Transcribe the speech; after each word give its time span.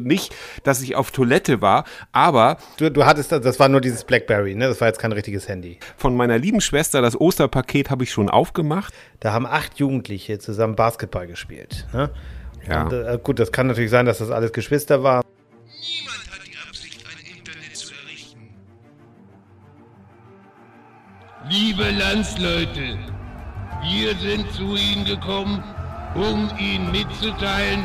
Nicht, 0.00 0.34
dass 0.62 0.80
ich 0.80 0.96
auf 0.96 1.10
Toilette 1.10 1.60
war, 1.60 1.84
aber. 2.12 2.56
Du, 2.78 2.90
du 2.90 3.04
hattest, 3.04 3.30
das 3.30 3.60
war 3.60 3.68
nur 3.68 3.82
dieses 3.82 4.04
Blackberry, 4.04 4.54
ne? 4.54 4.66
Das 4.66 4.80
war 4.80 4.88
jetzt 4.88 4.98
kein 4.98 5.12
richtiges 5.12 5.48
Handy. 5.48 5.78
Von 5.98 6.16
meiner 6.16 6.38
lieben 6.38 6.62
Schwester, 6.62 7.02
das 7.02 7.20
Osterpaket 7.20 7.90
habe 7.90 8.04
ich 8.04 8.10
schon 8.10 8.30
aufgemacht. 8.30 8.94
Da 9.20 9.34
haben 9.34 9.44
acht 9.44 9.78
Jugendliche 9.78 10.38
zusammen 10.38 10.76
Basketball 10.76 11.26
gespielt. 11.26 11.86
Ne? 11.92 12.08
Ja. 12.66 12.84
Und, 12.84 12.92
äh, 12.94 13.18
gut, 13.22 13.38
das 13.38 13.52
kann 13.52 13.66
natürlich 13.66 13.90
sein, 13.90 14.06
dass 14.06 14.16
das 14.16 14.30
alles 14.30 14.54
Geschwister 14.54 15.02
waren. 15.02 15.26
Niemand 15.66 16.30
hat 16.30 16.46
die 16.46 16.56
Absicht, 16.66 17.04
ein 17.06 17.36
Internet 17.36 17.76
zu 17.76 17.92
errichten. 17.92 18.48
Liebe 21.50 21.90
Landsleute, 21.90 22.96
wir 23.82 24.16
sind 24.16 24.50
zu 24.54 24.74
Ihnen 24.74 25.04
gekommen, 25.04 25.62
um 26.14 26.50
Ihnen 26.58 26.90
mitzuteilen, 26.92 27.84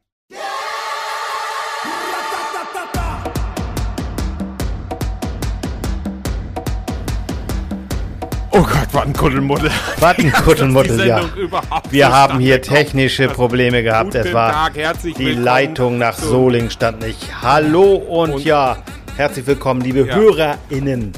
Oh 8.53 8.63
Gott, 8.63 8.87
was 8.91 9.03
ein 9.05 9.13
Kuddelmuddel. 9.13 9.71
Was 9.99 10.17
ein 10.17 10.31
Kuddelmuddel, 10.43 11.07
ja. 11.07 11.21
Wir 11.89 12.11
haben 12.11 12.39
hier 12.39 12.61
technische 12.61 13.29
Probleme 13.29 13.81
gehabt. 13.81 14.13
Es 14.13 14.33
war 14.33 14.69
die 15.17 15.31
Leitung 15.31 15.97
nach 15.97 16.17
Soling 16.17 16.69
stand 16.69 16.99
nicht. 17.01 17.29
Hallo 17.41 17.95
und, 17.95 18.43
ja, 18.43 18.77
herzlich 19.15 19.47
willkommen, 19.47 19.79
liebe. 19.81 20.05
HörerInnen. 20.13 21.13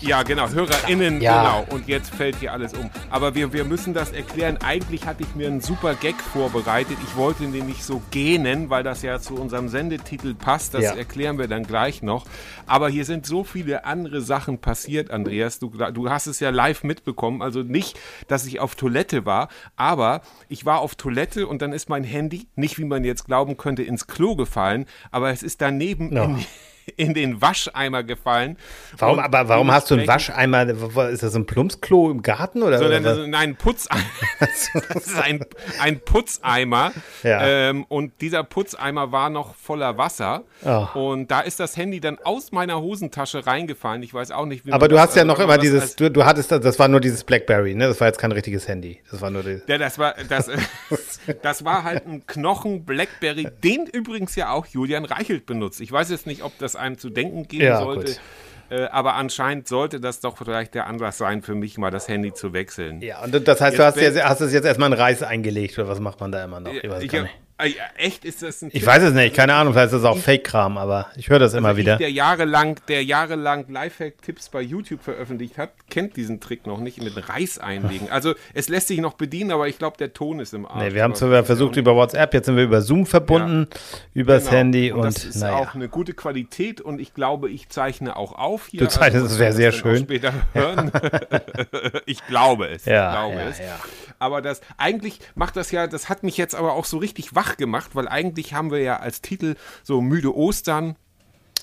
Ja, 0.00 0.22
genau, 0.22 0.48
HörerInnen, 0.48 1.20
Ja. 1.20 1.42
genau. 1.62 1.74
Und 1.74 1.88
jetzt 1.88 2.14
fällt 2.14 2.36
hier 2.36 2.52
alles 2.52 2.72
um. 2.74 2.88
Aber 3.10 3.34
wir, 3.34 3.52
wir 3.52 3.64
müssen 3.64 3.94
das 3.94 4.12
erklären. 4.12 4.56
Eigentlich 4.64 5.06
hatte 5.06 5.22
ich 5.24 5.34
mir 5.34 5.48
einen 5.48 5.60
super 5.60 5.94
Gag 5.94 6.14
vorbereitet. 6.20 6.96
Ich 7.06 7.16
wollte 7.16 7.44
nämlich 7.44 7.82
so 7.84 8.00
gähnen, 8.10 8.70
weil 8.70 8.82
das 8.84 9.02
ja 9.02 9.18
zu 9.18 9.34
unserem 9.34 9.68
Sendetitel 9.68 10.34
passt. 10.34 10.74
Das 10.74 10.82
Ja. 10.84 10.94
erklären 10.94 11.38
wir 11.38 11.48
dann 11.48 11.64
gleich 11.64 12.02
noch. 12.02 12.26
Aber 12.66 12.88
hier 12.88 13.04
sind 13.04 13.26
so 13.26 13.42
viele 13.44 13.84
andere 13.86 14.20
Sachen 14.20 14.58
passiert, 14.58 15.10
Andreas. 15.10 15.58
Du, 15.58 15.68
du 15.70 16.08
hast 16.10 16.26
es 16.28 16.38
ja 16.40 16.50
live 16.50 16.84
mitbekommen. 16.84 17.42
Also 17.42 17.62
nicht, 17.62 17.98
dass 18.28 18.46
ich 18.46 18.60
auf 18.60 18.76
Toilette 18.76 19.26
war, 19.26 19.48
aber 19.76 20.22
ich 20.48 20.64
war 20.64 20.78
auf 20.80 20.94
Toilette 20.94 21.46
und 21.48 21.60
dann 21.60 21.72
ist 21.72 21.88
mein 21.88 22.04
Handy, 22.04 22.46
nicht 22.54 22.78
wie 22.78 22.84
man 22.84 23.04
jetzt 23.04 23.24
glauben 23.26 23.56
könnte, 23.56 23.82
ins 23.82 24.06
Klo 24.06 24.36
gefallen, 24.36 24.86
aber 25.10 25.30
es 25.30 25.42
ist 25.42 25.60
daneben 25.60 26.14
Ja. 26.14 26.24
in, 26.24 26.44
in 26.96 27.14
den 27.14 27.42
Wascheimer 27.42 28.04
gefallen. 28.04 28.56
Warum, 28.96 29.18
aber 29.18 29.48
warum 29.48 29.72
hast 29.72 29.90
du 29.90 29.96
einen 29.96 30.06
Wascheimer? 30.06 30.68
Ist 31.10 31.22
das 31.22 31.34
ein 31.34 31.46
Plumpsklo 31.46 32.10
im 32.10 32.22
Garten? 32.22 32.62
Oder, 32.62 32.78
sondern 32.78 33.02
oder 33.02 33.24
ist 33.24 33.34
ein 33.34 33.56
Putzeimer. 33.56 34.02
das 34.40 34.70
ist 34.94 35.18
ein, 35.18 35.44
ein 35.80 36.00
Putzeimer. 36.00 36.92
Ja. 37.22 37.46
Ähm, 37.46 37.84
und 37.88 38.12
dieser 38.20 38.44
Putzeimer 38.44 39.10
war 39.10 39.30
noch 39.30 39.54
voller 39.56 39.98
Wasser. 39.98 40.44
Oh. 40.64 40.86
Und 40.94 41.30
da 41.30 41.40
ist 41.40 41.58
das 41.58 41.76
Handy 41.76 42.00
dann 42.00 42.18
aus 42.22 42.52
meiner 42.52 42.80
Hosentasche 42.80 43.46
reingefallen. 43.46 44.02
Ich 44.02 44.14
weiß 44.14 44.30
auch 44.30 44.46
nicht, 44.46 44.64
wie 44.64 44.72
aber 44.72 44.88
du 44.88 44.98
hast 44.98 45.16
ja 45.16 45.24
noch 45.24 45.38
also, 45.38 45.44
immer 45.44 45.58
dieses, 45.58 45.96
du, 45.96 46.10
du 46.10 46.24
hattest, 46.24 46.52
das 46.52 46.68
das 46.68 46.78
war 46.78 46.88
nur 46.88 47.00
dieses 47.00 47.24
Blackberry, 47.24 47.74
ne? 47.74 47.88
Das 47.88 47.98
war 48.00 48.08
jetzt 48.08 48.18
kein 48.18 48.30
richtiges 48.30 48.68
Handy. 48.68 49.00
Das 49.10 49.22
war 49.22 49.30
nur 49.30 49.42
die, 49.42 49.62
Ja, 49.66 49.78
das 49.78 49.98
war, 49.98 50.14
das, 50.28 50.50
das 51.42 51.64
war 51.64 51.82
halt 51.82 52.06
ein 52.06 52.26
Knochen 52.26 52.84
Blackberry, 52.84 53.48
den 53.64 53.86
übrigens 53.86 54.36
ja 54.36 54.52
auch 54.52 54.66
Julian 54.66 55.04
Reichelt 55.04 55.46
benutzt. 55.46 55.80
Ich 55.80 55.90
weiß 55.90 56.10
jetzt 56.10 56.26
nicht, 56.26 56.42
ob 56.42 56.56
das 56.58 56.76
einem 56.78 56.98
zu 56.98 57.10
denken 57.10 57.46
geben 57.48 57.64
Ja, 57.64 57.80
sollte. 57.80 58.06
gut. 58.12 58.20
Äh, 58.70 58.84
aber 58.88 59.14
anscheinend 59.14 59.66
sollte 59.66 59.98
das 59.98 60.20
doch 60.20 60.36
vielleicht 60.36 60.74
der 60.74 60.86
Anlass 60.86 61.16
sein, 61.18 61.42
für 61.42 61.54
mich 61.54 61.78
mal 61.78 61.90
das 61.90 62.06
Handy 62.06 62.34
zu 62.34 62.52
wechseln. 62.52 63.00
Ja, 63.00 63.24
und 63.24 63.32
das 63.48 63.60
heißt, 63.60 63.72
Jetzt 63.72 63.78
du 63.80 63.84
hast, 63.84 63.96
jetzt, 63.96 64.22
hast 64.22 64.40
es 64.40 64.52
jetzt 64.52 64.64
erstmal 64.66 64.92
in 64.92 64.98
Reis 64.98 65.22
eingelegt 65.22 65.78
oder 65.78 65.88
was 65.88 66.00
macht 66.00 66.20
man 66.20 66.32
da 66.32 66.44
immer 66.44 66.60
noch? 66.60 66.72
Ich 66.72 66.82
weiß, 66.84 66.98
es 66.98 67.04
Ich 67.04 67.10
gar 67.10 67.22
ja, 67.66 67.82
echt, 67.96 68.24
ist 68.24 68.42
das 68.42 68.62
ein 68.62 68.70
ich 68.72 68.86
weiß 68.86 69.02
es 69.02 69.14
nicht, 69.14 69.34
keine 69.34 69.54
Ahnung, 69.54 69.72
vielleicht 69.72 69.92
ist 69.92 70.02
das 70.02 70.04
auch 70.04 70.16
Fake-Kram, 70.16 70.78
aber 70.78 71.08
ich 71.16 71.28
höre 71.28 71.38
das 71.40 71.54
immer 71.54 71.68
Also 71.68 71.78
wieder. 71.80 71.94
Ich, 71.94 71.98
der 71.98 72.10
jahrelang, 72.12 72.76
der 72.86 73.02
jahrelang 73.04 73.66
Lifehack-Tipps 73.68 74.48
bei 74.50 74.60
YouTube 74.60 75.02
veröffentlicht 75.02 75.58
hat, 75.58 75.70
kennt 75.90 76.16
diesen 76.16 76.40
Trick 76.40 76.66
noch 76.66 76.78
nicht 76.78 77.02
mit 77.02 77.28
Reis 77.28 77.58
einlegen. 77.58 78.08
Also 78.18 78.34
es 78.54 78.68
lässt 78.68 78.88
sich 78.88 79.00
noch 79.00 79.14
bedienen, 79.14 79.50
aber 79.52 79.68
ich 79.68 79.78
glaube, 79.78 79.96
der 79.98 80.12
Ton 80.12 80.40
ist 80.40 80.54
im 80.54 80.66
Arsch. 80.66 80.82
Nee, 80.82 80.94
wir 80.94 81.02
haben 81.02 81.12
ist 81.12 81.18
versucht 81.20 81.76
ja 81.76 81.82
über 81.82 81.94
WhatsApp, 81.94 82.32
jetzt 82.34 82.46
sind 82.46 82.56
wir 82.56 82.64
über 82.64 82.80
Zoom 82.80 83.06
verbunden, 83.06 83.66
übers 84.14 84.44
Genau. 84.44 84.56
Handy 84.56 84.92
und, 84.92 85.02
das 85.04 85.24
ist 85.24 85.36
naja. 85.36 85.56
auch 85.56 85.74
eine 85.74 85.88
gute 85.88 86.14
Qualität 86.14 86.80
und 86.80 87.00
ich 87.00 87.12
glaube, 87.14 87.50
ich 87.50 87.68
zeichne 87.68 88.16
auch 88.16 88.32
auf 88.32 88.66
hier. 88.68 88.80
Du 88.80 88.88
zeichnest, 88.88 89.24
Also, 89.24 89.28
das 89.28 89.38
wäre 89.38 89.52
sehr 89.52 89.72
schön. 89.72 89.98
Später 90.04 90.32
hören. 90.54 90.90
ich 92.06 92.24
glaube 92.26 92.68
es. 92.68 92.84
Ja, 92.84 93.08
ich 93.10 93.18
glaube 93.18 93.42
ja, 93.42 93.48
es. 93.48 93.58
ja. 93.58 93.78
Aber 94.18 94.42
das 94.42 94.60
eigentlich 94.76 95.20
macht 95.34 95.56
das 95.56 95.70
ja, 95.70 95.86
das 95.86 96.08
hat 96.08 96.22
mich 96.22 96.36
jetzt 96.36 96.54
aber 96.54 96.72
auch 96.72 96.84
so 96.84 96.98
richtig 96.98 97.34
wach 97.34 97.56
gemacht, 97.56 97.90
weil 97.94 98.08
eigentlich 98.08 98.54
haben 98.54 98.70
wir 98.70 98.80
ja 98.80 98.96
als 98.98 99.20
Titel 99.22 99.54
so 99.82 100.00
müde 100.00 100.34
Ostern. 100.36 100.96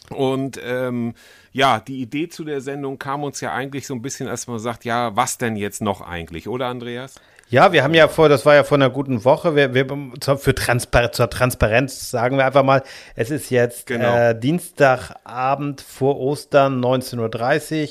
Und 0.10 0.60
ähm, 0.64 1.16
ja, 1.52 1.80
die 1.80 2.00
Idee 2.02 2.30
zu 2.30 2.44
der 2.44 2.62
Sendung 2.62 3.00
kam 3.00 3.24
uns 3.24 3.42
ja 3.42 3.54
eigentlich 3.54 3.88
so 3.88 3.96
ein 3.96 4.02
bisschen, 4.04 4.28
als 4.28 4.46
man 4.48 4.60
sagt, 4.60 4.86
ja, 4.86 5.16
was 5.16 5.38
denn 5.40 5.56
jetzt 5.56 5.82
noch 5.82 6.02
eigentlich, 6.02 6.48
oder 6.48 6.68
Andreas? 6.68 7.16
Ja, 7.50 7.72
wir 7.72 7.84
haben 7.84 7.94
ja 7.94 8.08
vor, 8.08 8.28
das 8.30 8.46
war 8.46 8.56
ja 8.56 8.64
vor 8.64 8.78
einer 8.78 8.90
guten 8.90 9.24
Woche, 9.24 9.56
wir, 9.56 9.74
wir, 9.76 9.86
zur- 10.20 10.38
für 10.40 10.54
Transpar 10.56 11.12
zur 11.12 11.30
Transparenz 11.30 12.10
sagen 12.10 12.38
wir 12.38 12.46
einfach 12.46 12.64
mal, 12.64 12.82
es 13.16 13.30
ist 13.32 13.50
jetzt 13.52 13.86
Genau. 13.88 14.16
äh, 14.16 14.40
Dienstagabend 14.40 15.82
vor 15.82 16.20
Ostern, 16.20 16.84
19.30 16.84 17.84
Uhr, 17.84 17.90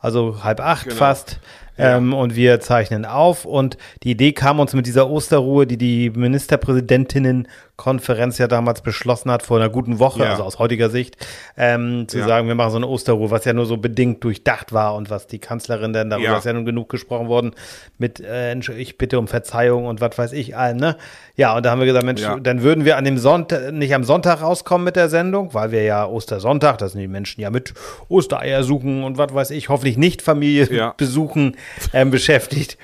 also 0.00 0.42
halb 0.44 0.60
acht 0.60 0.84
Genau. 0.84 0.96
fast. 0.96 1.38
Ähm, 1.78 2.14
und 2.14 2.36
wir 2.36 2.60
zeichnen 2.60 3.04
auf. 3.04 3.44
Und 3.44 3.76
die 4.02 4.10
Idee 4.12 4.32
kam 4.32 4.60
uns 4.60 4.72
mit 4.74 4.86
dieser 4.86 5.10
Osterruhe, 5.10 5.66
die 5.66 5.76
die 5.76 6.10
Ministerpräsidentinnenkonferenz 6.10 8.38
ja 8.38 8.48
damals 8.48 8.80
beschlossen 8.80 9.30
hat, 9.30 9.42
vor 9.42 9.58
einer 9.58 9.68
guten 9.68 9.98
Woche, 9.98 10.22
Ja. 10.22 10.30
also 10.30 10.44
aus 10.44 10.58
heutiger 10.58 10.88
Sicht, 10.90 11.16
ähm, 11.56 12.06
zu 12.08 12.18
Ja. 12.18 12.26
sagen, 12.26 12.48
wir 12.48 12.54
machen 12.54 12.70
so 12.70 12.76
eine 12.78 12.86
Osterruhe, 12.86 13.30
was 13.30 13.44
ja 13.44 13.52
nur 13.52 13.66
so 13.66 13.76
bedingt 13.76 14.22
durchdacht 14.24 14.72
war 14.72 14.94
und 14.94 15.10
was 15.10 15.26
die 15.26 15.38
Kanzlerin 15.38 15.92
denn 15.92 16.10
darüber 16.10 16.28
Ja. 16.28 16.38
ist 16.38 16.44
ja 16.44 16.52
nun 16.52 16.64
genug 16.64 16.88
gesprochen 16.88 17.28
worden 17.28 17.52
mit 17.98 18.20
äh, 18.20 18.56
ich 18.78 18.98
bitte 18.98 19.18
um 19.18 19.28
Verzeihung 19.28 19.86
und 19.86 20.00
was 20.00 20.16
weiß 20.16 20.32
ich 20.32 20.56
allem, 20.56 20.78
ne? 20.78 20.96
Ja, 21.36 21.54
und 21.56 21.66
da 21.66 21.70
haben 21.70 21.80
wir 21.80 21.86
gesagt, 21.86 22.06
Mensch, 22.06 22.22
dann 22.42 22.62
würden 22.62 22.84
wir 22.86 22.96
an 22.96 23.04
dem 23.04 23.18
Sonntag, 23.18 23.72
nicht 23.72 23.94
am 23.94 24.04
Sonntag 24.04 24.40
rauskommen 24.40 24.84
mit 24.84 24.96
der 24.96 25.10
Sendung, 25.10 25.52
weil 25.52 25.70
wir 25.72 25.82
ja 25.82 26.06
Ostersonntag, 26.06 26.78
da 26.78 26.88
sind 26.88 27.00
die 27.00 27.08
Menschen 27.08 27.42
ja 27.42 27.50
mit 27.50 27.74
Ostereier 28.08 28.62
suchen 28.62 29.02
und 29.04 29.18
was 29.18 29.34
weiß 29.34 29.50
ich, 29.50 29.68
hoffentlich 29.68 29.98
nicht 29.98 30.22
Familie 30.22 30.94
besuchen 30.96 31.56
ähm, 31.92 32.10
beschäftigt. 32.10 32.78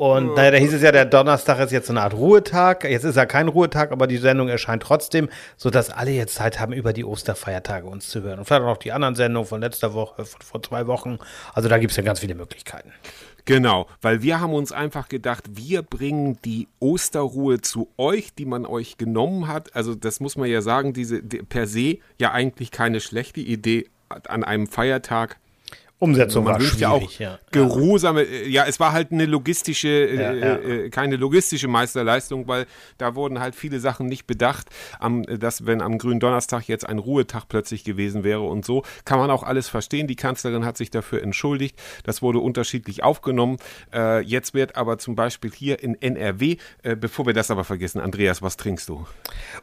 Und 0.00 0.34
naja, 0.34 0.52
da 0.52 0.56
hieß 0.56 0.72
es 0.72 0.82
ja, 0.82 0.92
der 0.92 1.04
Donnerstag 1.04 1.58
ist 1.60 1.72
jetzt 1.72 1.88
so 1.88 1.92
eine 1.92 2.00
Art 2.00 2.14
Ruhetag. 2.14 2.84
Jetzt 2.84 3.04
ist 3.04 3.16
ja 3.16 3.26
kein 3.26 3.48
Ruhetag, 3.48 3.92
aber 3.92 4.06
die 4.06 4.16
Sendung 4.16 4.48
erscheint 4.48 4.82
trotzdem, 4.82 5.28
sodass 5.58 5.90
alle 5.90 6.12
jetzt 6.12 6.36
Zeit 6.36 6.58
haben, 6.58 6.72
über 6.72 6.94
die 6.94 7.04
Osterfeiertage 7.04 7.86
uns 7.86 8.08
zu 8.08 8.22
hören. 8.22 8.38
Und 8.38 8.46
vielleicht 8.46 8.62
auch 8.62 8.66
noch 8.66 8.76
die 8.78 8.92
anderen 8.92 9.14
Sendungen 9.14 9.46
von 9.46 9.60
letzter 9.60 9.92
Woche, 9.92 10.24
von 10.24 10.40
vor 10.40 10.62
zwei 10.62 10.86
Wochen. 10.86 11.18
Also 11.52 11.68
da 11.68 11.76
gibt 11.76 11.90
es 11.90 11.98
ja 11.98 12.02
ganz 12.02 12.20
viele 12.20 12.34
Möglichkeiten. 12.34 12.92
Genau, 13.44 13.88
weil 14.00 14.22
wir 14.22 14.40
haben 14.40 14.54
uns 14.54 14.72
einfach 14.72 15.08
gedacht, 15.08 15.44
wir 15.50 15.82
bringen 15.82 16.38
die 16.44 16.68
Osterruhe 16.78 17.60
zu 17.60 17.88
euch, 17.98 18.32
die 18.32 18.46
man 18.46 18.64
euch 18.64 18.96
genommen 18.96 19.48
hat. 19.48 19.74
Also 19.74 19.94
das 19.94 20.20
muss 20.20 20.36
man 20.36 20.48
ja 20.48 20.62
sagen, 20.62 20.92
diese 20.92 21.22
die, 21.22 21.38
per 21.38 21.66
se 21.66 21.98
ja 22.18 22.32
eigentlich 22.32 22.70
keine 22.70 23.00
schlechte 23.00 23.40
Idee 23.40 23.88
an 24.08 24.44
einem 24.44 24.66
Feiertag. 24.66 25.38
Umsetzung 26.00 26.44
Man 26.44 26.54
war 26.54 26.60
schwierig, 26.60 27.18
ja 27.18 27.30
ja. 27.30 27.34
auch 27.34 27.50
geruhsame, 27.52 28.22
äh, 28.22 28.48
ja, 28.48 28.64
es 28.66 28.80
war 28.80 28.92
halt 28.92 29.12
eine 29.12 29.26
logistische, 29.26 29.88
äh, 29.88 30.16
Ja, 30.16 30.32
ja. 30.32 30.56
Äh, 30.56 30.90
keine 30.90 31.16
logistische 31.16 31.68
Meisterleistung, 31.68 32.48
weil 32.48 32.66
da 32.98 33.14
wurden 33.14 33.38
halt 33.38 33.54
viele 33.54 33.80
Sachen 33.80 34.06
nicht 34.06 34.26
bedacht, 34.26 34.68
am, 34.98 35.22
äh, 35.24 35.38
dass 35.38 35.66
wenn 35.66 35.82
am 35.82 35.98
grünen 35.98 36.18
Donnerstag 36.18 36.68
jetzt 36.68 36.88
ein 36.88 36.98
Ruhetag 36.98 37.44
plötzlich 37.48 37.84
gewesen 37.84 38.24
wäre 38.24 38.40
und 38.40 38.64
so, 38.64 38.82
kann 39.04 39.18
man 39.18 39.30
auch 39.30 39.42
alles 39.42 39.68
verstehen. 39.68 40.06
Die 40.06 40.16
Kanzlerin 40.16 40.64
hat 40.64 40.76
sich 40.78 40.90
dafür 40.90 41.22
entschuldigt, 41.22 41.78
das 42.04 42.22
wurde 42.22 42.38
unterschiedlich 42.38 43.02
aufgenommen. 43.02 43.58
Äh, 43.92 44.22
jetzt 44.22 44.54
wird 44.54 44.76
aber 44.76 44.98
zum 44.98 45.14
Beispiel 45.14 45.52
hier 45.52 45.82
in 45.82 46.00
NRW, 46.00 46.56
äh, 46.82 46.96
bevor 46.96 47.26
wir 47.26 47.34
das 47.34 47.50
aber 47.50 47.64
vergessen, 47.64 48.00
Andreas, 48.00 48.40
was 48.40 48.56
trinkst 48.56 48.88
du? 48.88 49.06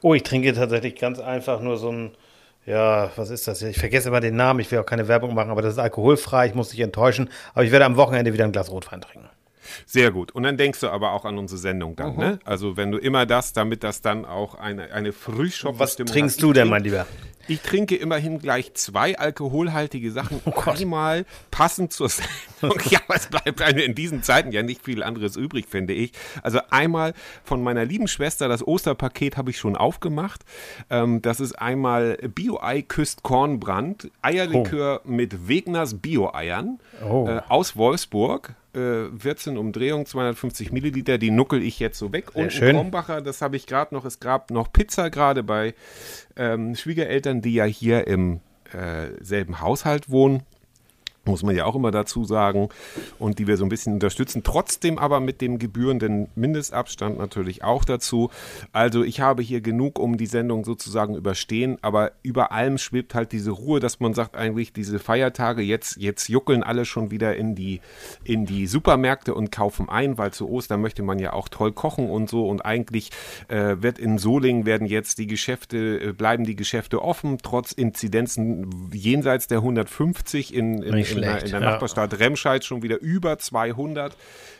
Oh, 0.01 0.13
ich 0.13 0.23
trinke 0.23 0.53
tatsächlich 0.53 0.95
ganz 0.95 1.19
einfach 1.19 1.61
nur 1.61 1.77
so 1.77 1.91
ein, 1.91 2.11
ja, 2.67 3.09
was 3.15 3.29
ist 3.29 3.47
das? 3.47 3.61
Ich 3.61 3.77
vergesse 3.77 4.09
immer 4.09 4.19
den 4.19 4.35
Namen, 4.35 4.59
ich 4.59 4.69
will 4.69 4.79
auch 4.79 4.85
keine 4.85 5.07
Werbung 5.07 5.33
machen, 5.33 5.49
aber 5.49 5.61
das 5.61 5.73
ist 5.73 5.79
alkoholfrei, 5.79 6.47
ich 6.47 6.53
muss 6.53 6.69
dich 6.69 6.81
enttäuschen. 6.81 7.29
Aber 7.53 7.63
ich 7.63 7.71
werde 7.71 7.85
am 7.85 7.95
Wochenende 7.95 8.33
wieder 8.33 8.43
ein 8.43 8.51
Glas 8.51 8.69
Rotwein 8.69 8.99
trinken. 8.99 9.29
Sehr 9.85 10.11
gut. 10.11 10.31
Und 10.33 10.43
dann 10.43 10.57
denkst 10.57 10.81
du 10.81 10.89
aber 10.89 11.13
auch 11.13 11.23
an 11.25 11.37
unsere 11.37 11.57
Sendung 11.57 11.95
dann, 11.95 12.17
ne? 12.17 12.39
Also 12.43 12.77
wenn 12.77 12.91
du 12.91 12.97
immer 12.97 13.25
das, 13.25 13.53
damit 13.53 13.83
das 13.83 14.01
dann 14.01 14.25
auch 14.25 14.55
eine, 14.55 14.91
eine 14.91 15.09
Was 15.09 15.15
Frühschoppen-Stimmung 15.15 16.11
trinkst 16.11 16.37
hat. 16.37 16.43
du 16.43 16.53
denn, 16.53 16.67
mein 16.67 16.83
Lieber? 16.83 17.05
Ich 17.47 17.61
trinke 17.61 17.95
immerhin 17.95 18.39
gleich 18.39 18.73
zwei 18.73 19.17
alkoholhaltige 19.17 20.11
Sachen. 20.11 20.41
Oh 20.45 20.53
Einmal 20.65 21.25
passend 21.51 21.93
zur 21.93 22.09
Sendung. 22.09 22.79
ja, 22.89 22.99
aber 23.07 23.15
es 23.15 23.27
bleibt 23.27 23.59
in 23.61 23.95
diesen 23.95 24.23
Zeiten 24.23 24.51
ja 24.51 24.63
nicht 24.63 24.83
viel 24.83 25.03
anderes 25.03 25.35
übrig, 25.35 25.67
finde 25.69 25.93
ich. 25.93 26.11
Also 26.43 26.59
einmal 26.69 27.13
von 27.43 27.63
meiner 27.63 27.85
lieben 27.85 28.07
Schwester, 28.07 28.47
das 28.47 28.65
Osterpaket 28.65 29.37
habe 29.37 29.51
ich 29.51 29.57
schon 29.57 29.75
aufgemacht. 29.75 30.43
Ähm, 30.89 31.21
das 31.21 31.39
ist 31.39 31.53
einmal 31.53 32.17
Bio-Ei 32.17 32.81
küsst 32.81 33.23
Kornbrand, 33.23 34.09
Eierlikör 34.21 35.01
oh. 35.03 35.09
mit 35.09 35.47
Wegners 35.47 35.95
Bio-Eiern 35.95 36.79
oh. 37.03 37.27
äh, 37.27 37.41
aus 37.47 37.75
Wolfsburg. 37.75 38.55
14 38.73 39.55
äh, 39.55 39.59
Umdrehungen, 39.59 40.05
250 40.05 40.71
Milliliter, 40.71 41.17
die 41.17 41.31
nuckel 41.31 41.61
ich 41.63 41.79
jetzt 41.79 41.97
so 41.97 42.11
weg. 42.11 42.31
Sehr 42.33 42.43
und 42.43 42.53
schön. 42.53 42.75
Krombacher, 42.75 43.21
das 43.21 43.41
habe 43.41 43.55
ich 43.55 43.65
gerade 43.65 43.93
noch, 43.95 44.05
es 44.05 44.19
gab 44.19 44.51
noch 44.51 44.71
Pizza 44.71 45.09
gerade 45.09 45.43
bei 45.43 45.73
ähm, 46.35 46.75
Schwiegereltern, 46.75 47.41
die 47.41 47.53
ja 47.53 47.65
hier 47.65 48.07
im 48.07 48.41
äh, 48.73 49.09
selben 49.21 49.61
Haushalt 49.61 50.09
wohnen 50.09 50.43
muss 51.27 51.43
man 51.43 51.55
ja 51.55 51.65
auch 51.65 51.75
immer 51.75 51.91
dazu 51.91 52.23
sagen, 52.23 52.69
und 53.19 53.39
die 53.39 53.47
wir 53.47 53.57
so 53.57 53.65
ein 53.65 53.69
bisschen 53.69 53.93
unterstützen, 53.93 54.43
trotzdem 54.43 54.97
aber 54.97 55.19
mit 55.19 55.41
dem 55.41 55.59
gebührenden 55.59 56.27
Mindestabstand 56.35 57.17
natürlich 57.17 57.63
auch 57.63 57.85
dazu. 57.85 58.29
Also 58.71 59.03
ich 59.03 59.21
habe 59.21 59.41
hier 59.41 59.61
genug, 59.61 59.99
um 59.99 60.17
die 60.17 60.25
Sendung 60.25 60.65
sozusagen 60.65 61.15
überstehen, 61.15 61.77
aber 61.81 62.11
über 62.23 62.51
allem 62.51 62.77
schwebt 62.77 63.15
halt 63.15 63.31
diese 63.31 63.51
Ruhe, 63.51 63.79
dass 63.79 63.99
man 63.99 64.13
sagt 64.13 64.35
eigentlich, 64.35 64.73
diese 64.73 64.99
Feiertage, 64.99 65.61
jetzt, 65.61 65.97
jetzt 65.97 66.29
juckeln 66.29 66.63
alle 66.63 66.85
schon 66.85 67.11
wieder 67.11 67.35
in 67.35 67.55
die, 67.55 67.81
in 68.23 68.45
die 68.45 68.67
Supermärkte 68.67 69.33
und 69.33 69.51
kaufen 69.51 69.89
ein, 69.89 70.17
weil 70.17 70.31
zu 70.31 70.49
Ostern 70.49 70.81
möchte 70.81 71.03
man 71.03 71.19
ja 71.19 71.33
auch 71.33 71.49
toll 71.49 71.71
kochen 71.71 72.09
und 72.09 72.29
so 72.29 72.47
und 72.47 72.65
eigentlich 72.65 73.11
äh, 73.47 73.75
wird 73.79 73.99
in 73.99 74.17
Solingen 74.17 74.65
werden 74.65 74.87
jetzt 74.87 75.17
die 75.17 75.27
Geschäfte, 75.27 75.99
äh, 75.99 76.13
bleiben 76.13 76.43
die 76.43 76.55
Geschäfte 76.55 77.01
offen, 77.01 77.37
trotz 77.41 77.71
Inzidenzen 77.71 78.89
jenseits 78.93 79.47
der 79.47 79.59
150 79.59 80.53
in, 80.53 80.81
in, 80.81 80.93
in 80.93 81.16
schlecht. 81.17 81.43
In 81.43 81.49
der, 81.49 81.57
in 81.57 81.63
der 81.63 81.71
Nachbarstadt 81.71 82.19
Remscheid 82.19 82.63
schon 82.63 82.81
wieder 82.81 82.99
über 82.99 83.37
200. 83.37 84.15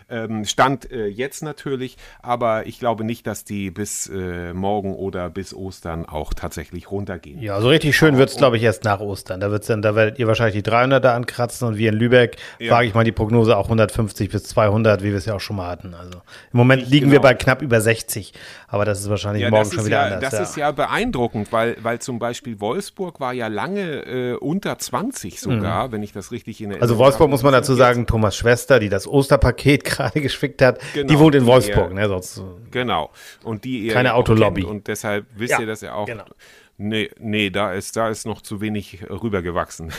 Ähm, 0.09 0.45
Stand 0.45 0.89
äh, 0.91 1.07
jetzt 1.07 1.43
natürlich, 1.43 1.97
aber 2.21 2.65
ich 2.65 2.79
glaube 2.79 3.03
nicht, 3.03 3.27
dass 3.27 3.43
die 3.43 3.71
bis 3.71 4.07
äh, 4.07 4.53
morgen 4.53 4.95
oder 4.95 5.29
bis 5.29 5.53
Ostern 5.53 6.05
auch 6.05 6.33
tatsächlich 6.33 6.89
runtergehen. 6.91 7.41
Ja, 7.41 7.59
so 7.59 7.67
richtig 7.67 7.97
schön 7.97 8.17
wird 8.17 8.29
es, 8.29 8.37
glaube 8.37 8.57
ich, 8.57 8.63
erst 8.63 8.83
nach 8.85 8.99
Ostern. 8.99 9.39
Da, 9.39 9.51
wird's 9.51 9.67
dann, 9.67 9.81
da 9.81 9.95
werdet 9.95 10.17
ihr 10.19 10.27
wahrscheinlich 10.27 10.63
die 10.63 10.69
300er 10.69 11.09
ankratzen 11.09 11.67
und 11.67 11.77
wir 11.77 11.89
in 11.89 11.95
Lübeck, 11.95 12.37
ja. 12.59 12.71
wage 12.71 12.87
ich 12.87 12.93
mal 12.93 13.03
die 13.03 13.11
Prognose, 13.11 13.57
auch 13.57 13.65
150 13.65 14.29
bis 14.29 14.43
200, 14.45 15.03
wie 15.03 15.09
wir 15.09 15.17
es 15.17 15.25
ja 15.25 15.35
auch 15.35 15.41
schon 15.41 15.57
mal 15.57 15.67
hatten. 15.67 15.93
Also 15.93 16.21
im 16.53 16.57
Moment 16.57 16.83
ich, 16.83 16.89
liegen 16.89 17.09
genau. 17.09 17.21
wir 17.21 17.21
bei 17.21 17.33
knapp 17.33 17.61
über 17.61 17.81
60, 17.81 18.33
aber 18.67 18.85
das 18.85 19.01
ist 19.01 19.09
wahrscheinlich 19.09 19.43
ja, 19.43 19.49
morgen 19.49 19.71
schon 19.71 19.85
wieder 19.85 20.07
ja, 20.07 20.15
anders. 20.15 20.31
Das 20.31 20.33
ja. 20.33 20.43
ist 20.43 20.55
ja 20.55 20.71
beeindruckend, 20.71 21.51
weil, 21.51 21.75
weil 21.81 21.99
zum 21.99 22.19
Beispiel 22.19 22.61
Wolfsburg 22.61 23.19
war 23.19 23.33
ja 23.33 23.47
lange 23.47 24.05
äh, 24.05 24.33
unter 24.35 24.77
20 24.77 25.41
sogar, 25.41 25.87
mhm. 25.87 25.91
wenn 25.91 26.03
ich 26.03 26.13
das 26.13 26.31
richtig 26.31 26.61
in 26.61 26.71
Erinnerung 26.71 26.81
habe. 26.81 26.93
Also 26.93 26.97
Wolfsburg 27.03 27.29
muss 27.29 27.43
man 27.43 27.51
dazu 27.51 27.73
sagen, 27.73 28.07
Thomas 28.07 28.37
Schwester, 28.37 28.79
die 28.79 28.89
das 28.89 29.05
Osterpaket 29.05 29.96
gerade 29.97 30.21
geschickt 30.21 30.61
hat, 30.61 30.79
genau, 30.93 31.07
die 31.07 31.19
wohnt 31.19 31.35
in 31.35 31.45
Wolfsburg, 31.45 31.93
ne? 31.93 32.07
Sonst, 32.07 32.41
genau. 32.71 33.11
Und 33.43 33.63
die 33.63 33.87
keine 33.87 34.13
Autolobby. 34.13 34.63
Und 34.63 34.87
deshalb 34.87 35.25
wisst 35.35 35.53
ja, 35.53 35.59
ihr 35.59 35.67
das 35.67 35.81
ja 35.81 35.93
auch. 35.93 36.05
Genau. 36.05 36.25
Nee, 36.79 37.09
nee, 37.17 37.49
da 37.49 37.73
ist, 37.73 37.95
da 37.95 38.07
ist 38.07 38.27
noch 38.27 38.41
zu 38.41 38.61
wenig 38.61 39.09
rübergewachsen. 39.09 39.91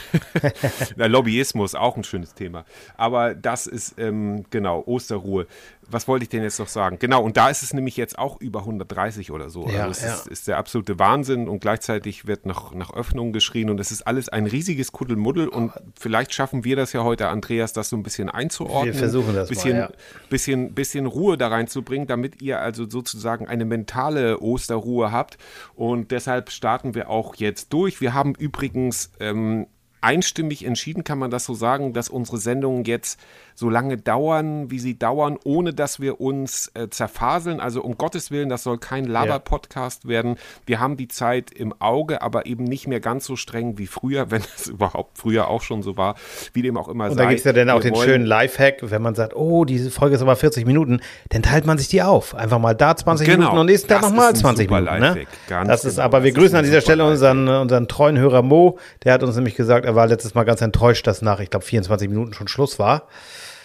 Lobbyismus, 0.97 1.75
auch 1.75 1.97
ein 1.97 2.05
schönes 2.05 2.35
Thema. 2.35 2.65
Aber 2.97 3.35
das 3.35 3.67
ist, 3.67 3.99
ähm, 3.99 4.45
genau, 4.51 4.85
Osterruhe 4.87 5.49
was 5.91 6.07
wollte 6.07 6.25
ich 6.25 6.29
denn 6.29 6.43
jetzt 6.43 6.59
noch 6.59 6.69
sagen? 6.69 6.99
Genau, 6.99 7.23
und 7.23 7.37
da 7.37 7.49
ist 7.49 7.63
es 7.63 7.73
nämlich 7.73 7.97
jetzt 7.97 8.19
auch 8.19 8.41
über 8.41 8.61
130 8.61 9.31
oder 9.31 9.49
so. 9.49 9.69
Ja, 9.69 9.85
also 9.85 9.91
es 9.91 10.03
ja. 10.03 10.15
ist, 10.15 10.27
ist, 10.27 10.49
der 10.49 10.59
absolute 10.59 10.99
Wahnsinn 10.99 11.49
und 11.49 11.61
gleichzeitig 11.61 12.27
wird 12.27 12.47
nach, 12.47 12.73
nach 12.75 12.93
Öffnung 12.93 13.33
geschrien 13.33 13.71
und 13.71 13.81
es 13.81 13.91
ist 13.91 14.07
alles 14.07 14.29
ein 14.29 14.47
riesiges 14.47 14.93
Kuddelmuddel 14.93 15.49
und 15.49 15.73
vielleicht 15.99 16.35
schaffen 16.35 16.65
wir 16.65 16.77
das 16.77 16.93
ja 16.93 17.05
heute, 17.05 17.29
Andreas, 17.29 17.73
das 17.73 17.89
so 17.89 17.97
ein 17.97 18.03
bisschen 18.03 18.29
einzuordnen. 18.29 18.93
Wir 18.93 18.99
versuchen 18.99 19.35
das 19.35 19.49
bisschen, 19.49 19.79
mal, 19.79 19.91
ja. 19.91 20.29
bisschen, 20.29 20.75
bisschen 20.75 21.07
Ruhe 21.07 21.39
da 21.39 21.49
reinzubringen, 21.49 22.07
damit 22.07 22.43
ihr 22.43 22.61
also 22.61 22.89
sozusagen 22.89 23.49
eine 23.49 23.65
mentale 23.65 24.41
Osterruhe 24.41 25.11
habt 25.11 25.39
und 25.75 26.11
deshalb 26.11 26.51
starten 26.51 26.95
wir 26.95 27.09
auch 27.09 27.35
jetzt 27.37 27.73
durch. 27.73 28.01
Wir 28.01 28.15
haben 28.15 28.35
übrigens 28.35 29.11
ähm, 29.21 29.67
einstimmig 30.01 30.65
entschieden, 30.65 31.05
kann 31.05 31.19
man 31.19 31.31
das 31.31 31.45
so 31.45 31.55
sagen, 31.55 31.93
dass 31.93 32.09
unsere 32.09 32.39
Sendungen 32.39 32.85
jetzt 32.85 33.19
so 33.59 33.69
lange 33.69 33.97
dauern, 33.97 34.71
wie 34.71 34.79
sie 34.79 34.97
dauern, 34.97 35.37
ohne 35.43 35.75
dass 35.75 35.99
wir 35.99 36.21
uns 36.21 36.71
äh, 36.75 36.89
zerfaseln. 36.91 37.59
Also 37.59 37.83
um 37.83 37.99
Gottes 37.99 38.31
Willen, 38.31 38.49
das 38.49 38.63
soll 38.63 38.79
kein 38.79 39.05
Laber-Podcast 39.05 40.05
ja. 40.05 40.11
werden. 40.11 40.37
Wir 40.65 40.79
haben 40.79 40.97
die 40.97 41.09
Zeit 41.09 41.51
im 41.51 41.75
Auge, 41.81 42.23
aber 42.23 42.47
eben 42.47 42.63
nicht 42.63 42.87
mehr 42.87 43.01
ganz 43.01 43.25
so 43.25 43.35
streng 43.35 43.77
wie 43.77 43.89
früher, 43.89 44.31
wenn 44.31 44.43
es 44.43 44.69
überhaupt 44.69 45.19
früher 45.19 45.49
auch 45.49 45.63
schon 45.63 45.83
so 45.83 45.97
war, 45.97 46.15
wie 46.53 46.63
dem 46.63 46.77
auch 46.77 46.89
immer 46.89 47.07
Und 47.07 47.17
sei. 47.17 47.25
da 47.25 47.29
gibt 47.29 47.41
es 47.41 47.45
ja 47.45 47.53
dann 47.53 47.69
auch 47.71 47.83
wir 47.83 47.91
den 47.91 47.97
schönen 47.97 48.27
Lifehack, 48.27 48.79
wenn 48.83 49.03
man 49.03 49.17
sagt, 49.17 49.35
oh, 49.35 49.65
diese 49.65 49.91
Folge 49.91 50.15
ist 50.15 50.23
aber 50.23 50.37
40 50.37 50.65
Minuten, 50.65 51.01
dann 51.31 51.43
teilt 51.43 51.67
man 51.67 51.79
sich 51.79 51.89
die 51.89 52.03
auf. 52.03 52.37
Einfach 52.37 52.61
mal 52.61 52.75
da 52.75 52.95
20 52.95 53.27
genau, 53.27 53.39
Minuten 53.39 53.59
und 53.59 53.67
nächsten 53.67 53.89
Tag 53.89 54.03
nochmal 54.03 54.37
20 54.37 54.71
Minuten. 54.71 55.01
Ne? 55.01 55.27
Das 55.49 55.85
ist 55.85 55.97
genau, 55.97 56.05
aber, 56.05 56.23
wir 56.23 56.31
grüßen 56.31 56.57
an 56.57 56.65
dieser 56.65 56.81
Stelle 56.81 57.05
unseren, 57.05 57.49
unseren 57.49 57.89
treuen 57.89 58.19
Hörer 58.19 58.43
Mo, 58.43 58.79
der 59.03 59.15
hat 59.15 59.25
uns 59.25 59.35
nämlich 59.35 59.57
gesagt, 59.57 59.85
er 59.85 59.97
war 59.99 60.07
letztes 60.07 60.35
Mal 60.35 60.45
ganz 60.45 60.63
enttäuscht, 60.63 61.07
dass 61.07 61.21
nach, 61.21 61.41
ich 61.41 61.51
glaube, 61.51 61.67
24 61.67 62.09
Minuten 62.09 62.33
schon 62.33 62.47
Schluss 62.49 62.79
war. 62.79 63.09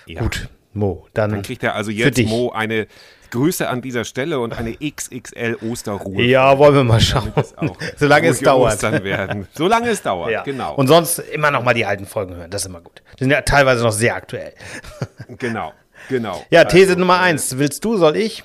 Ja. 0.08 0.22
Gut, 0.22 0.50
Mo, 0.74 1.08
dann, 1.14 1.32
dann 1.32 1.42
kriegt 1.44 1.64
er 1.64 1.76
also 1.76 1.92
jetzt 1.92 2.18
Mo 2.26 2.52
eine 2.52 2.88
Grüße 3.30 3.70
an 3.70 3.82
dieser 3.82 4.04
Stelle 4.04 4.40
und 4.40 4.58
eine 4.58 4.76
XXL 4.76 5.58
Osterruhe. 5.62 6.24
Ja, 6.24 6.58
wollen 6.58 6.76
wir 6.76 6.84
mal 6.84 7.00
schauen. 7.00 7.32
Solange 7.98 8.28
es 8.28 8.40
dauert. 8.42 8.82
Werden. 8.82 9.48
Solange 9.54 9.90
es 9.90 10.02
dauert, 10.02 10.32
ja. 10.32 10.44
genau. 10.44 10.76
Und 10.76 10.88
sonst 10.88 11.20
immer 11.20 11.52
noch 11.52 11.64
mal 11.64 11.74
die 11.74 11.86
alten 11.86 12.06
Folgen 12.06 12.36
hören, 12.36 12.50
das 12.50 12.64
ist 12.64 12.68
immer 12.68 12.82
gut. 12.82 13.02
Die 13.20 13.24
sind 13.24 13.32
ja 13.32 13.42
teilweise 13.42 13.84
noch 13.84 13.92
sehr 13.92 14.16
aktuell. 14.16 14.54
genau, 15.38 15.74
genau. 16.10 16.44
Ja, 16.50 16.66
These 16.66 16.90
also, 16.90 17.00
Nummer 17.00 17.20
eins. 17.20 17.58
Willst 17.58 17.86
du, 17.86 17.98
soll 17.98 18.18
ich? 18.18 18.44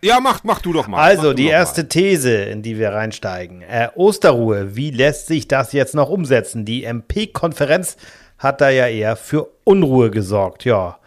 Ja, 0.00 0.20
mach, 0.20 0.44
mach 0.44 0.60
du 0.60 0.72
doch 0.72 0.86
mal. 0.86 1.02
Also, 1.02 1.32
die 1.32 1.48
erste 1.48 1.82
mal. 1.82 1.88
These, 1.88 2.34
in 2.34 2.62
die 2.62 2.78
wir 2.78 2.92
reinsteigen. 2.92 3.62
Äh, 3.62 3.88
Osterruhe, 3.94 4.76
wie 4.76 4.90
lässt 4.90 5.26
sich 5.26 5.48
das 5.48 5.72
jetzt 5.72 5.94
noch 5.94 6.08
umsetzen? 6.08 6.64
Die 6.64 6.84
MP-Konferenz 6.84 7.96
hat 8.38 8.60
da 8.60 8.70
ja 8.70 8.86
eher 8.86 9.16
für 9.16 9.48
Unruhe 9.64 10.10
gesorgt. 10.10 10.64
Ja, 10.64 10.98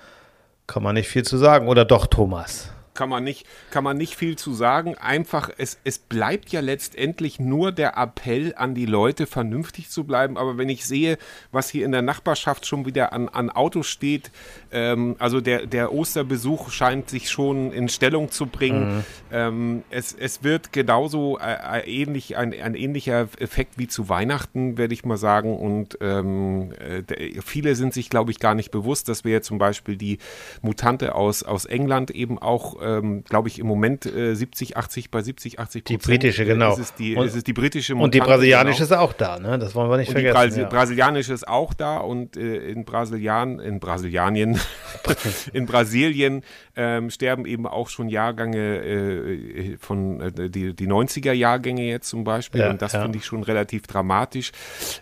kann 0.68 0.84
man 0.84 0.96
nicht 0.96 1.08
viel 1.08 1.24
zu 1.24 1.38
sagen. 1.38 1.70
Oder 1.70 1.86
doch, 1.86 2.08
Thomas? 2.08 2.70
Kann 2.94 3.10
man 3.10 3.24
nicht, 3.24 3.46
kann 3.70 3.84
man 3.84 3.98
nicht 3.98 4.16
viel 4.16 4.36
zu 4.36 4.54
sagen. 4.54 4.96
Einfach, 4.96 5.50
es, 5.58 5.80
es 5.84 6.00
bleibt 6.00 6.50
ja 6.50 6.60
letztendlich 6.60 7.40
nur 7.40 7.72
der 7.72 7.98
Appell 7.98 8.54
an 8.56 8.76
die 8.76 8.86
Leute, 8.86 9.28
vernünftig 9.28 9.90
zu 9.90 10.04
bleiben. 10.04 10.38
Aber 10.38 10.58
wenn 10.58 10.70
ich 10.70 10.86
sehe, 10.86 11.18
was 11.52 11.70
hier 11.70 11.86
in 11.86 11.92
der 11.92 12.02
Nachbarschaft 12.02 12.66
schon 12.66 12.86
wieder 12.86 13.14
an, 13.14 13.30
an 13.30 13.50
Autos 13.50 13.88
steht, 13.88 14.32
ähm, 14.72 15.16
also 15.20 15.42
der, 15.42 15.66
der 15.66 15.94
Osterbesuch 15.94 16.70
scheint 16.72 17.10
sich 17.10 17.30
schon 17.30 17.72
in 17.72 17.90
Stellung 17.90 18.32
zu 18.32 18.48
bringen. 18.48 18.98
Mhm. 18.98 19.04
Ähm, 19.32 19.84
es, 19.90 20.14
es 20.14 20.44
wird 20.44 20.74
genauso 20.74 21.38
äh, 21.40 21.80
äh 21.80 22.02
ähnlich, 22.02 22.38
ein, 22.38 22.54
ein 22.54 22.76
ähnlicher 22.76 23.28
Effekt 23.40 23.78
wie 23.78 23.88
zu 23.88 24.10
Weihnachten, 24.10 24.78
werde 24.78 24.94
ich 24.94 25.06
mal 25.06 25.18
sagen. 25.18 25.58
Und 25.58 25.98
ähm, 26.02 26.74
äh, 26.74 27.42
viele 27.44 27.76
sind 27.76 27.94
sich, 27.94 28.10
glaube 28.10 28.32
ich, 28.32 28.40
gar 28.40 28.56
nicht 28.56 28.72
bewusst, 28.72 29.08
dass 29.10 29.24
wir 29.24 29.42
zum 29.42 29.58
Beispiel 29.58 29.96
die 29.96 30.18
Mutante 30.62 31.16
aus, 31.16 31.44
aus 31.44 31.66
England 31.66 32.12
eben 32.12 32.40
auch 32.40 32.81
ähm, 32.82 33.24
glaube 33.24 33.48
ich, 33.48 33.60
im 33.60 33.68
Moment 33.68 34.06
äh, 34.06 34.36
70, 34.36 34.78
80, 34.78 35.12
bei 35.12 35.22
70, 35.22 35.60
80 35.60 35.84
Prozent. 35.84 36.04
Die 36.04 36.08
britische, 36.08 36.46
genau. 36.46 36.74
Ist 36.74 36.80
es 36.80 36.94
die, 36.96 37.16
und, 37.16 37.26
ist 37.28 37.48
die 37.48 37.54
britische 37.54 37.96
Mutante, 37.96 38.06
Und 38.06 38.14
die 38.16 38.30
brasilianische 38.30 38.84
genau. 38.84 38.96
ist 38.96 39.00
auch 39.00 39.14
da, 39.14 39.40
ne? 39.40 39.60
Das 39.60 39.76
wollen 39.76 39.90
wir 39.90 39.98
nicht 39.98 40.10
und 40.10 40.14
vergessen. 40.14 40.34
Die 40.34 40.48
Brasi 40.48 40.62
ja. 40.62 40.68
brasilianische 40.68 41.34
ist 41.34 41.48
auch 41.48 41.74
da 41.74 41.98
und 41.98 42.38
äh, 42.38 42.58
in 42.70 42.86
Brasilian, 42.86 43.60
in 43.60 43.80
Brasilianien, 43.80 44.60
in 45.54 45.66
Brasilien 45.66 46.44
ähm, 46.76 47.10
sterben 47.10 47.46
eben 47.46 47.68
auch 47.68 47.90
schon 47.90 48.10
Jahrgänge 48.10 48.58
äh, 48.58 49.78
von 49.78 50.22
äh, 50.22 50.50
die, 50.50 50.76
die 50.76 50.88
90er 50.88 51.34
Jahrgänge 51.34 51.84
jetzt 51.84 52.10
zum 52.10 52.24
Beispiel. 52.24 52.62
Ja, 52.62 52.70
und 52.70 52.82
das 52.82 52.94
ja. 52.94 53.02
finde 53.02 53.18
ich 53.18 53.26
schon 53.26 53.44
relativ 53.44 53.88
dramatisch. 53.88 54.52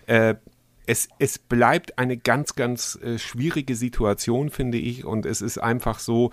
Äh, 0.06 0.34
es, 0.90 1.08
es 1.20 1.38
bleibt 1.38 1.98
eine 1.98 2.16
ganz, 2.16 2.56
ganz 2.56 2.98
äh, 3.02 3.18
schwierige 3.18 3.76
Situation, 3.76 4.50
finde 4.50 4.78
ich. 4.78 5.04
Und 5.04 5.24
es 5.24 5.40
ist 5.40 5.58
einfach 5.58 6.00
so, 6.00 6.32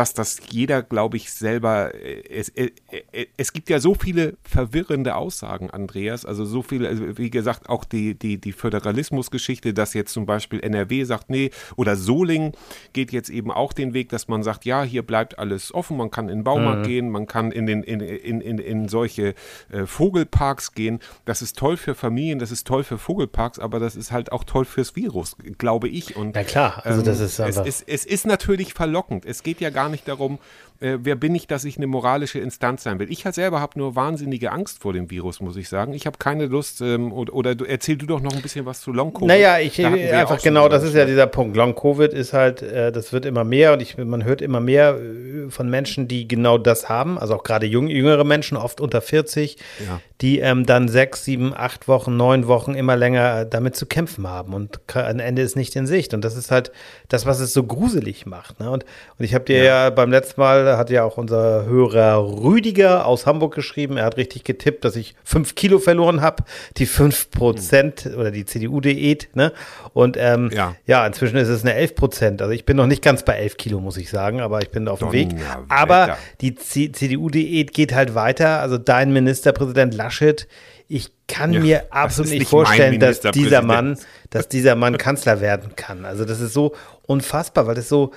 dass 0.00 0.14
das 0.14 0.38
jeder, 0.50 0.82
glaube 0.82 1.18
ich, 1.18 1.30
selber, 1.30 1.94
äh, 1.94 2.22
es, 2.30 2.48
es, 2.48 2.70
äh, 2.90 3.02
äh, 3.12 3.26
es, 3.36 3.52
gibt 3.52 3.68
ja 3.68 3.80
so 3.80 3.94
viele 3.94 4.38
verwirrende 4.44 5.14
Aussagen, 5.14 5.68
Andreas, 5.68 6.24
also 6.24 6.46
so 6.46 6.62
viele, 6.62 6.88
also 6.88 7.18
wie 7.18 7.28
gesagt, 7.28 7.68
auch 7.68 7.84
die, 7.84 8.18
die, 8.18 8.40
die 8.40 8.52
Föderalismusgeschichte, 8.52 9.74
dass 9.74 9.92
jetzt 9.92 10.14
zum 10.14 10.24
Beispiel 10.24 10.60
NRW 10.60 11.04
sagt, 11.04 11.28
nee, 11.28 11.50
oder 11.76 11.96
Soling 11.96 12.54
geht 12.94 13.12
jetzt 13.12 13.28
eben 13.28 13.50
auch 13.50 13.74
den 13.74 13.92
Weg, 13.92 14.08
dass 14.08 14.26
man 14.26 14.42
sagt, 14.42 14.64
ja, 14.64 14.84
hier 14.84 15.02
bleibt 15.02 15.38
alles 15.38 15.74
offen, 15.74 15.98
man 15.98 16.10
kann 16.10 16.30
in 16.30 16.38
den 16.38 16.44
Baumarkt 16.44 16.86
mhm. 16.86 16.88
gehen, 16.88 17.10
man 17.10 17.26
kann 17.26 17.52
in, 17.52 17.66
den, 17.66 17.82
in, 17.82 18.00
in, 18.00 18.40
in, 18.40 18.58
in 18.58 18.88
solche 18.88 19.34
äh, 19.70 19.84
Vogelparks 19.84 20.72
gehen, 20.72 21.00
das 21.26 21.42
ist 21.42 21.58
toll 21.58 21.76
für 21.76 21.94
Familien, 21.94 22.38
das 22.38 22.50
ist 22.52 22.66
toll 22.66 22.84
für 22.84 22.96
Vogelparks, 22.96 23.58
aber 23.58 23.78
das 23.78 23.96
ist 23.96 24.12
halt 24.12 24.32
auch 24.32 24.44
toll 24.44 24.64
fürs 24.64 24.96
Virus, 24.96 25.36
glaube 25.58 25.88
ich. 25.88 26.16
Und, 26.16 26.36
ja 26.36 26.44
klar, 26.44 26.80
also 26.86 27.02
das 27.02 27.20
ähm, 27.20 27.26
ist 27.26 27.40
einfach... 27.40 27.66
Es, 27.66 27.82
es, 27.82 28.04
es 28.04 28.06
ist 28.06 28.26
natürlich 28.26 28.72
verlockend, 28.72 29.26
es 29.26 29.42
geht 29.42 29.60
ja 29.60 29.68
gar 29.68 29.89
nicht 29.90 30.08
darum, 30.08 30.38
äh, 30.80 30.98
wer 31.02 31.14
bin 31.14 31.34
ich, 31.34 31.46
dass 31.46 31.64
ich 31.64 31.76
eine 31.76 31.86
moralische 31.86 32.38
Instanz 32.38 32.82
sein 32.82 32.98
will. 32.98 33.10
Ich 33.10 33.24
halt 33.24 33.34
selber 33.34 33.60
habe 33.60 33.78
nur 33.78 33.96
wahnsinnige 33.96 34.50
Angst 34.50 34.80
vor 34.80 34.92
dem 34.92 35.10
Virus, 35.10 35.40
muss 35.40 35.56
ich 35.56 35.68
sagen. 35.68 35.92
Ich 35.92 36.06
habe 36.06 36.18
keine 36.18 36.46
Lust, 36.46 36.80
ähm, 36.80 37.12
oder, 37.12 37.34
oder 37.34 37.54
du, 37.54 37.64
erzähl 37.64 37.96
du 37.96 38.06
doch 38.06 38.20
noch 38.20 38.34
ein 38.34 38.42
bisschen 38.42 38.66
was 38.66 38.80
zu 38.80 38.92
Long-Covid. 38.92 39.28
Naja, 39.28 39.58
ich 39.58 39.84
einfach 39.84 40.40
genau, 40.42 40.68
das 40.68 40.82
ist 40.82 40.94
ja 40.94 41.04
dieser 41.04 41.26
Punkt. 41.26 41.56
Long-Covid 41.56 42.12
ist 42.12 42.32
halt, 42.32 42.62
äh, 42.62 42.92
das 42.92 43.12
wird 43.12 43.26
immer 43.26 43.44
mehr 43.44 43.74
und 43.74 43.82
ich, 43.82 43.98
man 43.98 44.24
hört 44.24 44.40
immer 44.40 44.60
mehr 44.60 44.96
äh, 44.96 45.50
von 45.50 45.68
Menschen, 45.68 46.08
die 46.08 46.26
genau 46.26 46.56
das 46.56 46.88
haben, 46.88 47.18
also 47.18 47.34
auch 47.34 47.42
gerade 47.42 47.66
jung, 47.66 47.88
jüngere 47.88 48.24
Menschen, 48.24 48.56
oft 48.56 48.80
unter 48.80 49.02
40, 49.02 49.58
ja. 49.86 50.00
die 50.22 50.38
ähm, 50.38 50.64
dann 50.64 50.88
sechs, 50.88 51.24
sieben, 51.24 51.52
acht 51.54 51.88
Wochen, 51.88 52.16
neun 52.16 52.46
Wochen 52.46 52.74
immer 52.74 52.96
länger 52.96 53.44
damit 53.44 53.76
zu 53.76 53.86
kämpfen 53.86 54.26
haben 54.26 54.54
und 54.54 54.80
ein 54.94 55.20
Ende 55.20 55.42
ist 55.42 55.56
nicht 55.56 55.76
in 55.76 55.86
Sicht. 55.86 56.14
Und 56.14 56.24
das 56.24 56.36
ist 56.36 56.50
halt 56.50 56.72
das, 57.08 57.26
was 57.26 57.40
es 57.40 57.52
so 57.52 57.64
gruselig 57.64 58.26
macht. 58.26 58.60
Ne? 58.60 58.70
Und, 58.70 58.84
und 59.18 59.24
ich 59.24 59.34
habe 59.34 59.44
dir 59.44 59.58
ja. 59.58 59.64
ja 59.64 59.90
beim 59.90 60.10
letzten 60.10 60.40
Mal 60.40 60.69
hat 60.76 60.90
ja 60.90 61.04
auch 61.04 61.16
unser 61.16 61.64
Hörer 61.64 62.42
Rüdiger 62.42 63.06
aus 63.06 63.26
Hamburg 63.26 63.54
geschrieben. 63.54 63.96
Er 63.96 64.04
hat 64.04 64.16
richtig 64.16 64.44
getippt, 64.44 64.84
dass 64.84 64.96
ich 64.96 65.14
fünf 65.24 65.54
Kilo 65.54 65.78
verloren 65.78 66.20
habe. 66.20 66.44
Die 66.76 66.86
fünf 66.86 67.30
Prozent 67.30 68.06
mhm. 68.06 68.18
oder 68.18 68.30
die 68.30 68.44
CDU-Diät. 68.44 69.28
Ne? 69.34 69.52
Und 69.92 70.16
ähm, 70.18 70.50
ja. 70.52 70.74
ja, 70.86 71.06
inzwischen 71.06 71.36
ist 71.36 71.48
es 71.48 71.62
eine 71.62 71.74
elf 71.74 71.94
Prozent. 71.94 72.42
Also 72.42 72.52
ich 72.52 72.64
bin 72.64 72.76
noch 72.76 72.86
nicht 72.86 73.02
ganz 73.02 73.24
bei 73.24 73.34
elf 73.34 73.56
Kilo, 73.56 73.80
muss 73.80 73.96
ich 73.96 74.10
sagen, 74.10 74.40
aber 74.40 74.60
ich 74.62 74.70
bin 74.70 74.88
auf 74.88 75.00
dem 75.00 75.12
Weg. 75.12 75.28
Aber 75.68 76.16
die 76.40 76.54
CDU-Diät 76.54 77.72
geht 77.72 77.94
halt 77.94 78.14
weiter. 78.14 78.60
Also 78.60 78.78
dein 78.78 79.12
Ministerpräsident 79.12 79.94
Laschet, 79.94 80.46
ich 80.88 81.12
kann 81.28 81.52
ja, 81.52 81.60
mir 81.60 81.84
absolut 81.90 82.32
nicht 82.32 82.48
vorstellen, 82.48 82.98
dass 82.98 83.20
dieser 83.20 83.62
Mann, 83.62 83.96
dass 84.30 84.48
dieser 84.48 84.74
Mann 84.74 84.98
Kanzler 84.98 85.40
werden 85.40 85.76
kann. 85.76 86.04
Also 86.04 86.24
das 86.24 86.40
ist 86.40 86.52
so 86.52 86.74
unfassbar, 87.06 87.68
weil 87.68 87.76
das 87.76 87.88
so, 87.88 88.10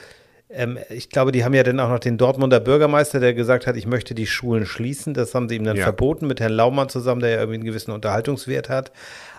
ähm, 0.53 0.77
ich 0.89 1.09
glaube, 1.09 1.31
die 1.31 1.43
haben 1.43 1.53
ja 1.53 1.63
dann 1.63 1.79
auch 1.79 1.89
noch 1.89 1.99
den 1.99 2.17
Dortmunder 2.17 2.59
Bürgermeister, 2.59 3.19
der 3.19 3.33
gesagt 3.33 3.67
hat, 3.67 3.75
ich 3.75 3.87
möchte 3.87 4.15
die 4.15 4.27
Schulen 4.27 4.65
schließen. 4.65 5.13
Das 5.13 5.33
haben 5.35 5.49
sie 5.49 5.55
ihm 5.55 5.63
dann 5.63 5.77
ja. 5.77 5.83
verboten 5.83 6.27
mit 6.27 6.39
Herrn 6.39 6.53
Laumann 6.53 6.89
zusammen, 6.89 7.21
der 7.21 7.31
ja 7.31 7.37
irgendwie 7.37 7.55
einen 7.55 7.65
gewissen 7.65 7.91
Unterhaltungswert 7.91 8.69
hat. 8.69 8.91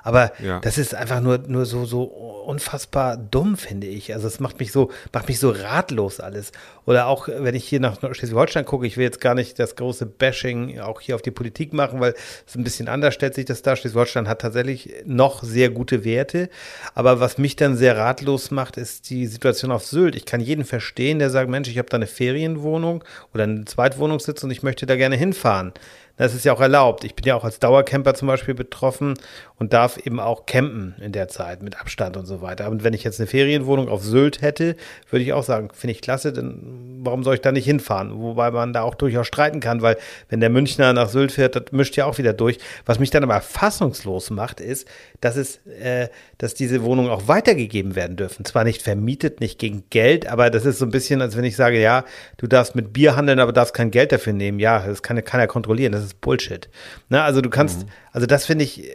Aber 0.05 0.33
ja. 0.39 0.61
das 0.61 0.77
ist 0.77 0.95
einfach 0.95 1.23
nur, 1.23 1.39
nur 1.39 1.65
so, 1.65 1.87
so 1.87 2.03
unfassbar 2.03 3.17
dumm, 3.17 3.57
finde 3.57 3.87
ich. 3.87 4.13
Also 4.13 4.27
es 4.27 4.39
macht 4.39 4.61
mich 4.61 4.71
so, 4.71 4.91
macht 5.15 5.29
mich 5.29 5.39
so 5.39 5.49
ratlos 5.49 6.21
alles. 6.21 6.53
Oder 6.85 7.07
auch, 7.07 7.27
wenn 7.27 7.55
ich 7.55 7.65
hier 7.65 7.81
nach 7.81 7.97
Schleswig-Holstein 7.99 8.67
gucke, 8.67 8.87
ich 8.87 8.99
will 8.99 9.05
jetzt 9.05 9.23
gar 9.23 9.35
nicht 9.35 9.59
das 9.59 9.77
große 9.77 10.05
Bashing 10.05 10.79
auch 10.79 11.01
hier 11.01 11.15
auf 11.15 11.23
die 11.23 11.31
Politik 11.31 11.73
machen, 11.73 12.01
weil 12.01 12.15
es 12.47 12.55
ein 12.55 12.65
bisschen 12.65 12.89
anders 12.89 13.15
stellt 13.15 13.35
sich 13.35 13.47
das 13.47 13.63
da. 13.63 13.77
Schleswig-Holstein 13.77 14.29
hat 14.29 14.43
tatsächlich 14.43 14.93
noch 15.07 15.43
sehr 15.43 15.71
gute 15.71 16.05
Werte. 16.05 16.51
Aber 16.95 17.19
was 17.19 17.39
mich 17.39 17.57
dann 17.57 17.75
sehr 17.75 17.97
ratlos 17.97 18.51
macht, 18.51 18.77
ist 18.77 19.09
die 19.09 19.27
Situation 19.27 19.73
auf 19.73 19.87
Sylt. 19.87 20.17
Ich 20.17 20.27
kann 20.27 20.41
jeden 20.41 20.67
verstehen, 20.67 21.19
der 21.19 21.31
sagt, 21.31 21.49
Mensch, 21.49 21.71
ich 21.71 21.79
habe 21.79 21.89
da 21.89 21.97
eine 21.97 22.07
Ferienwohnung 22.07 23.03
oder 23.33 23.45
eine 23.45 23.65
Zweitwohnungssitz 23.65 24.45
und 24.45 24.51
ich 24.51 24.63
möchte 24.63 24.85
da 24.85 24.97
gerne 24.97 25.17
hinfahren. 25.17 25.73
Das 26.17 26.33
ist 26.33 26.45
ja 26.45 26.53
auch 26.53 26.61
erlaubt. 26.61 27.03
Ich 27.03 27.17
bin 27.17 27.25
ja 27.27 27.35
auch 27.35 27.43
als 27.43 27.59
Dauercamper 27.59 28.15
zum 28.15 28.29
Beispiel 28.29 28.55
betroffen 28.55 29.15
und 29.57 29.73
darf 29.73 29.99
eben 29.99 30.21
auch 30.21 30.47
campen 30.47 30.95
in 31.01 31.11
der 31.11 31.27
Zeit 31.29 31.63
mit 31.63 31.81
Abstand 31.81 32.17
und 32.17 32.27
so 32.27 32.41
weiter. 32.41 32.71
Und 32.71 32.85
wenn 32.85 32.95
ich 32.95 33.03
jetzt 33.03 33.19
eine 33.19 33.27
Ferienwohnung 33.27 33.89
auf 33.89 34.05
Sylt 34.05 34.41
hätte, 34.41 34.77
würde 35.11 35.25
ich 35.25 35.33
auch 35.33 35.43
sagen, 35.43 35.71
finde 35.73 35.93
ich 35.93 36.03
klasse, 36.03 36.33
denn 36.33 37.01
warum 37.03 37.25
soll 37.25 37.35
ich 37.35 37.41
da 37.41 37.51
nicht 37.51 37.65
hinfahren? 37.65 38.21
Wobei 38.21 38.53
man 38.53 38.73
da 38.73 38.83
auch 38.83 38.95
durchaus 38.95 39.27
streiten 39.27 39.59
kann, 39.59 39.83
weil 39.83 39.97
wenn 40.29 40.41
der 40.41 40.51
Münchner 40.51 40.93
nach 40.93 41.09
Sylt 41.09 41.33
fährt, 41.33 41.57
das 41.57 41.65
mischt 41.73 41.97
ja 41.97 42.07
auch 42.07 42.19
wieder 42.19 42.33
durch. 42.33 42.59
Was 42.87 43.01
mich 43.01 43.11
dann 43.11 43.25
aber 43.25 43.41
fassungslos 43.41 44.31
macht, 44.31 44.61
ist, 44.61 44.87
dass 45.21 45.37
es, 45.37 45.67
äh, 45.67 46.09
dass 46.39 46.55
diese 46.55 46.83
Wohnungen 46.85 47.11
auch 47.11 47.27
weitergegeben 47.27 47.97
werden 47.97 48.17
dürfen. 48.17 48.45
Zwar 48.45 48.63
nicht 48.63 48.83
vermietet, 48.83 49.41
nicht 49.41 49.59
gegen 49.59 49.85
Geld, 49.91 50.27
aber 50.29 50.51
das 50.51 50.65
ist 50.65 50.79
so 50.79 50.85
ein 50.85 50.91
bisschen, 50.91 51.23
als 51.23 51.37
wenn 51.37 51.45
ich 51.45 51.57
sage, 51.57 51.81
ja, 51.81 52.05
du 52.37 52.47
darfst 52.47 52.77
mit 52.77 52.93
Bier 52.93 53.17
handeln, 53.17 53.41
aber 53.41 53.53
darfst 53.53 53.75
kein 53.75 53.91
Geld 53.91 54.13
dafür 54.13 54.33
nehmen. 54.33 54.61
Ja, 54.61 54.87
das 54.87 55.03
kann 55.03 55.23
keiner 55.25 55.47
kontrollieren. 55.47 55.93
Das 55.93 56.04
ist 56.05 56.21
Bullshit. 56.21 56.69
Ne, 57.09 57.23
also 57.23 57.41
du 57.41 57.51
kannst, 57.51 57.83
mhm. 57.83 57.91
also 58.13 58.27
das 58.27 58.47
finde 58.47 58.65
ich, 58.65 58.85
äh, 58.85 58.91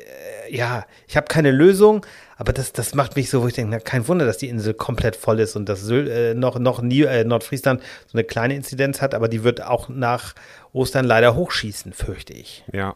ja, 0.50 0.86
ich 1.08 1.18
habe 1.18 1.28
keine 1.28 1.52
Lösung, 1.52 2.06
aber 2.38 2.54
das, 2.54 2.72
das 2.74 2.96
macht 2.96 3.16
mich 3.16 3.30
so, 3.30 3.42
wo 3.42 3.48
ich 3.48 3.54
denke, 3.54 3.72
na, 3.72 3.80
kein 3.80 4.08
Wunder, 4.08 4.26
dass 4.26 4.38
die 4.38 4.50
Insel 4.50 4.74
komplett 4.74 5.16
voll 5.16 5.40
ist 5.40 5.56
und 5.56 5.68
dass 5.68 5.88
äh, 5.90 6.34
noch, 6.34 6.58
noch 6.58 6.82
nie, 6.82 7.02
äh, 7.02 7.24
Nordfriesland 7.24 7.82
so 8.08 8.18
eine 8.18 8.24
kleine 8.24 8.56
Inzidenz 8.56 9.02
hat, 9.02 9.14
aber 9.14 9.28
die 9.28 9.44
wird 9.44 9.62
auch 9.62 9.90
nach 9.90 10.36
Ostern 10.72 11.06
leider 11.06 11.36
hochschießen, 11.36 11.94
fürchte 11.94 12.34
ich. 12.34 12.64
Ja. 12.72 12.96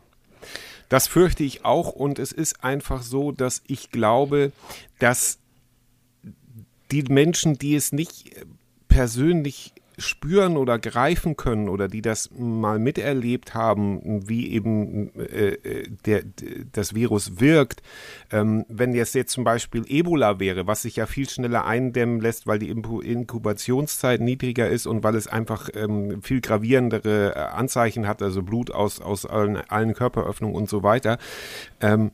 Das 0.90 1.08
fürchte 1.08 1.44
ich 1.44 1.66
auch 1.66 1.92
und 1.92 2.20
es 2.20 2.32
ist 2.32 2.64
einfach 2.64 3.02
so, 3.02 3.32
dass 3.32 3.64
ich 3.68 3.92
glaube, 3.92 4.52
dass 5.00 5.40
die 6.92 7.04
Menschen, 7.04 7.58
die 7.58 7.76
es 7.76 7.92
nicht 7.92 8.32
persönlich 8.88 9.73
spüren 9.98 10.58
oder 10.58 10.80
greifen 10.80 11.38
können 11.38 11.70
oder 11.70 11.88
die 11.88 12.02
das 12.02 12.30
mal 12.32 12.80
miterlebt 12.80 13.54
haben, 13.54 14.28
wie 14.28 14.52
eben 14.52 15.14
äh, 15.20 15.54
äh 15.54 15.88
der, 16.06 16.24
das 16.72 16.96
Virus 16.96 17.40
wirkt. 17.40 17.82
Ähm, 18.32 18.66
wenn 18.70 18.94
jetzt, 18.94 19.16
jetzt 19.16 19.32
zum 19.32 19.44
Beispiel 19.44 19.84
Ebola 19.88 20.40
wäre, 20.40 20.68
was 20.68 20.84
sich 20.84 20.96
ja 20.96 21.06
viel 21.06 21.30
schneller 21.30 21.66
eindämmen 21.66 22.20
lässt, 22.22 22.48
weil 22.48 22.60
die 22.60 22.70
Inkubationszeit 22.70 24.22
niedriger 24.22 24.70
ist 24.70 24.86
und 24.86 25.04
weil 25.04 25.16
es 25.16 25.28
einfach 25.28 25.70
ähm, 25.76 26.22
viel 26.22 26.42
gravierendere 26.42 27.36
äh, 27.36 27.40
Anzeichen 27.40 28.08
hat, 28.08 28.22
also 28.22 28.42
Blut 28.42 28.72
aus, 28.72 29.02
aus 29.02 29.26
allen, 29.26 29.58
allen 29.58 29.94
Körperöffnungen 29.94 30.56
und 30.56 30.70
so 30.70 30.84
weiter. 30.84 31.18
Ähm, 31.82 32.12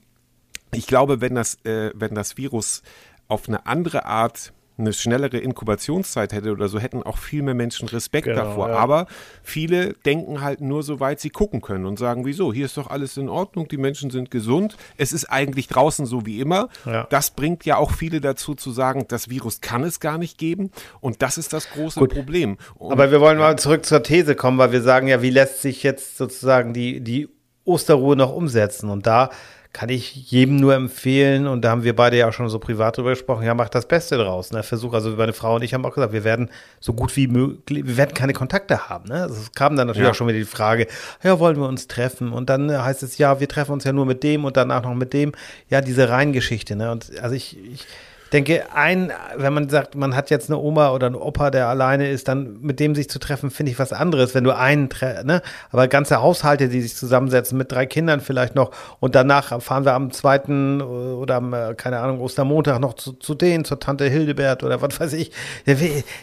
ich 0.74 0.88
glaube, 0.88 1.21
wenn 1.21 1.36
das, 1.36 1.55
äh, 1.65 1.91
wenn 1.95 2.13
das 2.13 2.38
Virus 2.38 2.83
auf 3.27 3.48
eine 3.48 3.65
andere 3.65 4.05
Art 4.05 4.53
eine 4.79 4.93
schnellere 4.93 5.38
Inkubationszeit 5.38 6.33
hätte 6.33 6.51
oder 6.51 6.67
so, 6.69 6.79
hätten 6.79 7.03
auch 7.03 7.17
viel 7.17 7.41
mehr 7.41 7.53
Menschen 7.53 7.88
Respekt 7.88 8.27
genau, 8.27 8.43
davor. 8.43 8.69
Ja. 8.69 8.75
Aber 8.75 9.07
viele 9.43 9.93
denken 10.05 10.41
halt 10.41 10.62
nur, 10.62 10.83
so 10.83 11.00
weit 11.00 11.19
sie 11.19 11.29
gucken 11.29 11.62
können 11.62 11.86
und 11.86 12.00
sagen, 12.00 12.25
wieso, 12.25 12.53
hier 12.53 12.65
ist 12.65 12.77
doch 12.77 12.89
alles 12.89 13.17
in 13.17 13.29
Ordnung, 13.29 13.67
die 13.67 13.77
Menschen 13.77 14.09
sind 14.09 14.31
gesund, 14.31 14.77
es 14.98 15.13
ist 15.13 15.25
eigentlich 15.25 15.67
draußen 15.67 16.05
so 16.05 16.25
wie 16.25 16.39
immer. 16.39 16.69
Ja. 16.86 17.07
Das 17.09 17.31
bringt 17.31 17.65
ja 17.65 17.77
auch 17.77 17.91
viele 17.91 18.21
dazu 18.21 18.55
zu 18.55 18.71
sagen, 18.71 19.05
das 19.07 19.29
Virus 19.29 19.62
kann 19.62 19.83
es 19.83 20.00
gar 20.00 20.17
nicht 20.17 20.38
geben 20.38 20.71
und 21.01 21.21
das 21.21 21.38
ist 21.38 21.53
das 21.53 21.69
große 21.71 22.00
Gut. 22.00 22.13
Problem. 22.13 22.57
Und, 22.75 22.91
Aber 22.91 23.12
wir 23.12 23.21
wollen 23.21 23.38
mal 23.38 23.57
zurück 23.57 23.86
zur 23.86 24.03
These 24.03 24.36
kommen, 24.36 24.57
weil 24.57 24.71
wir 24.71 24.81
sagen 24.81 25.07
ja, 25.07 25.21
wie 25.21 25.29
lässt 25.29 25.62
sich 25.62 25.83
jetzt 25.83 26.17
sozusagen 26.17 26.74
die, 26.74 27.01
die 27.01 27.29
Osterruhe 27.65 28.15
noch 28.15 28.33
umsetzen? 28.33 28.89
Und 28.89 29.05
da 29.05 29.29
kann 29.72 29.90
ich 29.90 30.32
jedem 30.32 30.56
nur 30.56 30.74
empfehlen, 30.74 31.46
und 31.46 31.62
da 31.62 31.70
haben 31.70 31.84
wir 31.84 31.96
beide 31.96 32.18
ja 32.18 32.28
auch 32.28 32.34
schon 32.34 32.50
so 32.50 32.58
privat 32.58 32.98
drüber 32.98 33.12
gesprochen, 33.12 33.46
ja, 33.46 33.54
mach 33.54 33.70
das 33.70 33.88
Beste 33.88 34.18
draus. 34.18 34.52
Ne? 34.52 34.64
Versuch, 34.64 34.94
also 34.94 35.12
meine 35.12 35.32
Frau 35.32 35.56
und 35.56 35.64
ich 35.64 35.74
haben 35.74 35.86
auch 35.86 35.94
gesagt, 35.94 36.12
wir 36.12 36.24
werden 36.24 36.50
so 36.80 36.94
gut 36.94 37.16
wie 37.16 37.28
möglich, 37.28 37.86
wir 37.86 37.96
werden 37.96 38.16
keine 38.16 38.34
Kontakte 38.34 38.90
haben. 38.90 39.10
Ne? 39.10 39.22
Also 39.22 39.36
es 39.36 39.52
kam 39.52 39.76
dann 39.76 39.88
natürlich 39.88 40.06
ja. 40.08 40.12
auch 40.12 40.16
schon 40.16 40.28
wieder 40.28 40.40
die 40.40 40.46
Frage, 40.46 40.88
ja, 41.24 41.40
wollen 41.40 41.58
wir 41.58 41.68
uns 41.68 41.88
treffen? 41.88 42.32
Und 42.32 42.50
dann 42.50 42.72
heißt 42.72 43.04
es, 43.04 43.20
ja, 43.20 43.40
wir 43.40 43.48
treffen 43.48 43.74
uns 43.74 43.84
ja 43.84 43.94
nur 43.94 44.08
mit 44.08 44.24
dem 44.24 44.44
und 44.44 44.58
danach 44.58 44.82
noch 44.82 44.96
mit 44.96 45.14
dem. 45.14 45.34
Ja, 45.70 45.82
diese 45.82 46.10
Reihengeschichte. 46.10 46.76
Ne? 46.76 46.92
Und 46.92 47.12
also 47.22 47.36
ich, 47.36 47.56
ich 47.72 47.86
denke, 48.29 48.63
ein, 48.74 49.12
wenn 49.36 49.53
man 49.53 49.69
sagt, 49.69 49.95
man 49.95 50.15
hat 50.15 50.29
jetzt 50.29 50.50
eine 50.50 50.59
Oma 50.59 50.91
oder 50.91 51.07
einen 51.07 51.15
Opa, 51.15 51.51
der 51.51 51.67
alleine 51.67 52.09
ist, 52.09 52.27
dann 52.27 52.59
mit 52.62 52.79
dem 52.79 52.95
sich 52.95 53.09
zu 53.09 53.19
treffen, 53.19 53.51
finde 53.51 53.71
ich 53.71 53.79
was 53.79 53.93
anderes, 53.93 54.36
wenn 54.36 54.43
du 54.43 54.55
einen, 54.55 54.89
ne? 55.24 55.41
Aber 55.71 55.88
ganze 55.88 56.21
Haushalte, 56.21 56.69
die 56.69 56.81
sich 56.81 56.95
zusammensetzen 56.95 57.57
mit 57.57 57.71
drei 57.71 57.86
Kindern 57.86 58.21
vielleicht 58.21 58.55
noch 58.55 58.71
und 59.00 59.15
danach 59.15 59.62
fahren 59.62 59.86
wir 59.86 59.93
am 59.93 60.12
zweiten 60.12 60.81
oder 60.81 61.36
am, 61.36 61.53
äh, 61.53 61.74
keine 61.75 62.00
Ahnung, 62.00 62.19
Ostermontag 62.19 62.79
noch 62.79 62.93
zu, 62.93 63.13
zu 63.13 63.36
denen, 63.36 63.65
zur 63.65 63.79
Tante 63.79 64.05
Hildebert 64.09 64.63
oder 64.63 64.81
was 64.81 65.00
weiß 65.00 65.13
ich. 65.13 65.31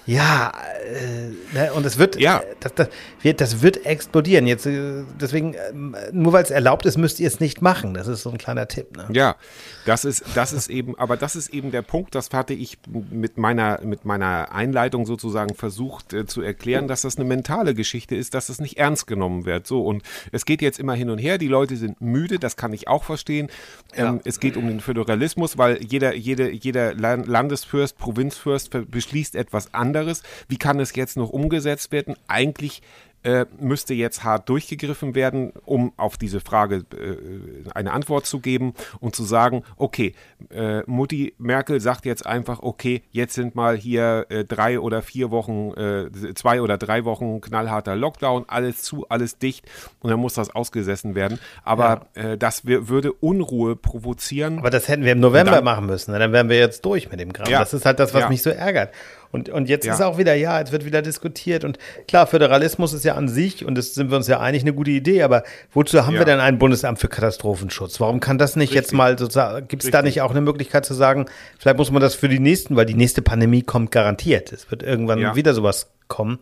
Ja, 0.06 0.52
äh, 0.86 1.56
ne? 1.56 1.72
und 1.72 1.84
es 1.86 1.98
wird, 1.98 2.18
ja. 2.20 2.42
das, 2.60 2.75
das, 2.75 2.88
wird, 3.22 3.40
das 3.40 3.62
wird 3.62 3.86
explodieren. 3.86 4.46
Jetzt, 4.46 4.66
äh, 4.66 5.04
deswegen, 5.20 5.54
äh, 5.54 5.72
nur 6.12 6.32
weil 6.32 6.42
es 6.42 6.50
erlaubt 6.50 6.86
ist, 6.86 6.96
müsst 6.96 7.20
ihr 7.20 7.28
es 7.28 7.40
nicht 7.40 7.62
machen. 7.62 7.94
Das 7.94 8.06
ist 8.06 8.22
so 8.22 8.30
ein 8.30 8.38
kleiner 8.38 8.68
Tipp. 8.68 8.96
Ne? 8.96 9.06
Ja, 9.12 9.36
das 9.84 10.04
ist, 10.04 10.25
das 10.34 10.52
ist 10.52 10.68
eben, 10.68 10.98
aber 10.98 11.16
das 11.16 11.36
ist 11.36 11.50
eben 11.50 11.70
der 11.70 11.82
Punkt, 11.82 11.96
Punkt, 11.97 12.15
das 12.15 12.29
hatte 12.35 12.53
ich 12.53 12.76
mit 13.11 13.38
meiner, 13.38 13.81
mit 13.83 14.05
meiner 14.05 14.53
Einleitung 14.53 15.07
sozusagen 15.07 15.55
versucht 15.55 16.12
äh, 16.12 16.26
zu 16.26 16.43
erklären, 16.43 16.88
dass 16.88 17.00
das 17.00 17.17
eine 17.17 17.25
mentale 17.25 17.75
Geschichte 17.75 18.15
ist, 18.15 18.35
dass 18.35 18.49
das 18.49 18.61
nicht 18.61 18.76
ernst 18.76 19.07
genommen 19.07 19.47
wird. 19.47 19.67
So, 19.67 19.83
und 19.83 20.03
es 20.31 20.45
geht 20.45 20.61
jetzt 20.61 20.79
immer 20.79 20.93
hin 20.93 21.09
und 21.09 21.17
her, 21.17 21.38
die 21.38 21.49
Leute 21.49 21.75
sind 21.79 22.03
müde, 22.03 22.38
das 22.38 22.59
kann 22.59 22.75
ich 22.75 22.87
auch 22.87 23.03
verstehen. 23.03 23.49
Ja. 23.97 24.11
Ähm, 24.11 24.21
es 24.25 24.41
geht 24.41 24.59
um 24.59 24.67
den 24.69 24.81
Föderalismus, 24.81 25.57
weil 25.57 25.83
jeder, 25.83 26.15
jede, 26.15 26.50
jeder 26.50 26.93
Landesfürst, 26.93 27.97
Provinzfürst 27.97 28.91
beschließt 28.91 29.35
etwas 29.35 29.73
anderes. 29.73 30.23
Wie 30.49 30.59
kann 30.59 30.79
es 30.81 30.95
jetzt 30.95 31.17
noch 31.17 31.31
umgesetzt 31.31 31.93
werden? 31.93 32.15
Eigentlich 32.29 32.83
äh, 33.26 33.45
müsste 33.59 33.92
jetzt 33.92 34.23
hart 34.23 34.49
durchgegriffen 34.49 35.16
werden, 35.16 35.52
um 35.64 35.92
auf 35.97 36.16
diese 36.16 36.38
Frage 36.38 36.85
äh, 36.97 37.68
eine 37.75 37.92
Antwort 37.92 38.25
zu 38.25 38.38
geben 38.38 38.75
und 39.00 39.16
zu 39.16 39.25
sagen, 39.25 39.64
okay, 39.76 40.14
äh, 40.50 40.83
Mutti 40.87 41.35
Merkel 41.37 41.80
sagt 41.80 42.06
jetzt 42.06 42.25
einfach, 42.25 42.61
okay, 42.62 43.02
jetzt 43.11 43.35
sind 43.35 43.56
mal 43.56 43.76
hier 43.76 44.26
äh, 44.28 44.45
drei 44.45 44.78
oder 44.78 45.02
vier 45.02 45.33
Wochen, 45.33 45.73
äh, 45.73 46.35
zwei 46.35 46.62
oder 46.62 46.78
drei 46.78 47.04
Wochen 47.04 47.40
knallharter 47.40 47.97
Lockdown, 47.97 48.45
alles 48.47 48.83
zu, 48.83 49.09
alles 49.09 49.38
dicht 49.38 49.66
und 49.99 50.11
dann 50.11 50.21
muss 50.21 50.35
das 50.35 50.54
ausgesessen 50.54 51.16
werden. 51.16 51.40
Aber 51.64 52.06
ja. 52.14 52.23
Äh, 52.23 52.38
das 52.38 52.64
würde 52.64 53.12
Unruhe 53.12 53.75
provozieren. 53.75 54.61
Aber 54.61 54.71
das 54.71 54.87
hätten 54.87 55.02
wir 55.02 55.12
im 55.12 55.21
November 55.21 55.50
dann, 55.50 55.64
machen 55.64 55.87
müssen, 55.87 56.12
ne? 56.12 56.21
dann 56.21 56.33
wären 56.33 56.49
wir 56.49 56.59
jetzt 56.59 56.85
durch 56.85 57.11
mit 57.11 57.18
dem 57.18 57.33
Kram. 57.33 57.49
Ja. 57.50 57.59
Das 57.59 57.75
ist 57.75 57.85
halt 57.87 57.99
das, 57.99 58.14
was 58.14 58.23
ja. 58.23 58.28
mich 58.28 58.42
so 58.42 58.50
ärgert. 58.50 58.92
Und, 59.33 59.49
und 59.49 59.68
jetzt 59.68 59.85
Ja. 59.87 59.95
ist 59.95 60.02
auch 60.02 60.18
wieder, 60.18 60.35
ja, 60.35 60.59
jetzt 60.59 60.73
wird 60.73 60.85
wieder 60.85 61.02
diskutiert. 61.02 61.64
Und 61.64 61.78
klar, 62.09 62.26
Föderalismus 62.26 62.92
ist 62.92 63.04
ja 63.04 63.14
an 63.14 63.28
sich, 63.28 63.64
und 63.64 63.76
das 63.76 63.95
sind 63.95 64.11
wir 64.11 64.16
uns 64.16 64.28
ja 64.28 64.40
einig, 64.40 64.62
eine 64.62 64.73
gute 64.73 64.90
Idee, 64.90 65.23
aber 65.23 65.42
wozu 65.73 66.06
haben 66.06 66.14
Ja. 66.14 66.21
wir 66.21 66.25
denn 66.26 66.40
ein 66.40 66.59
Bundesamt 66.59 66.99
für 66.99 67.09
Katastrophenschutz? 67.09 68.00
Warum 68.00 68.21
kann 68.21 68.38
das 68.38 68.56
nicht 68.56 68.73
jetzt 68.73 68.87
Richtig. 68.87 68.97
mal 68.99 69.18
sozusagen, 69.18 69.68
gibt 69.68 69.85
es 69.85 69.90
da 69.90 70.02
nicht 70.02 70.23
auch 70.23 70.30
eine 70.30 70.40
Möglichkeit 70.40 70.85
zu 70.87 70.95
sagen, 70.95 71.26
vielleicht 71.59 71.76
muss 71.78 71.90
man 71.90 72.00
das 72.02 72.14
für 72.14 72.28
die 72.28 72.38
nächsten, 72.40 72.76
weil 72.76 72.87
die 72.87 72.95
nächste 72.95 73.23
Pandemie 73.23 73.62
kommt 73.62 73.90
garantiert. 73.92 74.52
Es 74.52 74.71
wird 74.71 74.83
irgendwann 74.83 75.18
Ja. 75.18 75.35
wieder 75.37 75.54
sowas 75.54 75.90
kommen. 76.09 76.38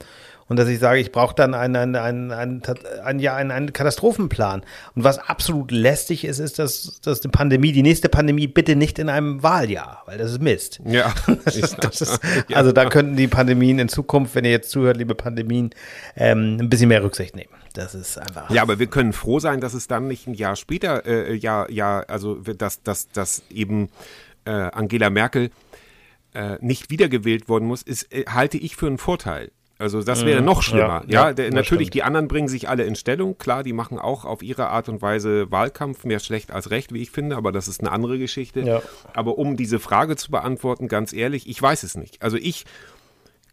Und 0.49 0.59
dass 0.59 0.69
ich 0.69 0.79
sage, 0.79 1.01
ich 1.01 1.13
brauche 1.13 1.35
dann 1.35 1.55
einen, 1.55 1.77
einen, 1.77 1.97
einen, 1.97 2.33
einen, 2.33 2.63
einen, 3.03 3.19
ja, 3.19 3.35
einen, 3.35 3.51
einen 3.51 3.73
Katastrophenplan. 3.73 4.63
Und 4.95 5.05
was 5.05 5.19
absolut 5.19 5.71
lästig 5.71 6.25
ist, 6.25 6.39
ist, 6.39 6.59
dass, 6.59 7.01
dass 7.01 7.21
die 7.21 7.29
Pandemie, 7.29 7.73
die 7.73 7.83
nächste 7.83 8.09
Pandemie 8.09 8.47
bitte 8.47 8.77
nicht 8.77 8.99
in 8.99 9.09
einem 9.09 9.43
Wahljahr, 9.43 10.03
weil 10.07 10.19
das 10.19 10.33
ist 10.33 10.43
Mist. 10.43 10.81
Ja, 10.85 11.15
Das 11.45 11.57
ist, 11.57 11.77
das 11.83 12.01
ist, 12.01 12.21
Also 12.55 12.73
da 12.73 12.89
könnten 12.89 13.17
die 13.17 13.29
Pandemien 13.29 13.79
in 13.79 13.89
Zukunft, 13.89 14.35
wenn 14.35 14.45
ihr 14.45 14.51
jetzt 14.51 14.71
zuhört, 14.71 14.97
liebe 14.97 15.15
Pandemien, 15.15 15.71
ähm, 16.17 16.59
ein 16.61 16.69
bisschen 16.69 16.89
mehr 16.89 17.03
Rücksicht 17.03 17.35
nehmen. 17.37 17.53
Das 17.75 17.95
ist 17.95 18.19
einfach. 18.19 18.51
Ja, 18.51 18.63
aber 18.63 18.79
wir 18.79 18.87
können 18.87 19.13
froh 19.13 19.41
sein, 19.41 19.61
dass 19.61 19.75
es 19.75 19.89
dann 19.89 20.07
nicht 20.07 20.27
ein 20.27 20.35
Jahr 20.35 20.57
später, 20.57 21.05
äh, 21.07 21.35
ja, 21.35 21.67
ja, 21.69 22.01
also 22.01 22.37
dass, 22.37 22.83
dass, 22.83 23.09
dass 23.09 23.43
eben 23.51 23.89
äh, 24.45 24.51
Angela 24.51 25.11
Merkel 25.11 25.51
äh, 26.35 26.57
nicht 26.61 26.91
wiedergewählt 26.91 27.49
worden 27.49 27.67
muss, 27.67 27.83
ist, 27.83 28.13
äh, 28.13 28.25
halte 28.29 28.59
ich 28.59 28.77
für 28.77 28.87
einen 28.87 28.99
Vorteil. 28.99 29.51
Also 29.79 30.03
das 30.03 30.25
wäre 30.25 30.41
noch 30.41 30.63
schlimmer. 30.63 31.03
Mhm. 31.05 31.11
Ja, 31.11 31.29
Ja, 31.29 31.33
der, 31.33 31.51
natürlich, 31.51 31.89
stimmt. 31.89 31.95
die 31.95 32.03
anderen 32.05 32.29
bringen 32.29 32.49
sich 32.49 32.69
alle 32.69 32.85
in 32.85 32.95
Stellung. 32.95 33.39
Klar, 33.39 33.65
die 33.65 33.73
machen 33.73 33.99
auch 33.99 34.25
auf 34.25 34.43
ihre 34.43 34.69
Art 34.69 34.89
und 34.89 35.03
Weise 35.03 35.51
Wahlkampf, 35.51 36.05
mehr 36.05 36.21
schlecht 36.21 36.53
als 36.53 36.71
recht, 36.71 36.95
wie 36.95 37.03
ich 37.03 37.11
finde, 37.11 37.37
aber 37.37 37.51
das 37.51 37.67
ist 37.67 37.81
eine 37.81 37.91
andere 37.91 38.19
Geschichte. 38.19 38.61
Ja. 38.61 38.83
Aber 39.15 39.37
um 39.37 39.57
diese 39.57 39.81
Frage 39.81 40.17
zu 40.17 40.31
beantworten, 40.31 40.87
ganz 40.87 41.13
ehrlich, 41.13 41.49
ich 41.49 41.61
weiß 41.61 41.83
es 41.83 41.97
nicht. 41.97 42.23
Also 42.23 42.37
ich, 42.37 42.65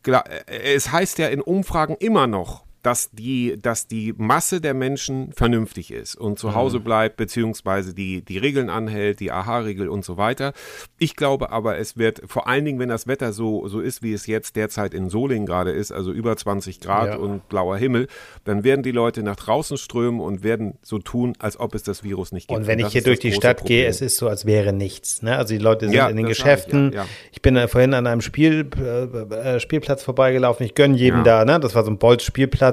klar, 0.03 0.25
es 0.45 0.91
heißt 0.91 1.17
ja 1.17 1.27
in 1.27 1.41
Umfragen 1.41 1.95
immer 1.99 2.27
noch, 2.27 2.63
dass 2.83 3.09
die, 3.11 3.57
dass 3.61 3.87
die 3.87 4.13
Masse 4.17 4.61
der 4.61 4.73
Menschen 4.73 5.31
vernünftig 5.33 5.91
ist 5.91 6.15
und 6.15 6.39
zu 6.39 6.55
Hause 6.55 6.79
bleibt, 6.79 7.17
beziehungsweise 7.17 7.93
die, 7.93 8.21
die 8.23 8.37
Regeln 8.37 8.69
anhält, 8.69 9.19
die 9.19 9.31
AHA-Regel 9.31 9.87
und 9.89 10.03
so 10.05 10.17
weiter. 10.17 10.53
Ich 10.97 11.15
glaube 11.15 11.51
aber, 11.51 11.77
es 11.77 11.97
wird, 11.97 12.21
vor 12.25 12.47
allen 12.47 12.65
Dingen, 12.65 12.79
wenn 12.79 12.89
das 12.89 13.07
Wetter 13.07 13.33
so, 13.33 13.67
so 13.67 13.79
ist, 13.81 14.01
wie 14.03 14.13
es 14.13 14.27
jetzt 14.27 14.55
derzeit 14.55 14.93
in 14.93 15.09
Solingen 15.09 15.45
gerade 15.45 15.71
ist, 15.71 15.91
also 15.91 16.11
über 16.11 16.35
20 16.35 16.79
Grad 16.79 17.09
Ja. 17.09 17.15
und 17.17 17.47
blauer 17.49 17.77
Himmel, 17.77 18.07
dann 18.45 18.63
werden 18.63 18.83
die 18.83 18.91
Leute 18.91 19.23
nach 19.23 19.35
draußen 19.35 19.77
strömen 19.77 20.19
und 20.21 20.43
werden 20.43 20.77
so 20.81 20.99
tun, 20.99 21.33
als 21.39 21.59
ob 21.59 21.75
es 21.75 21.83
das 21.83 22.03
Virus 22.03 22.31
nicht 22.31 22.47
gibt. 22.47 22.59
Und 22.59 22.67
wenn 22.67 22.79
ich 22.79 22.85
das 22.85 22.93
hier 22.93 23.03
durch 23.03 23.19
die 23.19 23.31
Stadt 23.31 23.57
Problem. 23.57 23.79
gehe, 23.79 23.87
es 23.87 24.01
ist 24.01 24.17
so, 24.17 24.27
als 24.27 24.45
wäre 24.45 24.73
nichts. 24.73 25.21
Ne? 25.21 25.37
Also 25.37 25.53
die 25.53 25.59
Leute 25.59 25.85
sind 25.85 25.93
Ja, 25.95 26.07
in 26.09 26.15
den 26.17 26.25
sag 26.25 26.31
ich, 26.31 26.37
Geschäften. 26.37 26.91
ja. 26.93 27.05
Ich 27.31 27.41
bin 27.41 27.57
vorhin 27.67 27.93
an 27.93 28.07
einem 28.07 28.21
Spiel, 28.21 28.67
äh, 28.79 29.55
äh, 29.55 29.59
Spielplatz 29.59 30.03
vorbeigelaufen. 30.03 30.65
Ich 30.65 30.73
gönne 30.75 30.95
jedem 30.97 31.23
da. 31.23 31.45
Ne? 31.45 31.59
Das 31.59 31.75
war 31.75 31.83
so 31.83 31.91
ein 31.91 31.97
Bolz-Spielplatz. 31.97 32.70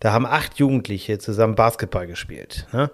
Da 0.00 0.12
haben 0.12 0.26
acht 0.26 0.58
Jugendliche 0.58 1.18
zusammen 1.18 1.54
Basketball 1.54 2.06
gespielt. 2.06 2.66
Ne? 2.72 2.90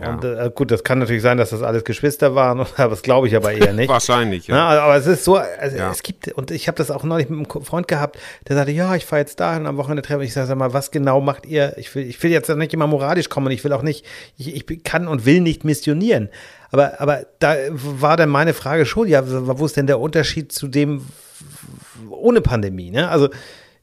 Ja. 0.00 0.10
Und 0.12 0.22
äh, 0.24 0.50
gut, 0.54 0.70
das 0.70 0.84
kann 0.84 1.00
natürlich 1.00 1.22
sein, 1.22 1.38
dass 1.38 1.50
das 1.50 1.62
alles 1.62 1.82
Geschwister 1.82 2.34
waren, 2.36 2.60
aber 2.76 2.90
das 2.90 3.02
glaube 3.02 3.26
ich 3.26 3.34
aber 3.34 3.52
eher 3.52 3.72
nicht. 3.72 3.88
Wahrscheinlich, 3.88 4.46
ja. 4.46 4.74
Ja, 4.74 4.82
aber 4.84 4.94
es 4.96 5.06
ist 5.06 5.24
so, 5.24 5.36
also 5.36 5.76
Ja. 5.76 5.90
es 5.90 6.02
gibt, 6.04 6.28
und 6.34 6.52
ich 6.52 6.68
habe 6.68 6.76
das 6.78 6.90
auch 6.92 7.02
neulich 7.02 7.28
mit 7.28 7.38
einem 7.52 7.64
Freund 7.64 7.88
gehabt, 7.88 8.16
der 8.46 8.54
sagte, 8.54 8.70
ja, 8.70 8.94
ich 8.94 9.06
fahre 9.06 9.20
jetzt 9.20 9.40
dahin 9.40 9.66
am 9.66 9.76
Wochenende 9.76 10.02
treffen. 10.02 10.22
Ich 10.22 10.32
sage, 10.34 10.46
sag 10.46 10.56
mal, 10.56 10.72
was 10.72 10.92
genau 10.92 11.20
macht 11.20 11.46
ihr? 11.46 11.76
Ich 11.78 11.92
will, 11.96 12.06
ich 12.06 12.22
will 12.22 12.30
jetzt 12.30 12.48
nicht 12.48 12.74
immer 12.74 12.86
moralisch 12.86 13.28
kommen 13.28 13.46
und 13.46 13.52
ich 13.52 13.64
will 13.64 13.72
auch 13.72 13.82
nicht, 13.82 14.04
ich, 14.36 14.54
ich 14.70 14.84
kann 14.84 15.08
und 15.08 15.26
will 15.26 15.40
nicht 15.40 15.64
missionieren. 15.64 16.28
Aber, 16.70 17.00
aber 17.00 17.22
da 17.40 17.56
war 17.70 18.16
dann 18.16 18.28
meine 18.28 18.54
Frage 18.54 18.86
schon, 18.86 19.08
ja, 19.08 19.22
wo 19.26 19.64
ist 19.66 19.76
denn 19.76 19.86
der 19.88 19.98
Unterschied 19.98 20.52
zu 20.52 20.68
dem 20.68 21.06
ohne 22.10 22.40
Pandemie? 22.40 22.90
Ne? 22.90 23.08
Also, 23.08 23.30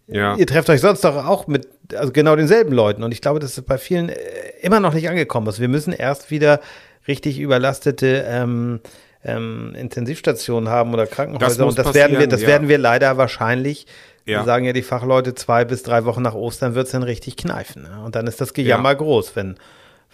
Ja. 0.08 0.36
ihr 0.36 0.46
trefft 0.48 0.70
euch 0.70 0.82
sonst 0.82 1.04
doch 1.04 1.26
auch 1.26 1.48
mit 1.48 1.68
also 1.94 2.12
genau 2.12 2.36
denselben 2.36 2.74
Leuten. 2.74 3.04
Und 3.04 3.12
ich 3.12 3.22
glaube, 3.22 3.40
das 3.40 3.58
ist 3.58 3.66
bei 3.66 3.78
vielen 3.78 4.10
äh, 4.10 4.16
immer 4.62 4.80
noch 4.80 4.94
nicht 4.94 5.10
angekommen. 5.10 5.48
Also 5.48 5.62
wir 5.62 5.68
müssen 5.68 5.94
erst 5.94 6.32
wieder 6.32 6.60
richtig 7.08 7.40
überlastete 7.40 8.26
ähm, 8.28 8.80
ähm, 9.24 9.74
Intensivstationen 9.76 10.70
haben 10.70 10.94
oder 10.94 11.08
Krankenhäuser. 11.08 11.46
Das 11.46 11.60
und 11.60 11.78
das 11.78 11.94
werden 11.94 12.20
wir, 12.20 12.28
das 12.28 12.42
ja. 12.42 12.48
werden 12.48 12.68
wir 12.68 12.78
leider 12.78 13.18
wahrscheinlich, 13.18 13.86
Ja. 14.26 14.44
sagen 14.44 14.66
ja 14.66 14.74
die 14.74 14.82
Fachleute, 14.82 15.36
zwei 15.36 15.66
bis 15.66 15.84
drei 15.84 16.06
Wochen 16.06 16.22
nach 16.22 16.36
Ostern 16.36 16.76
wird 16.76 16.88
es 16.88 16.92
dann 16.92 17.04
richtig 17.04 17.38
kneifen. 17.38 17.84
Ne? 17.84 18.02
Und 18.04 18.16
dann 18.16 18.28
ist 18.28 18.42
das 18.42 18.54
Gejammer 18.54 18.90
Ja. 18.90 18.96
groß, 18.96 19.36
wenn, 19.36 19.56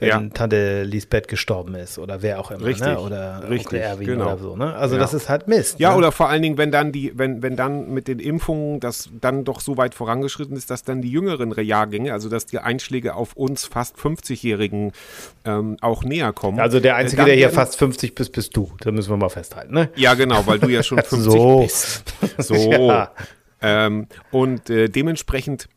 wenn 0.01 0.10
Ja. 0.10 0.20
Tante 0.34 0.84
Lisbeth 0.84 1.28
gestorben 1.30 1.76
ist 1.76 1.97
oder 1.99 2.21
wer 2.21 2.39
auch 2.39 2.52
immer. 2.52 2.65
Richtig, 2.65 2.88
Ne? 2.88 2.99
Oder 2.99 3.43
richtig, 3.49 3.67
Onkel 3.67 3.80
Erwin 3.80 4.06
genau. 4.08 4.26
oder 4.26 4.38
so. 4.39 4.56
Ne? 4.58 4.76
Also 4.76 4.95
Ja. 4.95 5.02
das 5.02 5.13
ist 5.13 5.30
halt 5.30 5.47
Mist. 5.47 5.80
Ja, 5.80 5.91
ne? 5.91 5.97
oder 5.97 6.12
vor 6.12 6.28
allen 6.28 6.41
Dingen, 6.41 6.58
wenn 6.58 6.71
dann 6.71 6.91
die, 6.91 7.13
wenn, 7.15 7.41
wenn 7.43 7.56
dann 7.56 7.93
mit 7.93 8.08
den 8.10 8.19
Impfungen 8.19 8.80
das 8.80 9.10
dann 9.21 9.43
doch 9.45 9.62
so 9.62 9.78
weit 9.78 9.95
vorangeschritten 9.95 10.58
ist, 10.58 10.69
dass 10.69 10.84
dann 10.84 11.02
die 11.02 11.10
jüngeren 11.12 11.52
Jahrgänge, 11.63 12.12
also 12.13 12.28
dass 12.28 12.45
die 12.47 12.60
Einschläge 12.60 13.13
auf 13.15 13.34
uns 13.34 13.65
fast 13.65 13.95
50-Jährigen 13.97 14.91
ähm, 15.45 15.78
auch 15.82 16.04
näher 16.04 16.34
kommen. 16.34 16.60
Also 16.60 16.80
der 16.80 16.95
Einzige, 16.95 17.17
Äh, 17.21 17.21
dann 17.21 17.26
der 17.28 17.36
hier 17.36 17.45
werden- 17.45 17.56
fast 17.56 17.78
50 17.78 18.15
bist, 18.15 18.32
bist 18.34 18.58
du. 18.58 18.71
Da 18.82 18.91
müssen 18.91 19.10
wir 19.12 19.17
mal 19.17 19.30
festhalten. 19.30 19.73
Ne? 19.73 19.89
Ja, 19.95 20.15
genau, 20.15 20.45
weil 20.47 20.60
du 20.60 20.67
ja 20.69 20.82
schon 20.84 20.97
50 21.04 21.32
So. 21.32 21.60
bist. 21.62 22.04
So. 22.39 22.56
Ja. 22.71 23.12
Ähm, 23.62 24.08
und 24.32 24.69
äh, 24.71 24.89
dementsprechend 24.89 25.67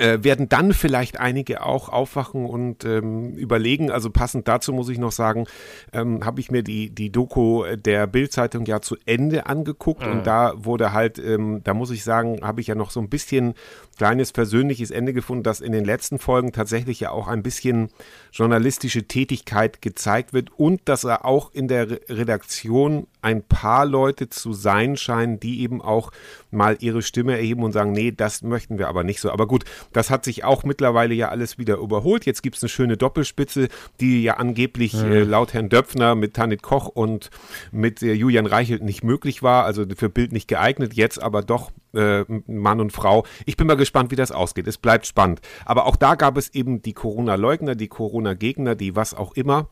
äh, 0.00 0.24
werden 0.24 0.48
dann 0.48 0.72
vielleicht 0.72 1.20
einige 1.20 1.64
auch 1.64 1.88
aufwachen 1.88 2.46
und 2.46 2.84
ähm, 2.84 3.36
überlegen. 3.36 3.90
Also 3.90 4.10
passend 4.10 4.48
dazu 4.48 4.72
muss 4.72 4.88
ich 4.88 4.98
noch 4.98 5.12
sagen, 5.12 5.46
ähm, 5.92 6.24
habe 6.24 6.40
ich 6.40 6.50
mir 6.50 6.62
die, 6.62 6.90
die 6.90 7.10
Doku 7.10 7.64
der 7.76 8.06
Bild-Zeitung 8.06 8.64
ja 8.64 8.80
zu 8.80 8.96
Ende 9.06 9.46
angeguckt 9.46 10.04
und 10.04 10.26
da 10.26 10.52
wurde 10.56 10.92
halt, 10.92 11.18
ähm, 11.18 11.60
da 11.64 11.74
muss 11.74 11.90
ich 11.90 12.04
sagen, 12.04 12.40
habe 12.42 12.60
ich 12.60 12.66
ja 12.66 12.74
noch 12.74 12.90
so 12.90 13.00
ein 13.00 13.08
bisschen 13.08 13.54
kleines 13.96 14.32
persönliches 14.32 14.90
Ende 14.90 15.12
gefunden, 15.12 15.42
dass 15.42 15.60
in 15.60 15.72
den 15.72 15.84
letzten 15.84 16.18
Folgen 16.18 16.52
tatsächlich 16.52 17.00
ja 17.00 17.10
auch 17.10 17.28
ein 17.28 17.42
bisschen 17.42 17.90
journalistische 18.32 19.04
Tätigkeit 19.04 19.82
gezeigt 19.82 20.32
wird 20.32 20.50
und 20.56 20.80
dass 20.84 21.04
er 21.04 21.24
auch 21.24 21.52
in 21.52 21.68
der 21.68 21.90
Re- 21.90 22.00
Redaktion 22.08 23.06
ein 23.22 23.42
paar 23.42 23.84
Leute 23.84 24.28
zu 24.30 24.52
sein 24.52 24.96
scheinen, 24.96 25.40
die 25.40 25.60
eben 25.60 25.82
auch 25.82 26.10
mal 26.50 26.76
ihre 26.80 27.02
Stimme 27.02 27.32
erheben 27.36 27.62
und 27.62 27.72
sagen, 27.72 27.92
nee, 27.92 28.12
das 28.12 28.42
möchten 28.42 28.78
wir 28.78 28.88
aber 28.88 29.04
nicht 29.04 29.20
so. 29.20 29.30
Aber 29.30 29.46
gut, 29.46 29.64
das 29.92 30.08
hat 30.10 30.24
sich 30.24 30.42
auch 30.44 30.64
mittlerweile 30.64 31.14
ja 31.14 31.28
alles 31.28 31.58
wieder 31.58 31.76
überholt. 31.76 32.24
Jetzt 32.24 32.42
gibt 32.42 32.56
es 32.56 32.62
eine 32.62 32.70
schöne 32.70 32.96
Doppelspitze, 32.96 33.68
die 34.00 34.22
ja 34.22 34.38
angeblich 34.38 34.94
äh, 34.94 35.22
laut 35.22 35.52
Herrn 35.52 35.68
Döpfner 35.68 36.14
mit 36.14 36.34
Tanit 36.34 36.62
Koch 36.62 36.86
und 36.86 37.30
mit 37.72 38.02
äh, 38.02 38.14
Julian 38.14 38.46
Reichelt 38.46 38.82
nicht 38.82 39.04
möglich 39.04 39.42
war, 39.42 39.64
also 39.64 39.84
für 39.96 40.08
Bild 40.08 40.32
nicht 40.32 40.48
geeignet, 40.48 40.94
jetzt 40.94 41.22
aber 41.22 41.42
doch 41.42 41.70
äh, 41.92 42.24
Mann 42.46 42.80
und 42.80 42.92
Frau. 42.92 43.26
Ich 43.44 43.56
bin 43.56 43.66
mal 43.66 43.76
gespannt, 43.76 44.10
wie 44.10 44.16
das 44.16 44.32
ausgeht. 44.32 44.66
Es 44.66 44.78
bleibt 44.78 45.06
spannend. 45.06 45.40
Aber 45.64 45.86
auch 45.86 45.96
da 45.96 46.14
gab 46.14 46.36
es 46.36 46.54
eben 46.54 46.82
die 46.82 46.92
Corona-Leugner, 46.92 47.74
die 47.74 47.88
Corona-Gegner, 48.20 48.74
die 48.74 48.96
was 48.96 49.14
auch 49.14 49.32
immer. 49.34 49.68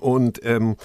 Und 0.00 0.40
ähm, 0.44 0.76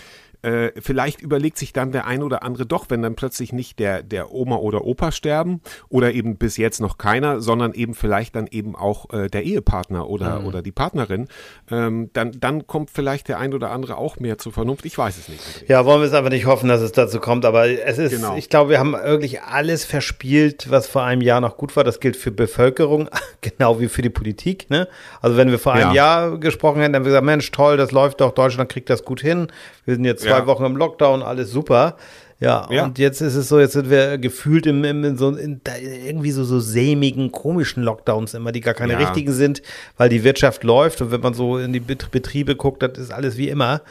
äh, 0.47 0.71
vielleicht 0.81 1.21
überlegt 1.21 1.57
sich 1.57 1.73
dann 1.73 1.91
der 1.91 2.07
ein 2.07 2.23
oder 2.23 2.43
andere 2.43 2.65
doch, 2.65 2.85
wenn 2.89 3.01
dann 3.01 3.15
plötzlich 3.15 3.51
nicht 3.53 3.79
der, 3.79 4.03
der 4.03 4.31
Oma 4.31 4.55
oder 4.57 4.85
Opa 4.85 5.11
sterben 5.11 5.61
oder 5.89 6.13
eben 6.13 6.37
bis 6.37 6.57
jetzt 6.57 6.79
noch 6.79 6.97
keiner, 6.97 7.41
sondern 7.41 7.73
eben 7.73 7.93
vielleicht 7.93 8.35
dann 8.35 8.47
eben 8.47 8.75
auch 8.75 9.11
äh, 9.13 9.27
der 9.27 9.43
Ehepartner 9.43 10.09
oder, 10.09 10.43
oder 10.45 10.61
die 10.61 10.71
Partnerin, 10.71 11.27
ähm, 11.69 12.09
dann, 12.13 12.31
dann 12.39 12.65
kommt 12.67 12.89
vielleicht 12.91 13.27
der 13.27 13.39
ein 13.39 13.53
oder 13.53 13.71
andere 13.71 13.97
auch 13.97 14.19
mehr 14.19 14.37
zur 14.37 14.53
Vernunft. 14.53 14.85
Ich 14.85 14.97
weiß 14.97 15.17
es 15.17 15.27
nicht. 15.29 15.41
André. 15.41 15.69
Ja, 15.69 15.85
wollen 15.85 16.01
wir 16.01 16.07
es 16.07 16.13
einfach 16.13 16.29
nicht 16.31 16.45
hoffen, 16.45 16.69
dass 16.69 16.81
es 16.81 16.91
dazu 16.91 17.19
kommt. 17.19 17.43
Aber 17.45 17.67
es 17.67 17.97
ist, 17.97 18.11
Genau. 18.11 18.35
ich 18.37 18.49
glaube, 18.49 18.69
wir 18.71 18.79
haben 18.79 18.93
wirklich 18.93 19.41
alles 19.41 19.85
verspielt, 19.85 20.69
was 20.71 20.87
vor 20.87 21.03
einem 21.03 21.21
Jahr 21.21 21.41
noch 21.41 21.57
gut 21.57 21.75
war. 21.75 21.83
Das 21.83 21.99
gilt 21.99 22.15
für 22.15 22.31
Bevölkerung, 22.31 23.09
genau 23.41 23.79
wie 23.79 23.87
für 23.89 24.01
die 24.01 24.09
Politik. 24.09 24.69
Ne? 24.69 24.87
Also 25.21 25.35
wenn 25.37 25.51
wir 25.51 25.59
vor 25.59 25.73
einem 25.73 25.89
Ja. 25.93 25.93
Jahr 25.93 26.37
gesprochen 26.37 26.79
hätten, 26.81 26.93
dann 26.93 27.01
hätten 27.01 27.05
wir 27.05 27.09
gesagt, 27.11 27.25
Mensch, 27.25 27.51
toll, 27.51 27.77
das 27.77 27.91
läuft 27.91 28.21
doch, 28.21 28.31
Deutschland 28.31 28.69
kriegt 28.71 28.89
das 28.89 29.03
gut 29.03 29.21
hin. 29.21 29.47
Wir 29.85 29.95
sind 29.95 30.05
jetzt 30.05 30.23
zwei 30.23 30.29
Ja. 30.29 30.36
Wochen 30.45 30.65
im 30.65 30.75
Lockdown, 30.77 31.23
alles 31.23 31.49
super. 31.51 31.95
Ja, 32.39 32.67
Ja. 32.69 32.83
und 32.83 32.99
jetzt 32.99 33.19
ist 33.21 33.33
es 33.33 33.47
so, 33.49 33.59
jetzt 33.59 33.73
sind 33.73 33.89
wir 33.89 34.19
gefühlt 34.19 34.67
im, 34.67 34.83
im, 34.83 35.03
in 35.03 35.17
so, 35.17 35.29
in, 35.31 35.59
irgendwie 36.05 36.29
so, 36.29 36.43
so 36.43 36.59
sämigen, 36.59 37.31
komischen 37.31 37.81
Lockdowns 37.81 38.35
immer, 38.35 38.51
die 38.51 38.61
gar 38.61 38.75
keine 38.75 38.93
Ja. 38.93 38.99
richtigen 38.99 39.33
sind, 39.33 39.63
weil 39.97 40.09
die 40.09 40.23
Wirtschaft 40.23 40.63
läuft 40.63 41.01
und 41.01 41.09
wenn 41.11 41.21
man 41.21 41.33
so 41.33 41.57
in 41.57 41.73
die 41.73 41.79
Bet- 41.79 42.11
Betriebe 42.11 42.55
guckt, 42.55 42.83
das 42.83 42.95
ist 42.99 43.11
alles 43.11 43.37
wie 43.37 43.49
immer. 43.49 43.81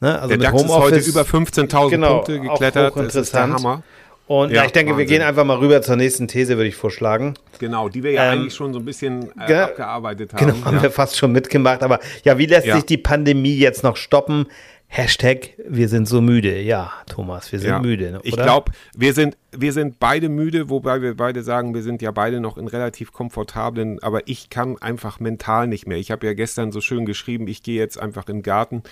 Ne? 0.00 0.14
Also 0.14 0.28
Der 0.28 0.38
mit 0.38 0.46
DAX 0.46 0.62
ist 0.62 0.68
heute 0.68 0.96
Homeoffice- 1.00 1.08
über 1.08 1.22
15.000 1.24 1.90
Genau, 1.90 2.14
Punkte 2.18 2.38
geklettert. 2.40 2.94
Das 2.96 3.14
ist 3.16 3.34
der. 3.34 3.48
Hammer. 3.52 3.82
Und 4.28 4.50
Ja, 4.50 4.56
ja, 4.56 4.64
ich 4.66 4.72
denke, 4.72 4.90
wir 4.92 4.98
Wahnsinn. 5.04 5.18
gehen 5.18 5.22
einfach 5.22 5.44
mal 5.44 5.56
rüber 5.58 5.80
zur 5.82 5.94
nächsten 5.96 6.26
These, 6.26 6.56
würde 6.56 6.68
ich 6.68 6.74
vorschlagen. 6.74 7.34
Genau, 7.60 7.88
die 7.88 8.02
wir 8.02 8.10
ja 8.10 8.24
Ähm, 8.32 8.40
eigentlich 8.40 8.54
schon 8.54 8.72
so 8.72 8.80
ein 8.80 8.84
bisschen 8.84 9.30
äh, 9.40 9.46
ge- 9.46 9.56
abgearbeitet 9.56 10.32
haben. 10.34 10.46
Genau, 10.46 10.64
haben 10.64 10.76
ja. 10.78 10.82
wir 10.82 10.90
fast 10.90 11.16
schon 11.16 11.30
mitgemacht. 11.32 11.82
Aber 11.84 12.00
ja, 12.24 12.36
wie 12.36 12.46
lässt 12.46 12.70
sich 12.70 12.84
die 12.84 12.98
Pandemie 12.98 13.54
jetzt 13.56 13.84
noch 13.84 13.96
stoppen? 13.96 14.46
Hashtag, 14.88 15.50
wir 15.68 15.88
sind 15.88 16.06
so 16.08 16.20
müde. 16.20 16.60
Ja, 16.62 16.92
Thomas, 17.06 17.50
wir 17.52 17.58
sind 17.58 17.68
Ja. 17.68 17.80
müde. 17.80 18.12
ne, 18.12 18.20
Ich 18.22 18.32
oder? 18.32 18.44
glaube, 18.44 18.72
wir 18.96 19.12
sind, 19.12 19.36
wir 19.52 19.72
sind 19.72 19.98
beide 19.98 20.28
müde, 20.28 20.70
wobei 20.70 21.02
wir 21.02 21.14
beide 21.16 21.42
sagen, 21.42 21.74
wir 21.74 21.82
sind 21.82 22.00
ja 22.02 22.12
beide 22.12 22.40
noch 22.40 22.56
in 22.56 22.66
relativ 22.68 23.12
komfortablen, 23.12 24.02
aber 24.02 24.26
ich 24.28 24.48
kann 24.48 24.78
einfach 24.78 25.18
mental 25.20 25.66
nicht 25.66 25.86
mehr. 25.86 25.98
Ich 25.98 26.10
habe 26.10 26.24
ja 26.26 26.32
gestern 26.34 26.72
so 26.72 26.80
schön 26.80 27.04
geschrieben, 27.04 27.46
ich 27.48 27.62
gehe 27.62 27.78
jetzt 27.78 27.98
einfach 28.00 28.26
in 28.28 28.38
den 28.38 28.42
Garten. 28.42 28.84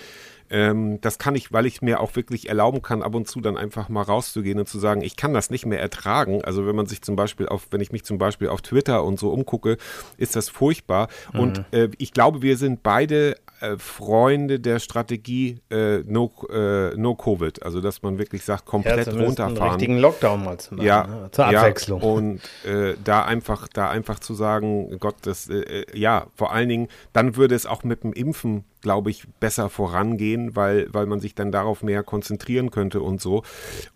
Ähm, 0.51 1.01
das 1.01 1.19
kann 1.19 1.37
ich, 1.37 1.53
weil 1.55 1.65
ich 1.65 1.81
mir 1.81 2.01
auch 2.01 2.17
wirklich 2.17 2.49
erlauben 2.51 2.83
kann, 2.83 3.03
ab 3.03 3.15
und 3.15 3.27
zu 3.27 3.41
dann 3.41 3.57
einfach 3.57 3.89
mal 3.89 4.03
rauszugehen 4.03 4.59
und 4.59 4.69
zu 4.69 4.79
sagen, 4.79 5.01
ich 5.01 5.17
kann 5.17 5.33
das 5.33 5.49
nicht 5.49 5.65
mehr 5.65 5.81
ertragen. 5.81 6.45
Also 6.45 6.67
wenn 6.67 6.77
man 6.77 6.85
sich 6.87 7.01
zum 7.01 7.17
Beispiel 7.17 7.49
auf, 7.49 7.69
wenn 7.71 7.81
ich 7.81 7.93
mich 7.93 8.05
zum 8.05 8.19
Beispiel 8.19 8.49
auf 8.49 8.61
Twitter 8.61 9.05
und 9.05 9.19
so 9.19 9.31
umgucke, 9.33 9.79
ist 10.19 10.37
das 10.37 10.51
furchtbar. 10.51 11.09
Und 11.33 11.65
äh, 11.71 11.89
ich 11.97 12.13
glaube, 12.13 12.43
wir 12.43 12.59
sind 12.59 12.83
beide 12.83 13.37
äh, 13.65 13.79
Freunde 13.79 14.61
der 14.61 14.79
Strategie 14.79 15.61
äh, 15.71 15.99
no, 15.99 16.31
äh, 16.51 16.95
no 16.97 17.15
Covid. 17.15 17.63
Also 17.63 17.81
dass 17.81 18.03
man 18.03 18.19
wirklich 18.19 18.45
sagt, 18.45 18.65
ja, 18.65 18.71
komplett 18.71 19.09
einen 19.09 19.21
runterfahren. 19.21 19.71
richtigen 19.71 19.99
Lockdown 19.99 20.45
mal 20.45 20.59
zu 20.59 20.75
machen. 20.75 20.87
Ja, 20.87 21.07
ne? 21.07 21.29
Zur 21.31 21.51
ja, 21.51 21.61
Abwechslung. 21.61 22.01
und 22.03 22.41
äh, 22.65 22.95
da 23.03 23.25
einfach, 23.25 23.69
da 23.69 23.89
einfach 23.91 24.19
zu 24.19 24.35
sagen, 24.35 24.99
Gott, 25.01 25.17
das, 25.23 25.49
äh, 25.49 25.85
ja, 25.95 26.27
vor 26.35 26.53
allen 26.53 26.69
Dingen, 26.69 26.89
dann 27.13 27.37
würde 27.37 27.55
es 27.55 27.67
auch 27.67 27.85
mit 27.85 28.05
dem 28.05 28.13
Impfen, 28.13 28.65
glaube 28.81 29.11
ich, 29.11 29.27
besser 29.41 29.71
vorangehen, 29.71 30.55
weil, 30.57 30.93
weil 30.93 31.07
man 31.07 31.21
sich 31.21 31.35
dann 31.35 31.51
darauf 31.51 31.83
mehr 31.83 32.03
konzentrieren 32.03 32.71
könnte 32.71 33.01
und 33.01 33.21
so. 33.21 33.43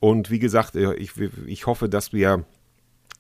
Und 0.01 0.31
wie 0.31 0.39
gesagt, 0.39 0.77
ich, 0.77 1.13
ich 1.47 1.67
hoffe, 1.67 1.89
dass 1.89 2.13
wir 2.13 2.45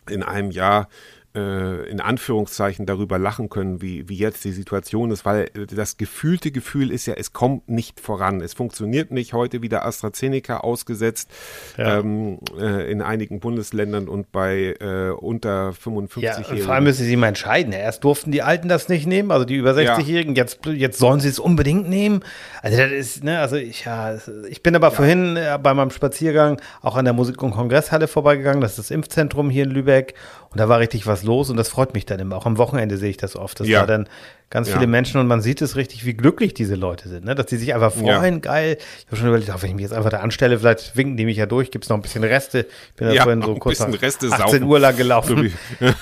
in 0.09 0.23
einem 0.23 0.51
Jahr 0.51 0.89
äh, 1.38 1.88
in 1.88 2.01
Anführungszeichen 2.01 2.87
darüber 2.87 3.18
lachen 3.18 3.48
können, 3.48 3.81
wie, 3.81 4.09
wie 4.09 4.16
jetzt 4.16 4.44
die 4.44 4.53
Situation 4.53 5.11
ist, 5.11 5.24
weil 5.24 5.51
äh, 5.55 5.66
das 5.66 5.96
gefühlte 5.96 6.51
Gefühl 6.51 6.90
ist 6.90 7.07
ja, 7.07 7.14
es 7.14 7.33
kommt 7.33 7.68
nicht 7.68 8.01
voran. 8.01 8.40
Es 8.40 8.55
funktioniert 8.55 9.11
nicht. 9.11 9.33
Heute 9.33 9.62
wieder 9.62 9.87
AstraZeneca 9.87 10.59
ausgesetzt 10.59 11.31
Ja. 11.77 11.98
ähm, 12.01 12.38
äh, 12.59 12.90
in 12.90 13.03
einigen 13.03 13.40
Bundesländern 13.40 14.09
und 14.09 14.33
bei 14.33 14.74
äh, 14.81 15.11
unter 15.11 15.72
55 15.72 16.22
Ja, 16.48 16.57
vor 16.64 16.74
allem 16.74 16.85
müssen 16.85 17.05
sie 17.05 17.16
mal 17.16 17.29
entscheiden. 17.29 17.72
Erst 17.72 18.05
durften 18.05 18.33
die 18.33 18.42
Alten 18.42 18.68
das 18.68 18.88
nicht 18.88 19.07
nehmen, 19.07 19.31
also 19.31 19.44
die 19.44 19.55
über 19.57 19.81
Ja. 19.81 19.96
60-Jährigen, 19.96 20.35
jetzt, 20.35 20.66
jetzt 20.66 20.98
sollen 20.98 21.20
sie 21.20 21.29
es 21.29 21.38
unbedingt 21.38 21.88
nehmen. 21.88 22.20
Also 22.62 22.79
das 22.79 22.90
ist, 22.90 23.24
ne, 23.24 23.38
also 23.40 23.57
ich, 23.57 23.85
ja, 23.85 24.16
ich 24.48 24.62
bin 24.62 24.74
aber 24.74 24.90
vorhin 24.90 25.37
äh, 25.37 25.59
bei 25.62 25.74
meinem 25.74 25.90
Spaziergang 25.90 26.61
auch 26.83 26.96
an 26.96 27.05
der 27.05 27.14
Musik- 27.14 27.42
und 27.42 27.53
Kongresshalle 27.53 28.09
vorbeigegangen, 28.09 28.61
das 28.61 28.72
ist 28.72 28.79
das 28.79 28.90
Impfzentrum 28.90 29.51
hier 29.51 29.64
in 29.64 29.70
Lübeck 29.70 30.14
und 30.51 30.59
da 30.61 30.68
war 30.68 30.79
richtig 30.81 31.07
was 31.07 31.22
los 31.22 31.28
und 31.51 31.57
das 31.57 31.69
freut 31.69 31.95
mich 31.95 32.07
dann 32.07 32.19
immer. 32.21 32.37
Auch 32.37 32.47
am 32.47 32.59
Wochenende 32.59 32.97
sehe 32.97 33.11
ich 33.11 33.17
das 33.17 33.37
oft, 33.37 33.61
dass 33.61 33.69
Ja. 33.69 33.81
da 33.81 33.87
dann 33.87 34.09
ganz 34.51 34.69
Ja. 34.69 34.75
viele 34.77 34.87
Menschen 34.87 35.21
und 35.21 35.27
man 35.27 35.41
sieht 35.43 35.61
es 35.61 35.77
richtig, 35.77 36.07
wie 36.07 36.14
glücklich 36.14 36.55
diese 36.55 36.75
Leute 36.75 37.09
sind, 37.09 37.25
ne? 37.27 37.35
dass 37.35 37.47
die 37.47 37.57
sich 37.57 37.75
einfach 37.75 37.95
Ja. 37.97 38.19
freuen, 38.19 38.41
geil. 38.41 38.79
Ich 39.01 39.07
habe 39.07 39.17
schon 39.17 39.29
überlegt, 39.29 39.51
ach, 39.51 39.62
wenn 39.62 39.71
ich 39.71 39.77
mich 39.77 39.83
jetzt 39.83 39.93
einfach 39.93 40.11
da 40.11 40.21
anstelle, 40.21 40.59
vielleicht 40.59 40.97
winken 40.97 41.17
die 41.17 41.25
mich 41.27 41.37
ja 41.37 41.47
durch, 41.47 41.71
gibt 41.71 41.85
es 41.85 41.88
noch 41.91 41.97
ein 41.97 42.03
bisschen 42.03 42.25
Reste. 42.25 42.61
Ich 42.91 42.95
bin 42.97 43.09
da 43.09 43.12
Ja, 43.14 43.23
vorhin 43.25 43.43
so 43.43 43.55
kurz 43.57 43.79
nach 43.81 43.88
Reste 44.01 44.29
18 44.29 44.38
saufen. 44.38 44.62
Uhr 44.64 44.79
lang 44.81 44.97
gelaufen. 44.97 45.53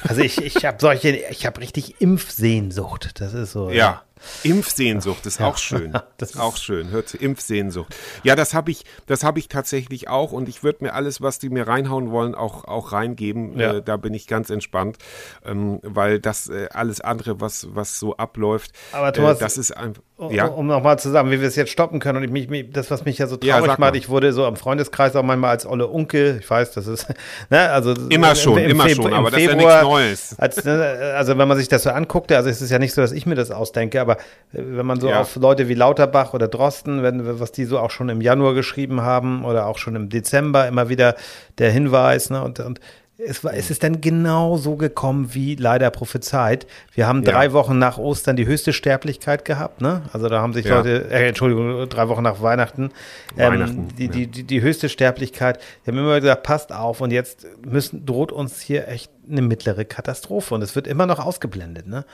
Also 0.08 0.20
ich, 0.20 0.38
ich 0.40 0.64
habe 0.64 0.76
solche, 0.80 1.08
ich 1.10 1.44
habe 1.46 1.60
richtig 1.60 2.00
Impfsehnsucht. 2.00 3.20
Das 3.20 3.34
ist 3.34 3.52
so. 3.52 3.70
Ja. 3.70 4.02
Impfsehnsucht 4.42 5.26
ist 5.26 5.40
auch 5.40 5.56
schön. 5.58 5.92
Das 6.18 6.30
ist- 6.30 6.40
auch 6.40 6.56
schön. 6.56 6.90
Hört 6.90 7.12
Impfsehnsucht. 7.14 7.94
Ja, 8.22 8.36
das 8.36 8.54
habe 8.54 8.70
ich, 8.70 8.84
das 9.06 9.22
habe 9.22 9.38
ich 9.38 9.48
tatsächlich 9.48 10.08
auch 10.08 10.32
und 10.32 10.48
ich 10.48 10.62
würde 10.62 10.84
mir 10.84 10.94
alles, 10.94 11.20
was 11.20 11.38
die 11.38 11.50
mir 11.50 11.66
reinhauen 11.68 12.10
wollen, 12.10 12.34
auch, 12.34 12.64
auch 12.64 12.92
reingeben. 12.92 13.58
Ja. 13.58 13.74
Äh, 13.74 13.82
da 13.82 13.96
bin 13.98 14.14
ich 14.14 14.26
ganz 14.26 14.48
entspannt, 14.50 14.96
ähm, 15.44 15.80
weil 15.82 16.18
das 16.20 16.48
äh, 16.48 16.68
alles 16.72 17.00
andere, 17.02 17.40
was, 17.40 17.68
was 17.74 17.98
so 17.98 18.16
abläuft, 18.16 18.70
Aber 18.92 19.12
Thomas, 19.12 19.36
äh, 19.38 19.40
das 19.40 19.58
ist 19.58 19.76
einfach. 19.76 20.02
Um, 20.18 20.32
Ja, 20.32 20.46
um 20.46 20.66
nochmal 20.66 20.98
zu 20.98 21.10
sagen, 21.10 21.30
wie 21.30 21.42
wir 21.42 21.48
es 21.48 21.56
jetzt 21.56 21.70
stoppen 21.70 22.00
können 22.00 22.16
und 22.16 22.24
ich 22.24 22.30
mich, 22.30 22.48
mich 22.48 22.70
das, 22.72 22.90
was 22.90 23.04
mich 23.04 23.18
ja 23.18 23.26
so 23.26 23.36
Ja, 23.42 23.56
traurig 23.56 23.72
sag 23.72 23.78
macht, 23.78 23.96
ich 23.96 24.08
wurde 24.08 24.32
so 24.32 24.46
am 24.46 24.56
Freundeskreis 24.56 25.14
auch 25.14 25.22
manchmal 25.22 25.50
als 25.50 25.66
Olle 25.66 25.88
Unke, 25.88 26.38
ich 26.40 26.48
weiß, 26.48 26.72
das 26.72 26.86
ist, 26.86 27.06
ne, 27.50 27.68
also 27.70 27.92
Immer 28.08 28.34
schon, 28.34 28.56
immer 28.56 28.88
schon, 28.88 29.12
aber 29.12 29.30
das 29.30 29.40
ist 29.40 29.46
ja 29.46 29.54
nichts 29.54 29.82
Neues. 29.82 30.34
Als, 30.38 30.64
ne, 30.64 31.12
also 31.14 31.36
wenn 31.36 31.46
man 31.46 31.58
sich 31.58 31.68
das 31.68 31.82
so 31.82 31.90
anguckt, 31.90 32.32
also 32.32 32.48
es 32.48 32.62
ist 32.62 32.70
ja 32.70 32.78
nicht 32.78 32.94
so, 32.94 33.02
dass 33.02 33.12
ich 33.12 33.26
mir 33.26 33.34
das 33.34 33.50
ausdenke, 33.50 34.00
aber 34.00 34.15
äh, 34.52 34.62
wenn 34.62 34.86
man 34.86 35.00
so 35.00 35.08
Ja. 35.08 35.20
auf 35.20 35.36
Leute 35.36 35.68
wie 35.68 35.74
Lauterbach 35.74 36.34
oder 36.34 36.48
Drosten, 36.48 37.02
wenn, 37.02 37.40
was 37.40 37.52
die 37.52 37.64
so 37.64 37.78
auch 37.78 37.90
schon 37.90 38.08
im 38.08 38.20
Januar 38.20 38.54
geschrieben 38.54 39.00
haben 39.02 39.44
oder 39.44 39.66
auch 39.66 39.78
schon 39.78 39.96
im 39.96 40.08
Dezember 40.08 40.66
immer 40.68 40.88
wieder 40.88 41.14
der 41.58 41.70
Hinweis, 41.70 42.30
ne, 42.30 42.42
und, 42.42 42.60
und 42.60 42.80
es, 43.18 43.42
war, 43.42 43.54
es 43.54 43.70
ist 43.70 43.82
dann 43.82 44.02
genau 44.02 44.58
so 44.58 44.76
gekommen, 44.76 45.30
wie 45.32 45.54
leider 45.54 45.90
prophezeit. 45.90 46.66
Wir 46.92 47.06
haben 47.06 47.22
Ja. 47.22 47.32
drei 47.32 47.54
Wochen 47.54 47.78
nach 47.78 47.96
Ostern 47.96 48.36
die 48.36 48.46
höchste 48.46 48.74
Sterblichkeit 48.74 49.46
gehabt, 49.46 49.80
ne? 49.80 50.02
Also 50.12 50.28
da 50.28 50.42
haben 50.42 50.52
sich 50.52 50.66
Ja. 50.66 50.76
Leute, 50.76 51.10
äh, 51.10 51.26
Entschuldigung, 51.28 51.88
drei 51.88 52.08
Wochen 52.08 52.22
nach 52.22 52.42
Weihnachten, 52.42 52.90
ähm, 53.38 53.52
Weihnachten, 53.54 53.88
die, 53.96 54.04
ja. 54.04 54.10
die, 54.12 54.26
die, 54.26 54.42
die 54.44 54.60
höchste 54.60 54.90
Sterblichkeit. 54.90 55.60
Wir 55.84 55.92
haben 55.94 55.98
immer 55.98 56.20
gesagt, 56.20 56.42
passt 56.42 56.72
auf 56.74 57.00
und 57.00 57.10
jetzt 57.10 57.46
müssen, 57.64 58.04
droht 58.04 58.32
uns 58.32 58.60
hier 58.60 58.86
echt 58.86 59.10
eine 59.30 59.40
mittlere 59.40 59.86
Katastrophe 59.86 60.54
und 60.54 60.60
es 60.60 60.76
wird 60.76 60.86
immer 60.86 61.06
noch 61.06 61.18
ausgeblendet, 61.18 61.86
ne? 61.86 62.04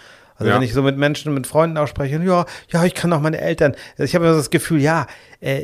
Also 0.42 0.50
Ja. 0.50 0.56
wenn 0.56 0.62
ich 0.62 0.72
so 0.74 0.82
mit 0.82 0.96
Menschen, 0.96 1.32
mit 1.34 1.46
Freunden 1.46 1.76
ausspreche, 1.78 2.20
ja, 2.24 2.44
ja, 2.70 2.84
ich 2.84 2.94
kann 2.94 3.12
auch 3.12 3.20
meine 3.20 3.40
Eltern. 3.40 3.74
Also 3.92 4.02
ich 4.04 4.14
habe 4.14 4.24
immer 4.24 4.34
so 4.34 4.40
das 4.40 4.50
Gefühl, 4.50 4.80
ja, 4.80 5.06
äh, 5.40 5.62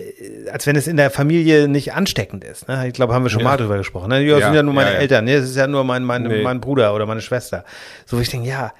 als 0.52 0.66
wenn 0.66 0.76
es 0.76 0.86
in 0.86 0.96
der 0.96 1.10
Familie 1.10 1.66
nicht 1.68 1.92
ansteckend 1.94 2.44
ist. 2.44 2.68
Ne? 2.68 2.86
Ich 2.86 2.92
glaube, 2.94 3.12
haben 3.12 3.24
wir 3.24 3.30
schon 3.30 3.40
Ja. 3.40 3.48
mal 3.48 3.56
drüber 3.56 3.76
gesprochen. 3.76 4.08
Ne? 4.10 4.20
Ja, 4.22 4.34
das 4.34 4.40
Ja, 4.40 4.46
sind 4.46 4.54
ja 4.56 4.62
nur 4.62 4.74
meine. 4.74 4.94
Eltern. 4.94 5.24
Nee, 5.24 5.36
das 5.36 5.46
ist 5.46 5.56
ja 5.56 5.66
nur 5.66 5.82
mein, 5.84 6.04
mein, 6.04 6.22
Nee. 6.22 6.42
mein 6.42 6.60
Bruder 6.60 6.94
oder 6.94 7.06
meine 7.06 7.20
Schwester. 7.20 7.64
So, 8.06 8.16
wo 8.16 8.20
ich 8.20 8.30
denke, 8.30 8.48
ja, 8.48 8.72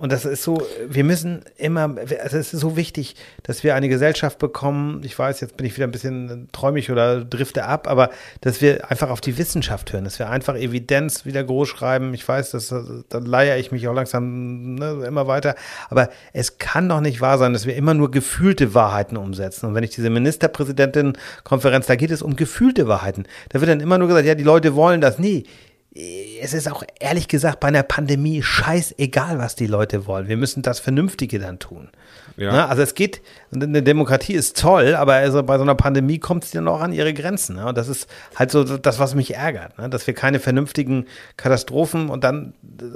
und 0.00 0.10
das 0.10 0.24
ist 0.24 0.42
so, 0.42 0.62
wir 0.88 1.04
müssen 1.04 1.42
immer, 1.58 1.94
also 2.22 2.38
es 2.38 2.54
ist 2.54 2.60
so 2.60 2.74
wichtig, 2.74 3.16
dass 3.42 3.62
wir 3.62 3.74
eine 3.74 3.90
Gesellschaft 3.90 4.38
bekommen. 4.38 5.02
Ich 5.04 5.18
weiß, 5.18 5.40
jetzt 5.40 5.58
bin 5.58 5.66
ich 5.66 5.76
wieder 5.76 5.86
ein 5.86 5.90
bisschen 5.90 6.48
träumig 6.52 6.90
oder 6.90 7.22
drifte 7.22 7.66
ab, 7.66 7.86
aber 7.86 8.08
dass 8.40 8.62
wir 8.62 8.90
einfach 8.90 9.10
auf 9.10 9.20
die 9.20 9.36
Wissenschaft 9.36 9.92
hören, 9.92 10.04
dass 10.04 10.18
wir 10.18 10.30
einfach 10.30 10.56
Evidenz 10.56 11.26
wieder 11.26 11.44
groß 11.44 11.68
schreiben. 11.68 12.14
Ich 12.14 12.26
weiß, 12.26 12.52
dass, 12.52 12.74
da 13.10 13.18
leier 13.18 13.58
ich 13.58 13.72
mich 13.72 13.86
auch 13.88 13.94
langsam 13.94 14.76
ne, 14.76 15.04
immer 15.06 15.26
weiter. 15.26 15.54
Aber 15.90 16.08
es 16.32 16.56
kann 16.56 16.88
doch 16.88 17.02
nicht 17.02 17.20
wahr 17.20 17.36
sein, 17.36 17.52
dass 17.52 17.66
wir 17.66 17.76
immer 17.76 17.92
nur 17.92 18.10
gefühlte 18.10 18.72
Wahrheiten 18.72 19.18
umsetzen. 19.18 19.66
Und 19.66 19.74
wenn 19.74 19.84
ich 19.84 19.90
diese 19.90 20.08
Ministerpräsidentin-Konferenz, 20.08 21.84
da 21.84 21.96
geht 21.96 22.10
es 22.10 22.22
um 22.22 22.36
gefühlte 22.36 22.88
Wahrheiten. 22.88 23.24
Da 23.50 23.60
wird 23.60 23.70
dann 23.70 23.80
immer 23.80 23.98
nur 23.98 24.08
gesagt, 24.08 24.26
ja, 24.26 24.34
die 24.34 24.44
Leute 24.44 24.74
wollen 24.74 25.02
das. 25.02 25.18
Nee, 25.18 25.44
es 25.92 26.54
ist 26.54 26.70
auch 26.70 26.84
ehrlich 27.00 27.26
gesagt 27.26 27.58
bei 27.58 27.68
einer 27.68 27.82
Pandemie 27.82 28.42
scheißegal, 28.42 29.38
was 29.38 29.56
die 29.56 29.66
Leute 29.66 30.06
wollen. 30.06 30.28
Wir 30.28 30.36
müssen 30.36 30.62
das 30.62 30.78
Vernünftige 30.78 31.40
dann 31.40 31.58
tun. 31.58 31.88
Ja. 32.36 32.52
Ne? 32.52 32.68
Also 32.68 32.82
es 32.82 32.94
geht, 32.94 33.20
eine 33.52 33.82
Demokratie 33.82 34.34
ist 34.34 34.56
toll, 34.60 34.94
aber 34.94 35.14
also 35.14 35.42
bei 35.42 35.56
so 35.56 35.62
einer 35.62 35.74
Pandemie 35.74 36.18
kommt 36.18 36.44
es 36.44 36.52
dann 36.52 36.68
auch 36.68 36.80
an 36.80 36.92
ihre 36.92 37.12
Grenzen. 37.12 37.56
Ne? 37.56 37.66
Und 37.66 37.76
das 37.76 37.88
ist 37.88 38.08
halt 38.36 38.52
so 38.52 38.62
das, 38.62 39.00
was 39.00 39.16
mich 39.16 39.34
ärgert, 39.34 39.78
ne? 39.78 39.90
dass 39.90 40.06
wir 40.06 40.14
keine 40.14 40.38
vernünftigen 40.38 41.06
Katastrophen 41.36 42.08
und 42.08 42.22
dann, 42.22 42.54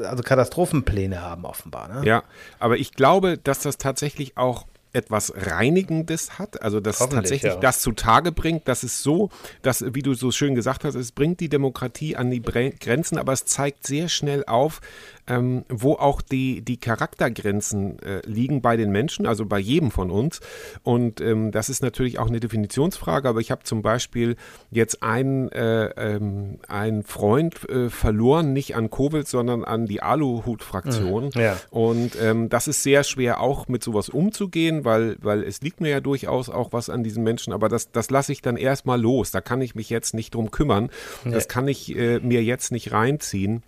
also 0.08 0.22
Katastrophenpläne 0.22 1.20
haben 1.20 1.46
offenbar. 1.46 1.88
Ne? 1.88 2.06
Ja, 2.06 2.22
aber 2.60 2.76
ich 2.76 2.94
glaube, 2.94 3.38
dass 3.38 3.58
das 3.58 3.76
tatsächlich 3.76 4.36
auch 4.36 4.66
etwas 4.94 5.32
Reinigendes 5.34 6.38
hat, 6.38 6.62
also 6.62 6.80
dass 6.80 7.00
Hoffentlich, 7.00 7.20
tatsächlich 7.20 7.54
ja. 7.54 7.60
das 7.60 7.80
zutage 7.80 8.32
bringt, 8.32 8.68
dass 8.68 8.82
es 8.82 9.02
so, 9.02 9.30
dass, 9.62 9.84
wie 9.94 10.02
du 10.02 10.14
so 10.14 10.30
schön 10.30 10.54
gesagt 10.54 10.84
hast, 10.84 10.94
es 10.94 11.12
bringt 11.12 11.40
die 11.40 11.48
Demokratie 11.48 12.16
an 12.16 12.30
die 12.30 12.42
Grenzen, 12.42 13.18
aber 13.18 13.32
es 13.32 13.44
zeigt 13.44 13.86
sehr 13.86 14.08
schnell 14.08 14.44
auf, 14.46 14.80
ähm, 15.26 15.64
wo 15.68 15.94
auch 15.94 16.20
die, 16.20 16.62
die 16.62 16.76
Charaktergrenzen 16.76 17.98
äh, 18.00 18.20
liegen 18.26 18.60
bei 18.62 18.76
den 18.76 18.90
Menschen, 18.90 19.26
also 19.26 19.46
bei 19.46 19.58
jedem 19.58 19.90
von 19.90 20.10
uns. 20.10 20.40
Und 20.82 21.20
ähm, 21.20 21.50
das 21.50 21.68
ist 21.68 21.82
natürlich 21.82 22.18
auch 22.18 22.28
eine 22.28 22.40
Definitionsfrage, 22.40 23.28
aber 23.28 23.40
ich 23.40 23.50
habe 23.50 23.64
zum 23.64 23.82
Beispiel 23.82 24.36
jetzt 24.70 25.02
einen, 25.02 25.50
äh, 25.52 25.86
ähm, 25.96 26.58
einen 26.68 27.02
Freund 27.02 27.68
äh, 27.68 27.88
verloren, 27.88 28.52
nicht 28.52 28.76
an 28.76 28.90
Covid, 28.90 29.26
sondern 29.26 29.64
an 29.64 29.86
die 29.86 30.02
Aluhut-Fraktion. 30.02 31.30
Ja. 31.34 31.56
Und 31.70 32.12
ähm, 32.20 32.48
das 32.48 32.68
ist 32.68 32.82
sehr 32.82 33.04
schwer 33.04 33.40
auch 33.40 33.68
mit 33.68 33.82
sowas 33.82 34.08
umzugehen, 34.08 34.84
weil, 34.84 35.16
weil 35.20 35.42
es 35.42 35.60
liegt 35.62 35.80
mir 35.80 35.90
ja 35.90 36.00
durchaus 36.00 36.48
auch 36.48 36.72
was 36.72 36.90
an 36.90 37.02
diesen 37.02 37.24
Menschen, 37.24 37.52
aber 37.52 37.68
das, 37.68 37.90
das 37.90 38.10
lasse 38.10 38.32
ich 38.32 38.42
dann 38.42 38.56
erstmal 38.56 39.00
los. 39.00 39.30
Da 39.30 39.40
kann 39.40 39.60
ich 39.62 39.74
mich 39.74 39.90
jetzt 39.90 40.14
nicht 40.14 40.34
drum 40.34 40.50
kümmern. 40.50 40.90
Das 41.24 41.48
kann 41.48 41.68
ich 41.68 41.96
äh, 41.96 42.20
mir 42.20 42.42
jetzt 42.42 42.72
nicht 42.72 42.92
reinziehen. 42.92 43.62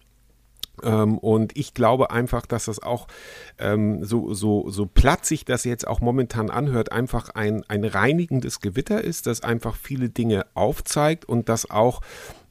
Ähm, 0.83 1.19
und 1.19 1.57
ich 1.57 1.75
glaube 1.75 2.11
einfach, 2.11 2.47
dass 2.47 2.67
das 2.67 2.83
auch 2.83 3.07
ähm, 3.59 4.05
so, 4.05 4.35
so, 4.35 4.71
so 4.71 4.87
platt 4.87 5.25
sich 5.25 5.45
das 5.45 5.65
jetzt 5.65 5.87
auch 5.87 6.01
momentan 6.01 6.51
anhört, 6.51 6.93
einfach 6.93 7.31
ein, 7.31 7.65
ein 7.69 7.85
reinigendes 7.85 8.61
Gewitter 8.61 9.03
ist, 9.03 9.27
das 9.27 9.43
einfach 9.43 9.77
viele 9.77 10.09
Dinge 10.09 10.47
aufzeigt 10.55 11.25
und 11.25 11.49
das 11.49 11.71
auch 11.71 12.01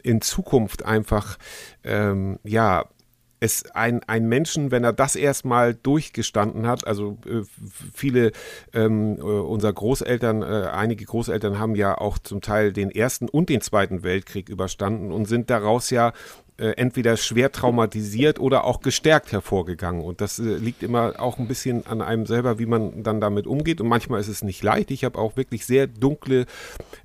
in 0.03 0.21
Zukunft 0.21 0.85
einfach, 0.85 1.37
ähm, 1.83 2.39
ja, 2.43 2.85
es 3.39 3.69
ein, 3.71 4.01
ein 4.03 4.27
Menschen, 4.27 4.71
wenn 4.71 4.83
er 4.83 4.93
das 4.93 5.15
erstmal 5.15 5.73
durchgestanden 5.73 6.67
hat, 6.67 6.87
also 6.87 7.17
äh, 7.25 7.41
viele 7.93 8.31
ähm, 8.73 9.17
äh, 9.17 9.21
unserer 9.21 9.73
Großeltern, 9.73 10.41
äh, 10.41 10.69
einige 10.71 11.05
Großeltern 11.05 11.59
haben 11.59 11.75
ja 11.75 11.97
auch 11.97 12.17
zum 12.17 12.41
Teil 12.41 12.71
den 12.71 12.91
ersten 12.91 13.27
und 13.27 13.49
den 13.49 13.61
zweiten 13.61 14.03
Weltkrieg 14.03 14.49
überstanden 14.49 15.11
und 15.11 15.25
sind 15.25 15.49
daraus 15.49 15.89
ja 15.89 16.13
äh, 16.57 16.69
entweder 16.77 17.17
schwer 17.17 17.51
traumatisiert 17.51 18.39
oder 18.39 18.63
auch 18.63 18.79
gestärkt 18.79 19.31
hervorgegangen. 19.31 20.01
Und 20.01 20.21
das 20.21 20.39
äh, 20.39 20.43
liegt 20.43 20.83
immer 20.83 21.19
auch 21.19 21.37
ein 21.37 21.47
bisschen 21.47 21.85
an 21.85 22.01
einem 22.01 22.25
selber, 22.25 22.59
wie 22.59 22.65
man 22.65 23.03
dann 23.03 23.19
damit 23.19 23.45
umgeht. 23.45 23.81
Und 23.81 23.87
manchmal 23.87 24.21
ist 24.21 24.29
es 24.29 24.41
nicht 24.41 24.63
leicht. 24.63 24.89
Ich 24.91 25.03
habe 25.03 25.19
auch 25.19 25.35
wirklich 25.35 25.65
sehr 25.65 25.87
dunkle 25.87 26.45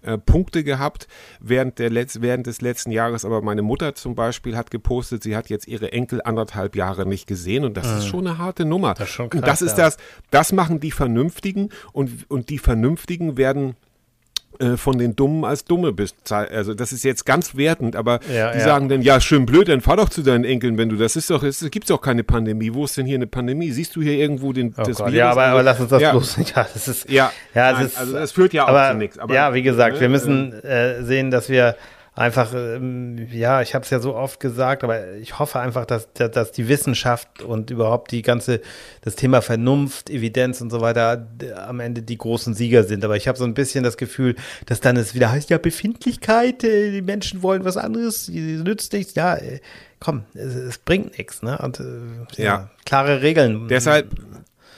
äh, 0.02 0.18
Punkte 0.18 0.62
gehabt 0.62 1.08
während, 1.40 1.80
der 1.80 1.90
Letz 1.90 2.20
während 2.20 2.46
des 2.46 2.60
letzten 2.60 2.92
Jahres. 2.92 3.24
Aber 3.24 3.42
meine 3.42 3.62
Mutter 3.62 3.96
zum 3.96 4.14
Beispiel 4.14 4.56
hat 4.56 4.70
gepostet, 4.70 5.24
sie 5.24 5.36
hat 5.36 5.50
jetzt 5.50 5.66
ihre 5.66 5.92
Enkel 5.92 6.22
anderthalb 6.22 6.76
Jahre 6.76 7.04
nicht 7.04 7.26
gesehen. 7.26 7.64
Und 7.64 7.76
das 7.76 7.90
mhm. 7.90 7.98
ist 7.98 8.06
schon 8.06 8.26
eine 8.26 8.38
harte 8.38 8.64
Nummer. 8.64 8.94
Das 8.94 9.10
krass, 9.10 9.28
und 9.34 9.46
das 9.46 9.62
ist 9.62 9.78
ja. 9.78 9.84
das, 9.84 9.96
das 10.30 10.52
machen 10.52 10.78
die 10.78 10.92
Vernünftigen. 10.92 11.70
Und, 11.92 12.30
und 12.30 12.50
die 12.50 12.58
Vernünftigen 12.58 13.36
werden 13.36 13.74
von 14.76 14.98
den 14.98 15.16
Dummen 15.16 15.44
als 15.44 15.64
Dumme 15.64 15.92
bist. 15.92 16.16
Also 16.30 16.74
das 16.74 16.92
ist 16.92 17.02
jetzt 17.02 17.24
ganz 17.24 17.56
wertend, 17.56 17.96
aber 17.96 18.20
ja, 18.32 18.52
die 18.52 18.58
ja. 18.58 18.64
sagen 18.64 18.88
dann, 18.90 19.00
ja, 19.00 19.18
schön 19.20 19.46
blöd, 19.46 19.68
dann 19.68 19.80
fahr 19.80 19.96
doch 19.96 20.10
zu 20.10 20.22
deinen 20.22 20.44
Enkeln, 20.44 20.76
wenn 20.76 20.90
du 20.90 20.96
das 20.96 21.16
ist 21.16 21.30
doch, 21.30 21.42
es 21.42 21.64
gibt 21.70 21.88
doch 21.88 22.02
keine 22.02 22.24
Pandemie. 22.24 22.74
Wo 22.74 22.84
ist 22.84 22.96
denn 22.96 23.06
hier 23.06 23.16
eine 23.16 23.26
Pandemie? 23.26 23.70
Siehst 23.70 23.96
du 23.96 24.02
hier 24.02 24.14
irgendwo 24.14 24.52
den 24.52 24.74
oh 24.76 24.82
das 24.82 24.98
Gott, 24.98 25.06
Virus? 25.06 25.14
Ja, 25.14 25.30
aber, 25.30 25.44
aber 25.44 25.62
lass 25.62 25.80
uns 25.80 25.88
das 25.88 26.02
ja. 26.02 26.10
bloß 26.10 26.36
nicht. 26.38 26.50
Ja, 26.56 26.66
das 26.72 26.88
ist, 26.88 27.08
ja, 27.08 27.32
ja 27.54 27.72
nein, 27.72 27.86
ist, 27.86 27.96
also 27.96 28.12
das 28.12 28.32
führt 28.32 28.52
ja 28.52 28.66
aber, 28.66 28.86
auch 28.86 28.90
zu 28.90 28.96
nichts. 28.96 29.18
ja, 29.28 29.54
wie 29.54 29.62
gesagt, 29.62 30.00
wir 30.00 30.08
müssen 30.08 30.52
äh, 30.64 31.02
sehen, 31.04 31.30
dass 31.30 31.48
wir 31.48 31.76
einfach, 32.20 32.52
ähm, 32.54 33.16
ja, 33.32 33.62
ich 33.62 33.74
habe 33.74 33.82
es 33.82 33.90
ja 33.90 33.98
so 33.98 34.14
oft 34.14 34.40
gesagt, 34.40 34.84
aber 34.84 35.14
ich 35.14 35.38
hoffe 35.38 35.58
einfach, 35.58 35.86
dass, 35.86 36.12
dass 36.12 36.52
die 36.52 36.68
Wissenschaft 36.68 37.40
und 37.40 37.70
überhaupt 37.70 38.10
die 38.10 38.20
ganze, 38.20 38.60
das 39.00 39.16
Thema 39.16 39.40
Vernunft, 39.40 40.10
Evidenz 40.10 40.60
und 40.60 40.68
so 40.68 40.82
weiter 40.82 41.26
am 41.66 41.80
Ende 41.80 42.02
die 42.02 42.18
großen 42.18 42.52
Sieger 42.52 42.84
sind. 42.84 43.06
Aber 43.06 43.16
ich 43.16 43.26
habe 43.26 43.38
so 43.38 43.44
ein 43.44 43.54
bisschen 43.54 43.84
das 43.84 43.96
Gefühl, 43.96 44.36
dass 44.66 44.80
dann 44.80 44.98
es 44.98 45.14
wieder 45.14 45.32
heißt, 45.32 45.48
ja, 45.48 45.56
Befindlichkeit, 45.56 46.62
äh, 46.62 46.90
die 46.90 47.02
Menschen 47.02 47.42
wollen 47.42 47.64
was 47.64 47.78
anderes, 47.78 48.28
es 48.28 48.62
nützt 48.62 48.92
nichts. 48.92 49.14
Ja, 49.14 49.36
äh, 49.36 49.60
komm, 49.98 50.24
es, 50.34 50.54
es 50.54 50.76
bringt 50.76 51.16
nichts. 51.16 51.42
Ne? 51.42 51.56
Und, 51.56 51.80
äh, 51.80 51.84
ja, 52.36 52.44
ja, 52.44 52.70
klare 52.84 53.22
Regeln. 53.22 53.66
Deshalb, 53.68 54.10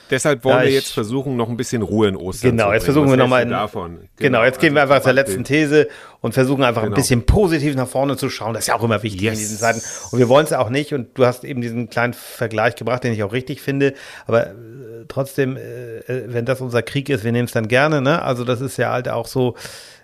Deshalb 0.09 0.43
wollen 0.43 0.59
ja, 0.59 0.63
wir 0.65 0.71
jetzt 0.71 0.91
versuchen, 0.91 1.35
noch 1.35 1.49
ein 1.49 1.57
bisschen 1.57 1.81
Ruhe 1.81 2.07
in 2.07 2.15
Ostern 2.15 2.51
genau, 2.51 2.63
zu 2.63 2.65
Genau, 2.65 2.73
jetzt 2.73 2.83
versuchen 2.83 3.09
wir 3.09 3.17
nochmal 3.17 3.45
Genau, 3.45 3.67
genau, 4.17 4.43
jetzt 4.43 4.59
gehen 4.59 4.75
wir 4.75 4.83
einfach 4.83 5.01
zur 5.01 5.13
letzten 5.13 5.43
These 5.43 5.87
und 6.21 6.33
versuchen 6.33 6.63
einfach 6.63 6.83
genau. 6.83 6.93
ein 6.93 6.95
bisschen 6.95 7.25
positiv 7.25 7.75
nach 7.75 7.87
vorne 7.87 8.17
zu 8.17 8.29
schauen. 8.29 8.53
Das 8.53 8.63
ist 8.63 8.67
ja 8.67 8.75
auch 8.75 8.83
immer 8.83 9.01
wichtig 9.03 9.21
yes. 9.21 9.33
in 9.33 9.39
diesen 9.39 9.57
Zeiten. 9.57 9.81
Und 10.11 10.19
wir 10.19 10.29
wollen 10.29 10.45
es 10.45 10.53
auch 10.53 10.69
nicht. 10.69 10.93
Und 10.93 11.17
du 11.17 11.25
hast 11.25 11.43
eben 11.43 11.61
diesen 11.61 11.89
kleinen 11.89 12.13
Vergleich 12.13 12.75
gebracht, 12.75 13.03
den 13.03 13.13
ich 13.13 13.23
auch 13.23 13.33
richtig 13.33 13.61
finde. 13.61 13.93
Aber 14.27 14.47
äh, 14.47 14.53
trotzdem, 15.07 15.57
äh, 15.57 15.97
äh 15.99 16.23
wenn 16.27 16.45
das 16.45 16.61
unser 16.61 16.81
Krieg 16.81 17.09
ist, 17.09 17.23
wir 17.23 17.31
nehmen 17.31 17.45
es 17.45 17.51
dann 17.51 17.67
gerne. 17.67 18.01
Ne? 18.01 18.21
Also 18.21 18.43
das 18.43 18.61
ist 18.61 18.77
ja 18.77 18.91
halt 18.91 19.09
auch 19.09 19.27
so 19.27 19.55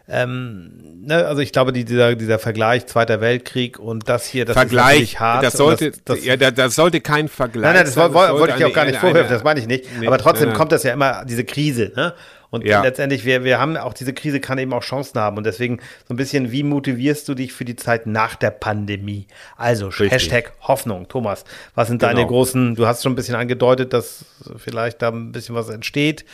ähm, 0.10 0.72
ne, 1.02 1.26
also 1.26 1.42
ich 1.42 1.52
glaube, 1.52 1.72
die, 1.72 1.86
dieser, 1.86 2.16
dieser 2.16 2.40
Vergleich 2.40 2.88
Zweiter 2.88 3.22
Weltkrieg 3.22 3.80
und 3.80 4.10
das 4.10 4.26
hier, 4.26 4.46
das 4.46 4.56
Vergleich, 4.56 5.14
ist 5.14 5.20
hart. 5.20 5.44
Das 5.44 5.54
sollte, 5.54 5.92
das, 5.92 6.04
das, 6.04 6.26
ja, 6.26 6.36
das 6.36 6.76
sollte 6.76 7.02
kein 7.02 7.28
Vergleich 7.28 7.64
Nein, 7.64 7.76
nein, 7.76 7.86
das, 7.86 7.94
sein, 7.94 8.12
das 8.12 8.32
wollte 8.32 8.54
ich 8.54 8.60
dir 8.60 8.68
auch 8.68 8.74
gar 8.74 8.86
nicht 8.86 9.00
vorwerfen, 9.00 9.32
das 9.32 9.44
meine 9.44 9.60
ich 9.60 9.68
nicht. 9.68 9.86
Nee, 10.00 10.08
Aber 10.08 10.18
trotzdem 10.18 10.54
kommt 10.54 10.72
das 10.72 10.84
ja 10.84 10.94
immer, 10.94 11.26
diese 11.26 11.44
Krise, 11.44 11.92
ne? 11.96 12.14
Und 12.52 12.66
ja. 12.66 12.82
letztendlich, 12.82 13.26
wir, 13.26 13.44
wir 13.44 13.60
haben 13.60 13.78
auch 13.78 13.94
diese 13.94 14.14
Krise 14.14 14.40
kann 14.40 14.58
eben 14.58 14.74
auch 14.74 14.82
Chancen 14.82 15.20
haben. 15.20 15.38
Und 15.38 15.46
deswegen 15.46 15.80
so 16.08 16.14
ein 16.14 16.18
bisschen, 16.18 16.52
wie 16.52 16.64
motivierst 16.64 17.28
du 17.28 17.36
dich 17.36 17.54
für 17.54 17.64
die 17.64 17.76
Zeit 17.76 18.08
nach 18.08 18.36
der 18.36 18.50
Pandemie? 18.50 19.28
Also 19.56 19.88
Richtig. 19.88 20.12
Hashtag 20.12 20.54
Hoffnung. 20.62 21.08
Thomas, 21.08 21.46
was 21.76 21.90
sind 21.90 22.00
genau. 22.00 22.14
deine 22.14 22.26
großen, 22.26 22.74
du 22.74 22.88
hast 22.88 23.04
schon 23.04 23.12
ein 23.12 23.16
bisschen 23.16 23.36
angedeutet, 23.36 23.94
dass 23.94 24.26
vielleicht 24.58 25.02
da 25.04 25.10
ein 25.10 25.32
bisschen 25.32 25.54
was 25.54 25.70
entsteht. 25.70 26.26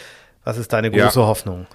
Was 0.45 0.57
ist 0.57 0.71
deine 0.71 0.89
große 0.89 1.19
ja. 1.19 1.25
Hoffnung? 1.25 1.67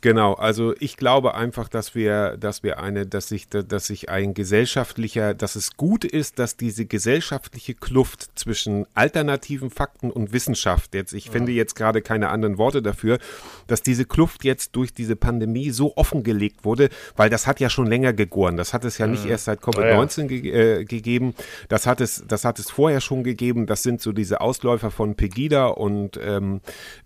Genau, 0.00 0.34
also 0.34 0.74
ich 0.78 0.96
glaube 0.96 1.34
einfach, 1.34 1.68
dass 1.68 1.96
wir, 1.96 2.36
dass 2.36 2.62
wir 2.62 2.78
eine, 2.78 3.04
dass 3.04 3.26
sich, 3.26 3.48
dass 3.48 3.88
sich 3.88 4.08
ein 4.08 4.32
gesellschaftlicher, 4.32 5.34
dass 5.34 5.56
es 5.56 5.76
gut 5.76 6.04
ist, 6.04 6.38
dass 6.38 6.56
diese 6.56 6.86
gesellschaftliche 6.86 7.74
Kluft 7.74 8.38
zwischen 8.38 8.86
alternativen 8.94 9.70
Fakten 9.70 10.12
und 10.12 10.32
Wissenschaft, 10.32 10.94
jetzt, 10.94 11.12
ich 11.14 11.26
ja. 11.26 11.32
finde 11.32 11.50
jetzt 11.50 11.74
gerade 11.74 12.00
keine 12.00 12.28
anderen 12.28 12.58
Worte 12.58 12.80
dafür, 12.80 13.18
dass 13.66 13.82
diese 13.82 14.04
Kluft 14.04 14.44
jetzt 14.44 14.76
durch 14.76 14.94
diese 14.94 15.16
Pandemie 15.16 15.70
so 15.70 15.96
offengelegt 15.96 16.64
wurde, 16.64 16.90
weil 17.16 17.28
das 17.28 17.48
hat 17.48 17.58
ja 17.58 17.68
schon 17.68 17.88
länger 17.88 18.12
gegoren. 18.12 18.56
Das 18.56 18.72
hat 18.72 18.84
es 18.84 18.98
ja 18.98 19.08
nicht 19.08 19.24
mhm. 19.24 19.32
erst 19.32 19.46
seit 19.46 19.60
Covid-19 19.60 20.20
ja. 20.20 20.26
ge 20.26 20.50
äh, 20.52 20.84
gegeben. 20.84 21.34
Das 21.68 21.88
hat 21.88 22.00
es, 22.00 22.24
das 22.28 22.44
hat 22.44 22.60
es 22.60 22.70
vorher 22.70 23.00
schon 23.00 23.24
gegeben. 23.24 23.66
Das 23.66 23.82
sind 23.82 24.00
so 24.00 24.12
diese 24.12 24.40
Ausläufer 24.40 24.92
von 24.92 25.16
Pegida 25.16 25.66
und, 25.66 26.20
ähm, 26.22 26.60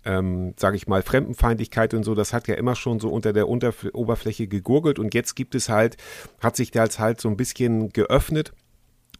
ähm, 0.05 0.53
sage 0.57 0.77
ich 0.77 0.85
mal, 0.85 1.01
Fremdenfeindlichkeit 1.01 1.95
und 1.95 2.03
so. 2.03 2.13
Das 2.13 2.33
hat 2.33 2.47
ja 2.47 2.53
immer 2.53 2.75
schon 2.75 2.82
so 2.99 3.09
unter 3.09 3.33
der 3.33 3.47
Unterf 3.47 3.85
Oberfläche 3.93 4.47
gegurgelt 4.47 4.99
und 4.99 5.13
jetzt 5.13 5.35
gibt 5.35 5.55
es 5.55 5.69
halt, 5.69 5.97
hat 6.39 6.55
sich 6.55 6.71
das 6.71 6.99
halt 6.99 7.21
so 7.21 7.29
ein 7.29 7.37
bisschen 7.37 7.89
geöffnet. 7.89 8.53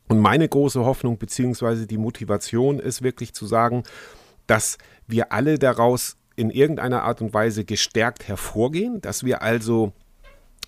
Und 0.10 0.19
meine 0.19 0.47
große 0.47 0.84
Hoffnung 0.84 1.17
beziehungsweise 1.17 1.88
die 1.88 1.97
Motivation 1.97 2.80
ist 2.80 3.02
wirklich 3.02 3.34
zu 3.34 3.45
sagen, 3.45 3.84
dass 4.47 4.78
wir 5.08 5.32
alle 5.32 5.58
daraus 5.58 6.17
in 6.36 6.49
irgendeiner 6.49 7.04
Art 7.04 7.21
und 7.21 7.34
Weise 7.34 7.63
gestärkt 7.63 8.28
hervorgehen, 8.28 9.02
dass 9.02 9.23
wir 9.23 9.41
also 9.41 9.93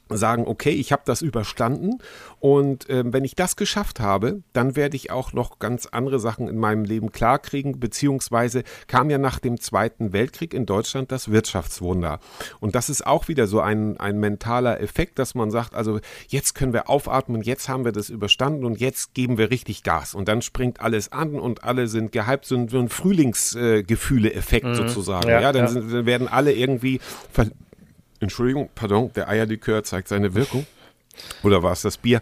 sagen, 0.09 0.45
okay, 0.47 0.71
ich 0.71 0.91
habe 0.91 1.01
das 1.05 1.21
überstanden 1.21 1.99
und 2.39 2.89
äh, 2.89 3.03
wenn 3.05 3.23
ich 3.23 3.35
das 3.35 3.55
geschafft 3.55 3.99
habe, 3.99 4.43
dann 4.53 4.75
werde 4.75 4.95
ich 4.95 5.09
auch 5.09 5.33
noch 5.33 5.57
ganz 5.57 5.87
andere 5.87 6.19
Sachen 6.19 6.47
in 6.47 6.59
meinem 6.59 6.83
Leben 6.85 7.11
klarkriegen, 7.11 7.79
beziehungsweise 7.79 8.63
kam 8.87 9.09
ja 9.09 9.17
nach 9.17 9.39
dem 9.39 9.59
Zweiten 9.59 10.13
Weltkrieg 10.13 10.53
in 10.53 10.67
Deutschland 10.67 11.11
das 11.11 11.31
Wirtschaftswunder. 11.31 12.19
Und 12.59 12.75
das 12.75 12.89
ist 12.89 13.05
auch 13.07 13.27
wieder 13.27 13.47
so 13.47 13.61
ein, 13.61 13.99
ein 13.99 14.19
mentaler 14.19 14.79
Effekt, 14.79 15.17
dass 15.17 15.33
man 15.33 15.49
sagt, 15.49 15.73
also 15.73 15.99
jetzt 16.27 16.53
können 16.53 16.73
wir 16.73 16.87
aufatmen, 16.87 17.41
jetzt 17.41 17.67
haben 17.67 17.83
wir 17.83 17.91
das 17.91 18.09
überstanden 18.09 18.63
und 18.63 18.79
jetzt 18.79 19.15
geben 19.15 19.39
wir 19.39 19.49
richtig 19.49 19.81
Gas. 19.81 20.13
Und 20.13 20.27
dann 20.27 20.43
springt 20.43 20.81
alles 20.81 21.11
an 21.11 21.39
und 21.39 21.63
alle 21.63 21.87
sind 21.87 22.11
gehypt, 22.11 22.45
so 22.45 22.55
ein, 22.55 22.67
so 22.67 22.77
ein 22.77 22.89
Frühlingsgefühle-Effekt 22.89 24.65
mhm. 24.65 24.75
sozusagen. 24.75 25.29
Ja, 25.29 25.41
ja 25.41 25.51
dann, 25.51 25.65
ja. 25.65 25.71
Sind, 25.71 26.05
werden 26.05 26.27
alle 26.27 26.53
irgendwie 26.53 26.99
Entschuldigung, 28.19 28.69
pardon, 28.73 29.11
der 29.13 29.27
Eierlikör 29.29 29.83
zeigt 29.83 30.07
seine 30.07 30.33
Wirkung. 30.33 30.65
Oder 31.43 31.63
war 31.63 31.71
es 31.71 31.81
das 31.81 31.97
Bier? 31.97 32.21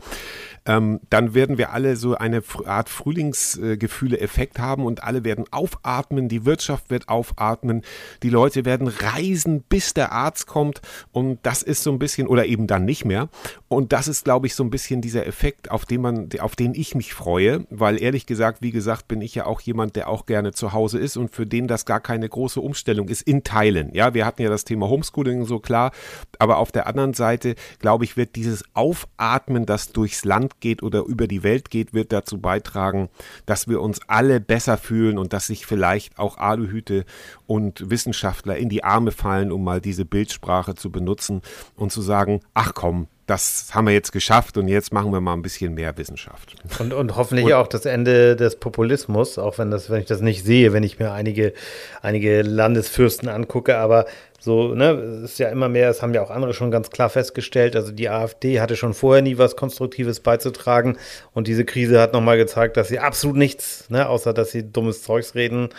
Ähm, 0.65 0.99
dann 1.09 1.33
werden 1.33 1.57
wir 1.57 1.71
alle 1.71 1.95
so 1.95 2.15
eine 2.15 2.41
Art 2.65 2.89
Frühlingsgefühle-Effekt 2.89 4.59
haben 4.59 4.85
und 4.85 5.03
alle 5.03 5.23
werden 5.23 5.45
aufatmen, 5.51 6.29
die 6.29 6.45
Wirtschaft 6.45 6.89
wird 6.89 7.09
aufatmen, 7.09 7.83
die 8.21 8.29
Leute 8.29 8.65
werden 8.65 8.87
reisen, 8.87 9.61
bis 9.61 9.93
der 9.93 10.11
Arzt 10.11 10.47
kommt 10.47 10.81
und 11.11 11.39
das 11.43 11.63
ist 11.63 11.83
so 11.83 11.91
ein 11.91 11.99
bisschen, 11.99 12.27
oder 12.27 12.45
eben 12.45 12.67
dann 12.67 12.85
nicht 12.85 13.05
mehr. 13.05 13.29
Und 13.67 13.91
das 13.91 14.07
ist, 14.07 14.23
glaube 14.23 14.47
ich, 14.47 14.55
so 14.55 14.63
ein 14.63 14.69
bisschen 14.69 15.01
dieser 15.01 15.25
Effekt, 15.25 15.71
auf 15.71 15.85
den 15.85 16.01
man, 16.01 16.29
auf 16.39 16.55
den 16.55 16.73
ich 16.75 16.95
mich 16.95 17.13
freue, 17.13 17.65
weil 17.69 18.01
ehrlich 18.01 18.25
gesagt, 18.25 18.61
wie 18.61 18.71
gesagt, 18.71 19.07
bin 19.07 19.21
ich 19.21 19.35
ja 19.35 19.45
auch 19.45 19.61
jemand, 19.61 19.95
der 19.95 20.09
auch 20.09 20.25
gerne 20.25 20.53
zu 20.53 20.73
Hause 20.73 20.99
ist 20.99 21.17
und 21.17 21.33
für 21.33 21.45
den 21.45 21.67
das 21.67 21.85
gar 21.85 21.99
keine 21.99 22.29
große 22.29 22.61
Umstellung 22.61 23.07
ist, 23.07 23.23
in 23.23 23.43
Teilen. 23.43 23.93
Ja, 23.93 24.13
wir 24.13 24.25
hatten 24.25 24.41
ja 24.41 24.49
das 24.49 24.63
Thema 24.63 24.87
Homeschooling 24.87 25.45
so 25.45 25.59
klar, 25.59 25.91
aber 26.39 26.57
auf 26.57 26.71
der 26.71 26.87
anderen 26.87 27.13
Seite, 27.13 27.55
glaube 27.79 28.05
ich, 28.05 28.15
wird 28.15 28.35
dieses 28.35 28.63
Aufatmen, 28.73 29.65
das 29.65 29.91
durchs 29.91 30.23
Land 30.23 30.52
geht 30.59 30.83
oder 30.83 31.03
über 31.03 31.27
die 31.27 31.43
Welt 31.43 31.69
geht, 31.69 31.93
wird 31.93 32.11
dazu 32.11 32.39
beitragen, 32.39 33.09
dass 33.45 33.67
wir 33.67 33.81
uns 33.81 33.99
alle 34.07 34.39
besser 34.39 34.77
fühlen 34.77 35.17
und 35.17 35.33
dass 35.33 35.47
sich 35.47 35.65
vielleicht 35.65 36.17
auch 36.19 36.37
Aluhüte 36.37 37.05
und 37.47 37.89
Wissenschaftler 37.89 38.57
in 38.57 38.69
die 38.69 38.83
Arme 38.83 39.11
fallen, 39.11 39.51
um 39.51 39.63
mal 39.63 39.81
diese 39.81 40.05
Bildsprache 40.05 40.75
zu 40.75 40.91
benutzen 40.91 41.41
und 41.75 41.91
zu 41.91 42.01
sagen, 42.01 42.41
ach 42.53 42.73
komm, 42.73 43.07
das 43.25 43.69
haben 43.71 43.87
wir 43.87 43.93
jetzt 43.93 44.11
geschafft 44.11 44.57
und 44.57 44.67
jetzt 44.67 44.91
machen 44.91 45.11
wir 45.11 45.21
mal 45.21 45.33
ein 45.33 45.41
bisschen 45.41 45.73
mehr 45.73 45.97
Wissenschaft. 45.97 46.55
Und, 46.79 46.93
und 46.93 47.15
hoffentlich 47.15 47.45
und, 47.45 47.53
auch 47.53 47.67
das 47.67 47.85
Ende 47.85 48.35
des 48.35 48.57
Populismus, 48.57 49.37
auch 49.37 49.57
wenn 49.57 49.71
das, 49.71 49.89
wenn 49.89 50.01
ich 50.01 50.07
das 50.07 50.19
nicht 50.19 50.43
sehe, 50.43 50.73
wenn 50.73 50.83
ich 50.83 50.99
mir 50.99 51.13
einige, 51.13 51.53
einige 52.01 52.41
Landesfürsten 52.41 53.29
angucke, 53.29 53.77
aber 53.77 54.05
so, 54.43 54.75
ne, 54.75 55.21
ist 55.23 55.39
ja 55.39 55.47
immer 55.47 55.69
mehr, 55.69 55.87
das 55.87 56.01
haben 56.01 56.13
ja 56.13 56.21
auch 56.21 56.29
andere 56.29 56.53
schon 56.53 56.69
ganz 56.69 56.89
klar 56.89 57.09
festgestellt. 57.09 57.77
Also 57.77 57.93
die 57.93 58.09
AfD 58.09 58.59
hatte 58.59 58.75
schon 58.75 58.93
vorher 58.93 59.21
nie 59.21 59.37
was 59.37 59.55
Konstruktives 59.55 60.19
beizutragen 60.19 60.97
und 61.33 61.47
diese 61.47 61.63
Krise 61.63 62.01
hat 62.01 62.11
nochmal 62.11 62.35
gezeigt, 62.35 62.75
dass 62.75 62.89
sie 62.89 62.99
absolut 62.99 63.37
nichts, 63.37 63.89
ne, 63.89 64.09
außer 64.09 64.33
dass 64.33 64.51
sie 64.51 64.69
dummes 64.69 65.01
Zeugs 65.01 65.33
reden 65.33 65.69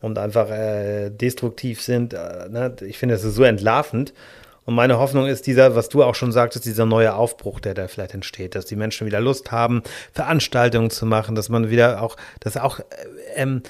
und 0.00 0.18
einfach 0.18 0.48
äh, 0.48 1.10
destruktiv 1.10 1.82
sind. 1.82 2.14
Äh, 2.14 2.48
ne? 2.48 2.74
Ich 2.86 2.96
finde, 2.96 3.14
es 3.14 3.24
ist 3.24 3.34
so 3.34 3.42
entlarvend. 3.42 4.14
Und 4.64 4.74
meine 4.74 4.98
Hoffnung 4.98 5.26
ist 5.26 5.46
dieser, 5.46 5.76
was 5.76 5.90
du 5.90 6.02
auch 6.02 6.14
schon 6.14 6.32
sagtest, 6.32 6.64
dieser 6.64 6.86
neue 6.86 7.14
Aufbruch, 7.14 7.60
der 7.60 7.74
da 7.74 7.88
vielleicht 7.88 8.14
entsteht, 8.14 8.54
dass 8.54 8.64
die 8.64 8.76
Menschen 8.76 9.06
wieder 9.06 9.20
Lust 9.20 9.52
haben, 9.52 9.82
Veranstaltungen 10.12 10.88
zu 10.88 11.04
machen, 11.04 11.34
dass 11.34 11.50
man 11.50 11.68
wieder 11.68 12.00
auch, 12.00 12.16
dass 12.40 12.56
auch, 12.56 12.80
äh, 12.80 12.84
ähm, 13.34 13.62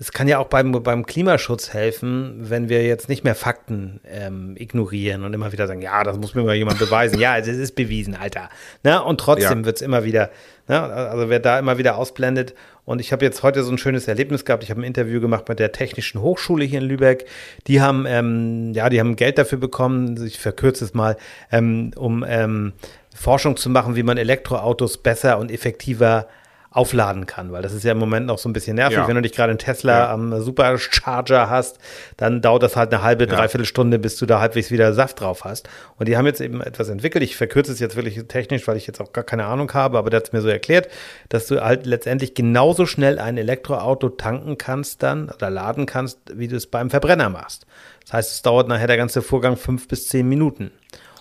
es 0.00 0.12
kann 0.12 0.28
ja 0.28 0.38
auch 0.38 0.46
beim, 0.46 0.70
beim 0.70 1.06
Klimaschutz 1.06 1.72
helfen, 1.74 2.36
wenn 2.38 2.68
wir 2.68 2.86
jetzt 2.86 3.08
nicht 3.08 3.24
mehr 3.24 3.34
Fakten 3.34 4.00
ähm, 4.06 4.54
ignorieren 4.56 5.24
und 5.24 5.34
immer 5.34 5.50
wieder 5.50 5.66
sagen, 5.66 5.82
ja, 5.82 6.04
das 6.04 6.16
muss 6.18 6.36
mir 6.36 6.44
mal 6.44 6.54
jemand 6.54 6.78
beweisen. 6.78 7.18
ja, 7.18 7.36
es 7.36 7.48
ist 7.48 7.74
bewiesen, 7.74 8.14
Alter. 8.14 8.48
Ne? 8.84 9.02
Und 9.02 9.18
trotzdem 9.18 9.60
ja. 9.60 9.64
wird 9.64 9.76
es 9.76 9.82
immer 9.82 10.04
wieder, 10.04 10.30
ne? 10.68 10.80
also 10.80 11.28
wer 11.28 11.40
da 11.40 11.58
immer 11.58 11.78
wieder 11.78 11.96
ausblendet. 11.96 12.54
Und 12.84 13.00
ich 13.00 13.10
habe 13.12 13.24
jetzt 13.24 13.42
heute 13.42 13.64
so 13.64 13.72
ein 13.72 13.78
schönes 13.78 14.06
Erlebnis 14.06 14.44
gehabt. 14.44 14.62
Ich 14.62 14.70
habe 14.70 14.80
ein 14.80 14.84
Interview 14.84 15.20
gemacht 15.20 15.48
mit 15.48 15.58
der 15.58 15.72
Technischen 15.72 16.22
Hochschule 16.22 16.64
hier 16.64 16.78
in 16.78 16.86
Lübeck. 16.86 17.26
Die 17.66 17.80
haben, 17.80 18.06
ähm, 18.06 18.72
ja, 18.74 18.90
die 18.90 19.00
haben 19.00 19.16
Geld 19.16 19.36
dafür 19.36 19.58
bekommen, 19.58 20.24
ich 20.24 20.38
verkürze 20.38 20.84
es 20.84 20.94
mal, 20.94 21.16
ähm, 21.50 21.90
um 21.96 22.24
ähm, 22.26 22.72
Forschung 23.16 23.56
zu 23.56 23.68
machen, 23.68 23.96
wie 23.96 24.04
man 24.04 24.16
Elektroautos 24.16 24.98
besser 24.98 25.38
und 25.38 25.50
effektiver 25.50 26.28
aufladen 26.70 27.24
kann, 27.26 27.50
weil 27.50 27.62
das 27.62 27.72
ist 27.72 27.82
ja 27.84 27.92
im 27.92 27.98
Moment 27.98 28.26
noch 28.26 28.38
so 28.38 28.48
ein 28.48 28.52
bisschen 28.52 28.76
nervig. 28.76 28.98
Ja. 28.98 29.08
Wenn 29.08 29.14
du 29.16 29.22
dich 29.22 29.32
gerade 29.32 29.52
in 29.52 29.58
Tesla 29.58 29.98
Ja. 30.00 30.10
am 30.12 30.40
Supercharger 30.42 31.48
hast, 31.48 31.78
dann 32.18 32.42
dauert 32.42 32.62
das 32.62 32.76
halt 32.76 32.92
eine 32.92 33.02
halbe, 33.02 33.24
Ja. 33.24 33.34
dreiviertel 33.36 33.64
Stunde, 33.64 33.98
bis 33.98 34.16
du 34.16 34.26
da 34.26 34.40
halbwegs 34.40 34.70
wieder 34.70 34.92
Saft 34.92 35.20
drauf 35.20 35.44
hast. 35.44 35.68
Und 35.96 36.08
die 36.08 36.16
haben 36.16 36.26
jetzt 36.26 36.40
eben 36.40 36.60
etwas 36.60 36.88
entwickelt. 36.90 37.24
Ich 37.24 37.36
verkürze 37.36 37.72
es 37.72 37.80
jetzt 37.80 37.96
wirklich 37.96 38.22
technisch, 38.28 38.68
weil 38.68 38.76
ich 38.76 38.86
jetzt 38.86 39.00
auch 39.00 39.12
gar 39.12 39.24
keine 39.24 39.46
Ahnung 39.46 39.72
habe, 39.72 39.96
aber 39.98 40.10
der 40.10 40.18
hat 40.18 40.26
es 40.26 40.32
mir 40.32 40.42
so 40.42 40.48
erklärt, 40.48 40.88
dass 41.30 41.46
du 41.46 41.60
halt 41.64 41.86
letztendlich 41.86 42.34
genauso 42.34 42.84
schnell 42.86 43.18
ein 43.18 43.38
Elektroauto 43.38 44.10
tanken 44.10 44.58
kannst 44.58 45.02
dann 45.02 45.30
oder 45.30 45.48
laden 45.50 45.86
kannst, 45.86 46.18
wie 46.34 46.48
du 46.48 46.56
es 46.56 46.66
beim 46.66 46.90
Verbrenner 46.90 47.30
machst. 47.30 47.66
Das 48.04 48.12
heißt, 48.12 48.32
es 48.32 48.42
dauert 48.42 48.68
nachher 48.68 48.86
der 48.86 48.96
ganze 48.96 49.20
Vorgang 49.22 49.56
fünf 49.56 49.88
bis 49.88 50.08
zehn 50.08 50.28
Minuten. 50.28 50.70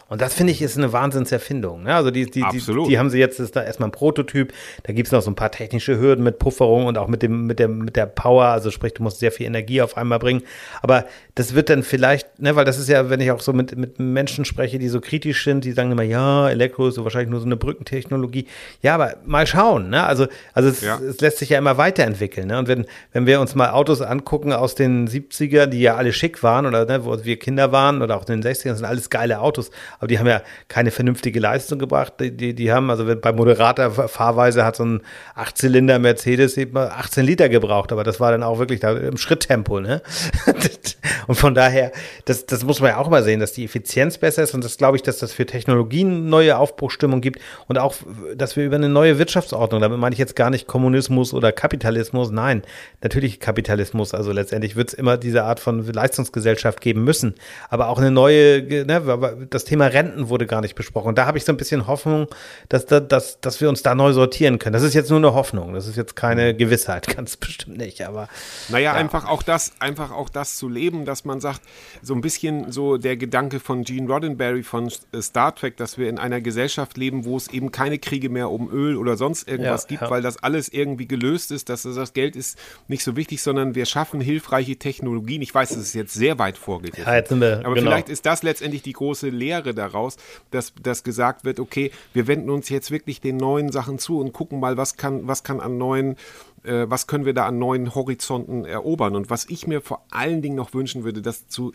Und 0.10 0.22
das 0.22 0.34
finde 0.34 0.54
ich 0.54 0.62
ist 0.62 0.78
eine 0.78 0.94
Wahnsinnserfindung. 0.94 1.84
Ne? 1.84 1.94
Also 1.94 2.12
die, 2.12 2.26
die, 2.26 2.44
die, 2.52 2.62
die 2.88 2.98
haben 3.00 3.10
sie 3.10 3.20
jetzt, 3.20 3.40
ist 3.40 3.56
da 3.56 3.64
erstmal 3.64 3.90
ein 3.90 3.92
Prototyp. 3.92 4.54
Da 4.84 4.94
gibt 4.94 5.08
es 5.08 5.12
noch 5.12 5.22
so 5.22 5.30
ein 5.30 5.36
paar 5.36 5.52
technische 5.52 6.00
Hürden 6.00 6.24
mit 6.24 6.40
Pufferung 6.40 6.86
und 6.86 6.98
auch 6.98 7.08
mit 7.08 7.22
dem, 7.24 7.46
mit 7.46 7.60
dem, 7.60 7.80
mit 7.80 7.96
der 7.96 8.06
Power. 8.06 8.46
Also 8.46 8.72
sprich, 8.72 8.94
du 8.94 9.04
musst 9.04 9.20
sehr 9.20 9.32
viel 9.32 9.46
Energie 9.46 9.82
auf 9.82 9.98
einmal 9.98 10.20
bringen. 10.20 10.44
Aber 10.82 11.06
das 11.36 11.54
wird 11.56 11.70
dann 11.70 11.84
vielleicht, 11.84 12.40
ne, 12.40 12.56
weil 12.56 12.66
das 12.66 12.80
ist 12.80 12.88
ja, 12.90 13.10
wenn 13.10 13.20
ich 13.20 13.32
auch 13.32 13.42
so 13.42 13.54
mit, 13.54 13.76
mit 13.78 14.00
Menschen 14.00 14.46
spreche, 14.46 14.80
die 14.80 14.88
so 14.88 15.02
kritisch 15.02 15.44
sind, 15.44 15.66
die 15.66 15.74
sagen 15.74 15.92
immer, 15.92 16.04
ja, 16.04 16.50
Elektro 16.50 16.88
ist 16.88 16.96
so 16.96 17.04
wahrscheinlich 17.04 17.30
nur 17.30 17.40
so 17.40 17.46
eine 17.46 17.58
Brückentechnologie. 17.58 18.48
Ja, 18.82 18.96
aber 18.96 19.16
mal 19.26 19.46
schauen, 19.46 19.90
ne? 19.90 20.04
Also, 20.04 20.28
also 20.54 20.70
es, 20.70 20.82
Ja. 20.82 21.00
es 21.00 21.20
lässt 21.22 21.38
sich 21.40 21.50
ja 21.50 21.58
immer 21.58 21.78
weiterentwickeln. 21.78 22.48
Ne? 22.48 22.58
Und 22.58 22.68
wenn, 22.68 22.86
wenn 23.12 23.26
wir 23.26 23.42
uns 23.42 23.56
mal 23.56 23.72
Autos 23.72 24.02
angucken 24.02 24.54
aus 24.54 24.76
den 24.76 25.08
70er, 25.08 25.66
die 25.66 25.82
ja 25.82 25.96
alle 25.96 26.14
schick 26.14 26.44
waren 26.44 26.66
oder 26.66 26.86
ne, 26.86 27.06
wo 27.06 27.24
wir 27.24 27.38
Kinder 27.38 27.72
waren 27.72 28.02
oder 28.02 28.16
auch 28.18 28.28
in 28.28 28.42
den 28.42 28.44
60ern, 28.44 28.70
das 28.70 28.78
sind 28.78 28.86
alles 28.88 29.10
geile 29.10 29.40
Autos, 29.42 29.70
aber 30.00 30.08
die 30.08 30.20
haben 30.20 30.28
ja 30.28 30.42
keine 30.68 30.92
vernünftige 30.92 31.40
Leistung 31.40 31.80
gebracht. 31.80 32.14
Die, 32.20 32.36
die, 32.36 32.54
die 32.54 32.72
haben, 32.72 32.90
also 32.90 33.06
bei 33.16 33.32
moderater 33.32 33.92
Fahrweise 33.92 34.64
hat 34.64 34.76
so 34.76 34.86
ein 34.86 35.02
Achtzylinder 35.36 36.00
Mercedes 36.00 36.58
eben 36.58 36.78
18 36.78 37.26
Liter 37.26 37.50
gebraucht, 37.50 37.92
aber 37.92 38.04
das 38.04 38.20
war 38.20 38.32
dann 38.32 38.44
auch 38.44 38.60
wirklich 38.60 38.80
da 38.80 38.92
im 38.92 39.18
Schritttempo, 39.18 39.80
ne? 39.80 40.02
und 41.28 41.36
von 41.36 41.56
daher, 41.56 41.92
das, 42.26 42.46
das 42.46 42.64
muss 42.64 42.80
man 42.80 42.92
ja 42.92 42.98
auch 42.98 43.10
mal 43.10 43.24
sehen, 43.24 43.40
dass 43.40 43.54
die 43.54 43.66
Effizienz 43.66 44.18
besser 44.18 44.44
ist 44.44 44.54
und 44.54 44.64
das 44.64 44.78
glaube 44.78 44.98
ich, 44.98 45.04
dass 45.04 45.18
das 45.18 45.34
für 45.34 45.46
Technologien 45.46 46.30
neue 46.30 46.58
Aufbruchstimmung 46.58 47.22
gibt 47.22 47.42
und 47.68 47.78
auch, 47.78 47.96
dass 48.36 48.56
wir 48.56 48.66
über 48.66 48.76
eine 48.76 48.90
neue 48.90 49.18
Wirtschaftsordnung, 49.18 49.82
damit 49.82 50.00
meine 50.00 50.14
ich 50.14 50.20
jetzt 50.20 50.36
gar 50.36 50.50
nicht 50.50 50.68
Kommunismus 50.68 51.34
oder 51.34 51.52
Kapitalismus, 51.52 52.32
nein, 52.32 52.62
natürlich 53.02 53.40
Kapitalismus, 53.40 54.14
also 54.14 54.32
letztendlich 54.32 54.76
wird 54.76 54.90
es 54.90 54.94
immer 54.94 55.18
diese 55.18 55.44
Art 55.44 55.60
von 55.60 55.86
Leistungsgesellschaft 55.86 56.82
geben 56.82 57.04
müssen, 57.04 57.36
aber 57.70 57.90
auch 57.90 57.98
eine 57.98 58.12
neue, 58.12 58.86
ne, 58.86 59.48
das 59.50 59.64
Thema 59.64 59.87
Renten 59.94 60.30
wurde 60.30 60.46
gar 60.46 60.62
nicht 60.62 60.76
besprochen 60.76 61.10
und 61.10 61.18
da 61.18 61.26
habe 61.26 61.38
ich 61.38 61.46
so 61.46 61.52
ein 61.52 61.58
bisschen 61.58 61.88
Hoffnung, 61.88 62.28
dass, 62.70 62.86
da, 62.86 63.00
dass, 63.00 63.40
dass 63.42 63.62
wir 63.62 63.70
uns 63.70 63.84
da 63.84 63.96
neu 63.96 64.14
sortieren 64.14 64.60
können. 64.60 64.74
Das 64.74 64.84
ist 64.84 64.94
jetzt 64.94 65.10
nur 65.10 65.20
eine 65.20 65.34
Hoffnung, 65.34 65.74
das 65.74 65.88
ist 65.88 65.96
jetzt 65.96 66.16
keine 66.16 66.56
Gewissheit, 66.56 67.08
ganz 67.16 67.38
bestimmt 67.38 67.78
nicht, 67.78 68.02
aber 68.02 68.28
Naja, 68.70 68.94
einfach 68.94 69.26
auch 69.26 69.44
das, 69.44 69.74
einfach 69.80 70.12
auch 70.12 70.30
das 70.30 70.58
zu 70.58 70.70
leben, 70.70 71.06
dass 71.06 71.26
man 71.26 71.40
sagt, 71.40 71.62
so 72.02 72.14
ein 72.14 72.22
bisschen 72.22 72.72
so 72.72 72.98
der 72.98 73.18
Gedanke 73.18 73.60
von 73.60 73.84
Gene 73.84 74.08
Roddenberry 74.08 74.64
von 74.64 74.92
äh, 75.14 75.22
Star 75.22 75.56
Trek, 75.56 75.78
dass 75.78 75.98
wir 75.98 76.10
in 76.10 76.20
einer 76.20 76.42
Gesellschaft 76.42 76.98
leben, 76.98 77.26
wo 77.26 77.38
es 77.38 77.48
eben 77.50 77.72
keine 77.72 78.00
Kriege 78.00 78.30
mehr 78.30 78.50
um 78.50 78.72
Öl 78.72 78.98
oder 78.98 79.18
sonst 79.18 79.48
irgendwas 79.48 79.84
Ja, 79.84 79.88
gibt, 79.88 80.02
ja. 80.04 80.10
weil 80.10 80.22
das 80.22 80.42
alles 80.44 80.70
irgendwie 80.70 81.08
gelöst 81.08 81.52
ist, 81.52 81.70
dass 81.70 81.84
das 81.84 82.14
Geld 82.14 82.36
ist 82.36 82.58
nicht 82.88 83.04
so 83.04 83.16
wichtig, 83.16 83.42
sondern 83.42 83.76
wir 83.76 83.86
schaffen 83.86 84.22
hilfreiche 84.22 84.78
Technologien. 84.78 85.42
Ich 85.42 85.54
weiß, 85.54 85.70
das 85.70 85.78
ist 85.80 85.94
jetzt 85.94 86.14
sehr 86.14 86.40
weit 86.40 86.58
vorgegriffen. 86.58 87.12
Ja, 87.12 87.60
Aber 87.60 87.76
genau. 87.76 87.92
vielleicht 87.92 88.10
ist 88.10 88.26
das 88.26 88.44
letztendlich 88.44 88.82
die 88.82 88.94
große 88.94 89.30
Lehre 89.30 89.74
daraus, 89.78 90.18
dass, 90.52 90.74
dass 90.82 91.04
gesagt 91.04 91.46
wird, 91.46 91.60
okay, 91.60 91.92
wir 92.14 92.28
wenden 92.28 92.50
uns 92.50 92.70
jetzt 92.70 92.92
wirklich 92.92 93.22
den 93.22 93.38
neuen 93.38 93.72
Sachen 93.72 94.00
zu 94.00 94.20
und 94.20 94.34
gucken 94.34 94.60
mal, 94.60 94.78
was 94.78 94.98
kann, 94.98 95.28
was 95.28 95.44
kann 95.44 95.60
an 95.60 95.78
neuen, 95.78 96.16
äh, 96.64 96.86
was 96.88 97.08
können 97.08 97.26
wir 97.26 97.34
da 97.34 97.46
an 97.46 97.60
neuen 97.60 97.96
Horizonten 97.96 98.66
erobern. 98.66 99.16
Und 99.16 99.30
was 99.30 99.46
ich 99.50 99.68
mir 99.68 99.82
vor 99.82 100.04
allen 100.12 100.42
Dingen 100.42 100.56
noch 100.56 100.74
wünschen 100.74 101.04
würde, 101.04 101.22
dass 101.22 101.48
zu 101.48 101.74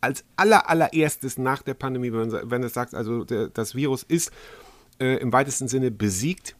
als 0.00 0.24
aller, 0.36 0.68
allererstes 0.68 1.38
nach 1.38 1.62
der 1.62 1.74
Pandemie, 1.74 2.12
wenn, 2.12 2.62
es 2.62 2.74
sagt, 2.74 2.94
also 2.94 3.24
der, 3.24 3.48
das 3.48 3.74
Virus 3.74 4.02
ist 4.02 4.32
äh, 5.00 5.16
im 5.16 5.32
weitesten 5.32 5.66
Sinne 5.66 5.90
besiegt, 5.90 6.56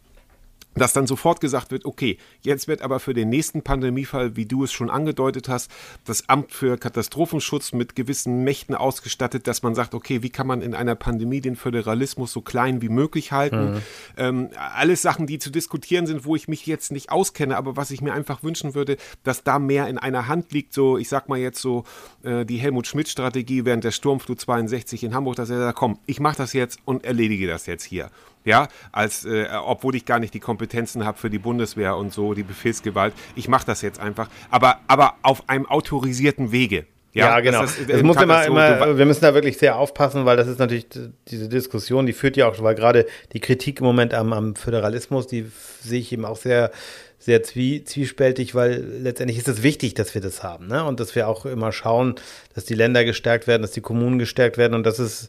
dass 0.75 0.93
dann 0.93 1.07
sofort 1.07 1.41
gesagt 1.41 1.71
wird, 1.71 1.85
okay, 1.85 2.19
jetzt 2.43 2.69
wird 2.69 2.83
aber 2.83 3.01
für 3.01 3.15
den 3.15 3.29
nächsten 3.29 3.63
Pandemiefall, 3.63 4.37
wie 4.37 4.47
du 4.47 4.65
es 4.65 4.73
schon 4.73 4.91
angedeutet 4.91 5.49
hast, 5.49 5.71
das 6.05 6.29
Amt 6.29 6.53
für 6.53 6.77
Katastrophenschutz 6.79 7.73
mit 7.73 7.95
gewissen 7.95 8.45
Mächten 8.45 8.75
ausgestattet, 8.75 9.47
dass 9.47 9.63
man 9.63 9.75
sagt, 9.75 9.95
okay, 9.95 10.23
wie 10.23 10.31
kann 10.31 10.47
man 10.47 10.63
in 10.63 10.75
einer 10.75 10.95
Pandemie 10.95 11.41
den 11.41 11.57
Föderalismus 11.57 12.33
so 12.33 12.41
klein 12.41 12.83
wie 12.83 12.89
möglich 12.89 13.33
halten? 13.33 13.83
Ähm, 14.17 14.51
alles 14.57 15.03
Sachen, 15.03 15.27
die 15.27 15.39
zu 15.39 15.51
diskutieren 15.51 16.07
sind, 16.07 16.25
wo 16.25 16.37
ich 16.37 16.49
mich 16.49 16.67
jetzt 16.67 16.93
nicht 16.93 17.11
auskenne, 17.11 17.57
aber 17.57 17.77
was 17.77 17.91
ich 17.91 18.01
mir 18.01 18.13
einfach 18.13 18.43
wünschen 18.43 18.75
würde, 18.75 18.97
dass 19.23 19.45
da 19.45 19.59
mehr 19.59 19.89
in 19.89 19.99
einer 19.99 20.29
Hand 20.29 20.53
liegt, 20.53 20.73
so, 20.73 20.99
ich 20.99 21.09
sag 21.09 21.29
mal 21.29 21.39
jetzt 21.39 21.61
so, 21.61 21.85
äh, 22.23 22.45
die 22.45 22.57
Helmut-Schmidt-Strategie 22.57 23.65
während 23.65 23.85
der 23.85 23.93
Sturmflut 23.93 24.41
62 24.41 25.05
in 25.05 25.15
Hamburg, 25.15 25.37
dass 25.37 25.51
er 25.51 25.59
sagt, 25.59 25.79
komm, 25.79 25.99
ich 26.07 26.21
mache 26.21 26.37
das 26.37 26.53
jetzt 26.53 26.79
und 26.85 27.05
erledige 27.05 27.47
das 27.47 27.67
jetzt 27.67 27.85
hier. 27.85 28.11
Ja, 28.45 28.69
als 28.93 29.25
äh, 29.25 29.47
obwohl 29.65 29.95
ich 29.95 30.05
gar 30.05 30.19
nicht 30.19 30.35
die 30.35 30.41
Kompetenzen 30.41 31.05
habe 31.05 31.19
für 31.19 31.31
die 31.31 31.39
Bundeswehr 31.39 31.97
und 31.97 32.13
so, 32.13 32.35
die 32.35 32.43
Befehlsgewalt. 32.43 33.15
Ich 33.37 33.49
mache 33.49 33.67
das 33.67 33.81
jetzt 33.83 34.01
einfach, 34.01 34.29
aber, 34.51 34.81
aber 34.87 35.15
auf 35.23 35.49
einem 35.49 35.67
autorisierten 35.67 36.53
Wege. 36.53 36.87
Ja, 37.15 37.39
genau. 37.41 37.63
dass 37.63 37.79
Es 37.79 37.89
äh, 37.89 38.03
muss 38.03 38.21
immer, 38.21 38.45
immer, 38.45 38.99
wir 38.99 39.07
müssen 39.07 39.21
da 39.21 39.35
wirklich 39.35 39.57
sehr 39.57 39.79
aufpassen, 39.79 40.27
weil 40.27 40.37
das 40.37 40.49
ist 40.49 40.59
natürlich 40.59 40.89
diese 41.29 41.49
Diskussion, 41.49 42.07
die 42.07 42.13
führt 42.13 42.37
ja 42.37 42.49
auch, 42.49 42.61
weil 42.61 42.75
gerade 42.75 43.07
die 43.33 43.41
Kritik 43.41 43.81
im 43.81 43.87
Moment 43.87 44.13
am, 44.15 44.33
am 44.33 44.57
Föderalismus, 44.57 45.29
die 45.29 45.47
sehe 45.81 46.01
ich 46.01 46.13
eben 46.13 46.25
auch 46.25 46.37
sehr, 46.37 46.73
sehr 47.21 47.45
zwie, 47.45 47.85
zwiespältig, 47.85 48.57
weil 48.57 48.85
letztendlich 49.01 49.39
ist 49.39 49.47
es 49.47 49.63
wichtig, 49.63 49.95
dass 49.95 50.15
wir 50.15 50.21
das 50.21 50.43
haben, 50.43 50.67
ne? 50.67 50.85
Und 50.85 50.99
dass 50.99 51.15
wir 51.15 51.29
auch 51.29 51.47
immer 51.47 51.71
schauen, 51.71 52.17
dass 52.55 52.65
die 52.65 52.75
Länder 52.75 53.05
gestärkt 53.05 53.47
werden, 53.47 53.63
dass 53.63 53.71
die 53.71 53.81
Kommunen 53.81 54.19
gestärkt 54.19 54.59
werden 54.59 54.75
und 54.75 54.85
das 54.85 54.99
ist 54.99 55.29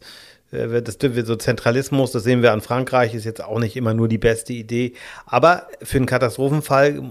das 0.51 0.97
wird 1.01 1.27
so 1.27 1.35
Zentralismus, 1.35 2.11
das 2.11 2.23
sehen 2.23 2.41
wir 2.41 2.53
an 2.53 2.61
Frankreich, 2.61 3.13
ist 3.13 3.25
jetzt 3.25 3.43
auch 3.43 3.59
nicht 3.59 3.75
immer 3.75 3.93
nur 3.93 4.07
die 4.07 4.17
beste 4.17 4.53
Idee. 4.53 4.93
Aber 5.25 5.67
für 5.81 5.97
einen 5.97 6.05
Katastrophenfall 6.05 7.01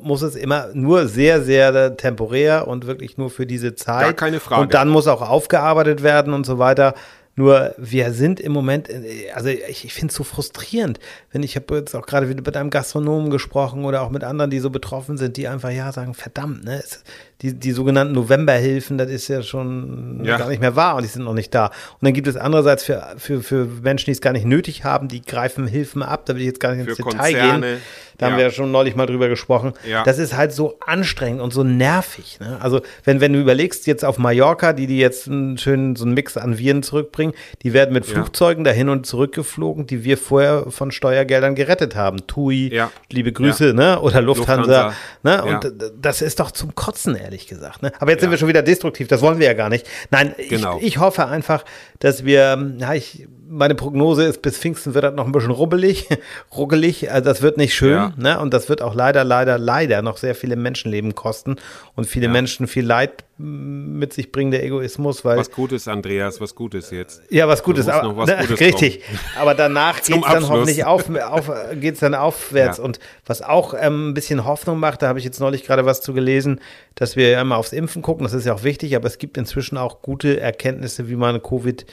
muss 0.00 0.22
es 0.22 0.36
immer 0.36 0.68
nur 0.74 1.08
sehr, 1.08 1.42
sehr 1.42 1.96
temporär 1.96 2.68
und 2.68 2.86
wirklich 2.86 3.18
nur 3.18 3.30
für 3.30 3.46
diese 3.46 3.74
Zeit. 3.74 4.04
Gar 4.04 4.12
keine 4.14 4.40
Frage. 4.40 4.62
Und 4.62 4.74
dann 4.74 4.88
muss 4.88 5.06
auch 5.06 5.22
aufgearbeitet 5.22 6.02
werden 6.02 6.32
und 6.32 6.46
so 6.46 6.58
weiter. 6.58 6.94
Nur 7.36 7.74
wir 7.78 8.12
sind 8.12 8.38
im 8.38 8.52
Moment, 8.52 8.88
äh, 8.88 9.30
also 9.34 9.48
ich, 9.48 9.84
ich 9.84 9.92
finde 9.92 10.12
es 10.12 10.16
so 10.16 10.24
frustrierend, 10.24 11.00
wenn 11.32 11.42
ich 11.42 11.56
habe 11.56 11.76
jetzt 11.76 11.94
auch 11.94 12.06
gerade 12.06 12.28
wieder 12.28 12.42
mit 12.42 12.56
einem 12.56 12.70
Gastronomen 12.70 13.30
gesprochen 13.30 13.84
oder 13.84 14.02
auch 14.02 14.10
mit 14.10 14.22
anderen, 14.22 14.50
die 14.50 14.60
so 14.60 14.70
betroffen 14.70 15.16
sind, 15.16 15.36
die 15.36 15.48
einfach 15.48 15.70
ja 15.70 15.90
sagen, 15.90 16.14
verdammt, 16.14 16.64
ne, 16.64 16.78
es, 16.78 17.02
die, 17.44 17.52
die 17.52 17.72
sogenannten 17.72 18.14
Novemberhilfen, 18.14 18.96
das 18.96 19.10
ist 19.10 19.28
ja 19.28 19.42
schon 19.42 20.22
Ja. 20.24 20.38
gar 20.38 20.48
nicht 20.48 20.60
mehr 20.60 20.76
wahr 20.76 20.96
und 20.96 21.02
die 21.02 21.08
sind 21.08 21.24
noch 21.24 21.34
nicht 21.34 21.54
da. 21.54 21.66
Und 21.66 21.72
dann 22.00 22.14
gibt 22.14 22.26
es 22.26 22.36
andererseits 22.36 22.84
für, 22.84 23.14
für, 23.18 23.42
für 23.42 23.66
Menschen, 23.82 24.06
die 24.06 24.12
es 24.12 24.22
gar 24.22 24.32
nicht 24.32 24.46
nötig 24.46 24.84
haben, 24.84 25.08
die 25.08 25.20
greifen 25.20 25.66
Hilfen 25.66 26.02
ab, 26.02 26.24
da 26.24 26.34
will 26.34 26.40
ich 26.40 26.46
jetzt 26.46 26.60
gar 26.60 26.74
nicht 26.74 26.88
ins 26.88 26.96
Für 26.96 27.02
Detail 27.02 27.32
Konzerne, 27.34 27.66
gehen. 27.66 27.80
Da 28.16 28.26
haben 28.26 28.32
ja. 28.34 28.38
wir 28.38 28.44
ja 28.44 28.50
schon 28.52 28.70
neulich 28.70 28.94
mal 28.94 29.06
drüber 29.06 29.28
gesprochen. 29.28 29.72
Ja. 29.86 30.04
Das 30.04 30.18
ist 30.18 30.36
halt 30.36 30.52
so 30.52 30.78
anstrengend 30.86 31.42
und 31.42 31.52
so 31.52 31.64
nervig. 31.64 32.38
Ne? 32.40 32.58
Also 32.60 32.80
wenn, 33.02 33.20
wenn 33.20 33.32
du 33.32 33.40
überlegst, 33.40 33.86
jetzt 33.86 34.04
auf 34.04 34.18
Mallorca, 34.18 34.72
die 34.72 34.86
die 34.86 34.98
jetzt 34.98 35.28
einen 35.28 35.58
schönen 35.58 35.96
so 35.96 36.04
einen 36.04 36.14
Mix 36.14 36.36
an 36.36 36.56
Viren 36.56 36.82
zurückbringen, 36.82 37.34
die 37.62 37.72
werden 37.72 37.92
mit. 37.92 38.04
Flugzeugen 38.06 38.64
dahin 38.64 38.88
und 38.88 39.06
zurückgeflogen, 39.06 39.86
die 39.86 40.04
wir 40.04 40.16
vorher 40.16 40.66
von 40.70 40.92
Steuergeldern 40.92 41.54
gerettet 41.54 41.96
haben. 41.96 42.26
TUI, 42.26 42.80
liebe 43.10 43.32
Grüße, 43.32 43.74
ne? 43.74 44.00
Oder 44.00 44.22
Lufthansa. 44.22 44.92
Lufthansa. 44.92 44.94
Ne? 45.24 45.44
Und 45.44 45.92
das 46.00 46.22
ist 46.22 46.38
doch 46.38 46.52
zum 46.52 46.74
Kotzen, 46.74 47.16
ehrlich 47.16 47.33
gesagt. 47.48 47.82
Ne? 47.82 47.92
Aber 47.98 48.10
jetzt 48.10 48.20
sind 48.20 48.28
Ja. 48.28 48.32
wir 48.32 48.38
schon 48.38 48.48
wieder 48.48 48.62
destruktiv, 48.62 49.08
das 49.08 49.20
wollen 49.20 49.38
wir 49.38 49.46
ja 49.46 49.52
gar 49.54 49.68
nicht. 49.68 49.86
Nein, 50.10 50.34
Genau. 50.48 50.78
ich, 50.78 50.84
ich 50.84 50.98
hoffe 50.98 51.26
einfach, 51.26 51.64
dass 51.98 52.24
wir, 52.24 52.74
ja, 52.78 52.94
ich, 52.94 53.26
meine 53.48 53.74
Prognose 53.74 54.24
ist, 54.24 54.42
bis 54.42 54.58
Pfingsten 54.58 54.94
wird 54.94 55.04
das 55.04 55.14
noch 55.14 55.26
ein 55.26 55.32
bisschen 55.32 55.50
rubbelig, 55.50 56.08
ruckelig. 56.56 57.10
Also 57.10 57.24
das 57.24 57.42
wird 57.42 57.56
nicht 57.56 57.74
schön, 57.74 57.92
Ja. 57.92 58.12
ne? 58.16 58.40
Und 58.40 58.54
das 58.54 58.68
wird 58.68 58.82
auch 58.82 58.94
leider, 58.94 59.24
leider, 59.24 59.58
leider 59.58 60.02
noch 60.02 60.16
sehr 60.16 60.34
viele 60.34 60.56
Menschenleben 60.56 61.14
kosten 61.14 61.56
und 61.94 62.06
viele 62.06 62.28
Menschen 62.28 62.66
viel 62.66 62.84
Leid 62.86 63.24
mit 63.36 64.12
sich 64.12 64.30
bringen, 64.30 64.52
der 64.52 64.62
Egoismus, 64.64 65.24
weil 65.24 65.38
Was 65.38 65.50
Gutes, 65.50 65.88
Andreas, 65.88 66.40
was 66.40 66.54
Gutes 66.54 66.90
jetzt. 66.92 67.20
ja, 67.30 67.48
was 67.48 67.64
Gutes, 67.64 67.88
aber 67.88 68.06
noch 68.08 68.16
was 68.16 68.28
ne, 68.28 68.36
Gutes 68.42 68.60
richtig. 68.60 69.02
Aber 69.36 69.54
danach 69.54 69.98
Zum 70.00 70.14
geht's 70.14 70.26
dann 70.28 70.36
Abschluss. 70.36 70.50
hoffentlich 70.50 70.84
auf, 70.84 71.10
auf 71.10 71.50
geht's 71.80 71.98
dann 72.00 72.14
aufwärts. 72.14 72.78
Ja. 72.78 72.84
Und 72.84 73.00
was 73.26 73.42
auch 73.42 73.74
ähm, 73.76 74.10
ein 74.10 74.14
bisschen 74.14 74.44
Hoffnung 74.44 74.78
macht, 74.78 75.02
da 75.02 75.08
habe 75.08 75.18
ich 75.18 75.24
jetzt 75.24 75.40
neulich 75.40 75.64
gerade 75.64 75.84
was 75.84 76.00
zu 76.00 76.14
gelesen, 76.14 76.60
dass 76.94 77.16
wir 77.16 77.28
ja 77.30 77.40
immer 77.40 77.56
aufs 77.56 77.72
Impfen 77.72 78.02
gucken. 78.02 78.22
Das 78.22 78.34
ist 78.34 78.46
ja 78.46 78.54
auch 78.54 78.62
wichtig, 78.62 78.94
aber 78.94 79.08
es 79.08 79.18
gibt 79.18 79.36
inzwischen 79.36 79.78
auch 79.78 80.00
gute 80.00 80.38
Erkenntnisse, 80.38 81.08
wie 81.08 81.16
man 81.16 81.42
Covid 81.42 81.84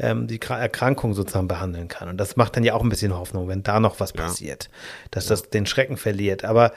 ähm, 0.00 0.26
die 0.26 0.38
Kra- 0.38 0.58
Erkrankung 0.58 1.14
sozusagen 1.14 1.46
behandeln 1.48 1.88
kann. 1.88 2.08
Und 2.08 2.16
das 2.16 2.36
macht 2.36 2.56
dann 2.56 2.64
ja 2.64 2.74
auch 2.74 2.82
ein 2.82 2.88
bisschen 2.88 3.16
Hoffnung, 3.16 3.46
wenn 3.48 3.62
da 3.62 3.78
noch 3.80 4.00
was 4.00 4.12
Ja. 4.16 4.22
passiert, 4.24 4.68
dass 5.10 5.26
das 5.26 5.50
den 5.50 5.66
Schrecken 5.66 5.96
verliert. 5.96 6.44
Aber 6.44 6.72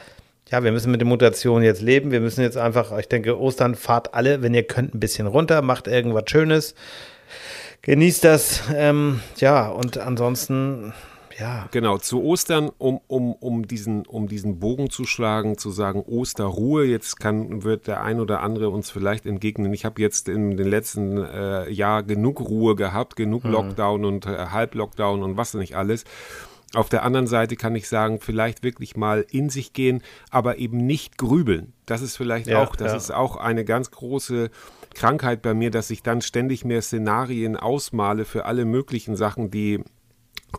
ja, 0.51 0.63
wir 0.63 0.71
müssen 0.71 0.91
mit 0.91 1.01
der 1.01 1.07
Mutation 1.07 1.63
jetzt 1.63 1.81
leben. 1.81 2.11
Wir 2.11 2.19
müssen 2.19 2.41
jetzt 2.41 2.57
einfach, 2.57 2.95
ich 2.97 3.07
denke, 3.07 3.39
Ostern 3.39 3.75
fahrt 3.75 4.13
alle, 4.13 4.41
wenn 4.41 4.53
ihr 4.53 4.63
könnt, 4.63 4.93
ein 4.93 4.99
bisschen 4.99 5.25
runter, 5.25 5.61
macht 5.61 5.87
irgendwas 5.87 6.25
Schönes 6.27 6.75
Genießt 7.81 8.23
das, 8.23 8.61
ähm, 8.73 9.19
ja, 9.37 9.67
und 9.67 9.97
ansonsten, 9.97 10.93
ja. 11.39 11.67
Genau, 11.71 11.97
zu 11.97 12.23
Ostern, 12.23 12.69
um, 12.77 12.99
um, 13.07 13.33
um, 13.33 13.67
diesen, 13.67 14.05
um 14.05 14.27
diesen 14.27 14.59
Bogen 14.59 14.89
zu 14.89 15.05
schlagen, 15.05 15.57
zu 15.57 15.71
sagen 15.71 16.01
Osterruhe, 16.01 16.85
jetzt 16.85 17.19
kann, 17.19 17.63
wird 17.63 17.87
der 17.87 18.03
ein 18.03 18.19
oder 18.19 18.41
andere 18.41 18.69
uns 18.69 18.91
vielleicht 18.91 19.25
entgegnen. 19.25 19.73
Ich 19.73 19.85
habe 19.85 20.01
jetzt 20.01 20.29
in 20.29 20.57
den 20.57 20.67
letzten 20.67 21.17
äh, 21.17 21.69
Jahr 21.69 22.03
genug 22.03 22.41
Ruhe 22.41 22.75
gehabt, 22.75 23.15
genug 23.15 23.43
mhm. 23.43 23.51
Lockdown 23.51 24.05
und 24.05 24.25
äh, 24.25 24.47
Halblockdown 24.47 25.23
und 25.23 25.37
was 25.37 25.53
nicht 25.53 25.75
alles. 25.75 26.05
Auf 26.73 26.89
der 26.89 27.03
anderen 27.03 27.27
Seite 27.27 27.55
kann 27.55 27.75
ich 27.75 27.87
sagen, 27.87 28.19
vielleicht 28.19 28.63
wirklich 28.63 28.95
mal 28.95 29.25
in 29.29 29.49
sich 29.49 29.73
gehen, 29.73 30.01
aber 30.31 30.57
eben 30.57 30.77
nicht 30.77 31.19
grübeln. 31.19 31.73
Das 31.85 32.01
ist 32.01 32.17
vielleicht 32.17 32.47
ja, 32.47 32.63
auch, 32.63 32.75
das 32.75 32.91
ja. 32.91 32.97
ist 32.97 33.11
auch 33.11 33.35
eine 33.37 33.63
ganz 33.63 33.91
große 33.91 34.49
Krankheit 34.95 35.43
bei 35.43 35.53
mir, 35.53 35.69
dass 35.69 35.91
ich 35.91 36.01
dann 36.01 36.21
ständig 36.21 36.65
mehr 36.65 36.81
Szenarien 36.81 37.57
ausmale 37.57 38.25
für 38.25 38.45
alle 38.45 38.65
möglichen 38.65 39.15
Sachen, 39.15 39.51
die 39.51 39.83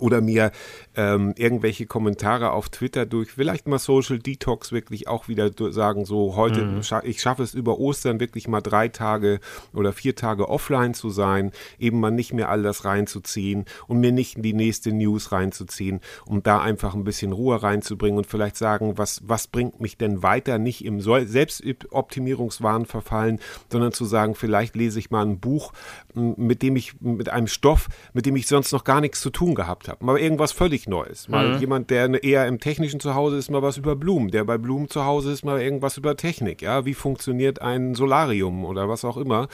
oder 0.01 0.21
mir 0.21 0.53
ähm, 0.97 1.35
irgendwelche 1.37 1.87
Kommentare 1.87 2.53
auf 2.53 2.69
Twitter 2.69 3.07
durch, 3.07 3.33
vielleicht 3.33 3.67
mal 3.67 3.79
Social 3.79 4.19
Detox 4.19 4.73
wirklich 4.73 5.09
auch 5.09 5.29
wieder 5.29 5.51
sagen, 5.73 6.05
so 6.05 6.37
heute, 6.37 6.65
mhm. 6.65 6.83
scha 6.83 7.03
ich 7.05 7.21
schaffe 7.21 7.43
es 7.43 7.55
über 7.55 7.79
Ostern 7.79 8.21
wirklich 8.21 8.49
mal 8.49 8.61
drei 8.61 8.89
Tage 8.89 9.41
oder 9.73 9.93
vier 9.93 10.15
Tage 10.15 10.49
offline 10.49 10.95
zu 10.95 11.11
sein, 11.11 11.53
eben 11.79 12.01
mal 12.01 12.11
nicht 12.11 12.33
mehr 12.33 12.49
all 12.49 12.63
das 12.63 12.85
reinzuziehen 12.85 13.65
und 13.87 14.01
mir 14.01 14.13
nicht 14.13 14.45
die 14.45 14.53
nächste 14.53 14.93
News 14.93 15.33
reinzuziehen, 15.33 16.01
um 16.27 16.43
da 16.43 16.61
einfach 16.61 16.95
ein 16.95 17.05
bisschen 17.05 17.33
Ruhe 17.33 17.63
reinzubringen 17.63 18.19
und 18.19 18.27
vielleicht 18.27 18.57
sagen, 18.57 18.99
was, 18.99 19.23
was 19.27 19.47
bringt 19.47 19.81
mich 19.81 19.97
denn 19.97 20.23
weiter, 20.23 20.59
nicht 20.59 20.85
im 20.85 21.01
Selbstoptimierungswahn 21.01 22.87
verfallen, 22.87 23.41
sondern 23.71 23.93
zu 23.93 24.05
sagen, 24.05 24.35
vielleicht 24.35 24.77
lese 24.77 24.99
ich 24.99 25.11
mal 25.11 25.25
ein 25.25 25.41
Buch, 25.41 25.73
mit 26.15 26.63
dem 26.63 26.77
ich, 26.77 27.01
mit 27.01 27.29
einem 27.29 27.47
Stoff, 27.47 27.89
mit 28.13 28.27
dem 28.27 28.37
ich 28.37 28.47
sonst 28.47 28.73
noch 28.73 28.85
gar 28.85 29.01
nichts 29.01 29.21
zu 29.21 29.31
tun 29.31 29.55
gehabt 29.55 29.84
habe. 29.89 30.05
Mal 30.05 30.19
irgendwas 30.19 30.53
völlig 30.53 30.89
Neues. 30.89 31.29
Mal 31.29 31.55
mhm. 31.55 31.61
jemand, 31.61 31.91
der 31.91 32.23
eher 32.23 32.47
im 32.47 32.61
Technischen 32.61 33.01
zu 33.01 33.15
Hause 33.15 33.37
ist, 33.37 33.51
mal 33.51 33.63
was 33.63 33.77
über 33.77 33.97
Blumen. 33.97 34.31
Der 34.31 34.45
bei 34.45 34.59
Blumen 34.59 34.89
zu 34.89 35.05
Hause 35.05 35.33
ist, 35.33 35.45
mal 35.45 35.61
irgendwas 35.61 35.97
über 35.97 36.17
Technik. 36.17 36.63
Ja, 36.63 36.85
wie 36.85 36.95
funktioniert 36.95 37.63
ein 37.63 37.95
Solarium 37.95 38.65
oder 38.65 38.89
was 38.89 39.05
auch 39.05 39.17
immer. 39.17 39.49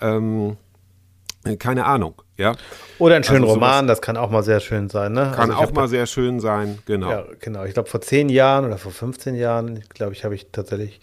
Ähm, 0.00 0.56
keine 1.58 1.86
Ahnung, 1.86 2.20
ja. 2.36 2.54
Oder 2.98 3.16
ein 3.16 3.24
schöner 3.24 3.44
also 3.44 3.54
Roman, 3.54 3.86
das 3.86 4.02
kann 4.02 4.18
auch 4.18 4.30
mal 4.30 4.42
sehr 4.42 4.60
schön 4.60 4.90
sein, 4.90 5.12
ne? 5.12 5.32
Kann 5.34 5.50
also 5.50 5.62
auch 5.62 5.72
mal 5.72 5.88
sehr 5.88 6.04
schön 6.04 6.38
sein, 6.38 6.78
genau. 6.84 7.10
Ja, 7.10 7.24
genau. 7.38 7.64
Ich 7.64 7.72
glaube, 7.72 7.88
vor 7.88 8.02
zehn 8.02 8.28
Jahren 8.28 8.66
oder 8.66 8.76
vor 8.76 8.92
15 8.92 9.34
Jahren, 9.34 9.82
glaube 9.88 10.12
ich, 10.12 10.24
habe 10.24 10.34
ich 10.34 10.48
tatsächlich 10.52 11.00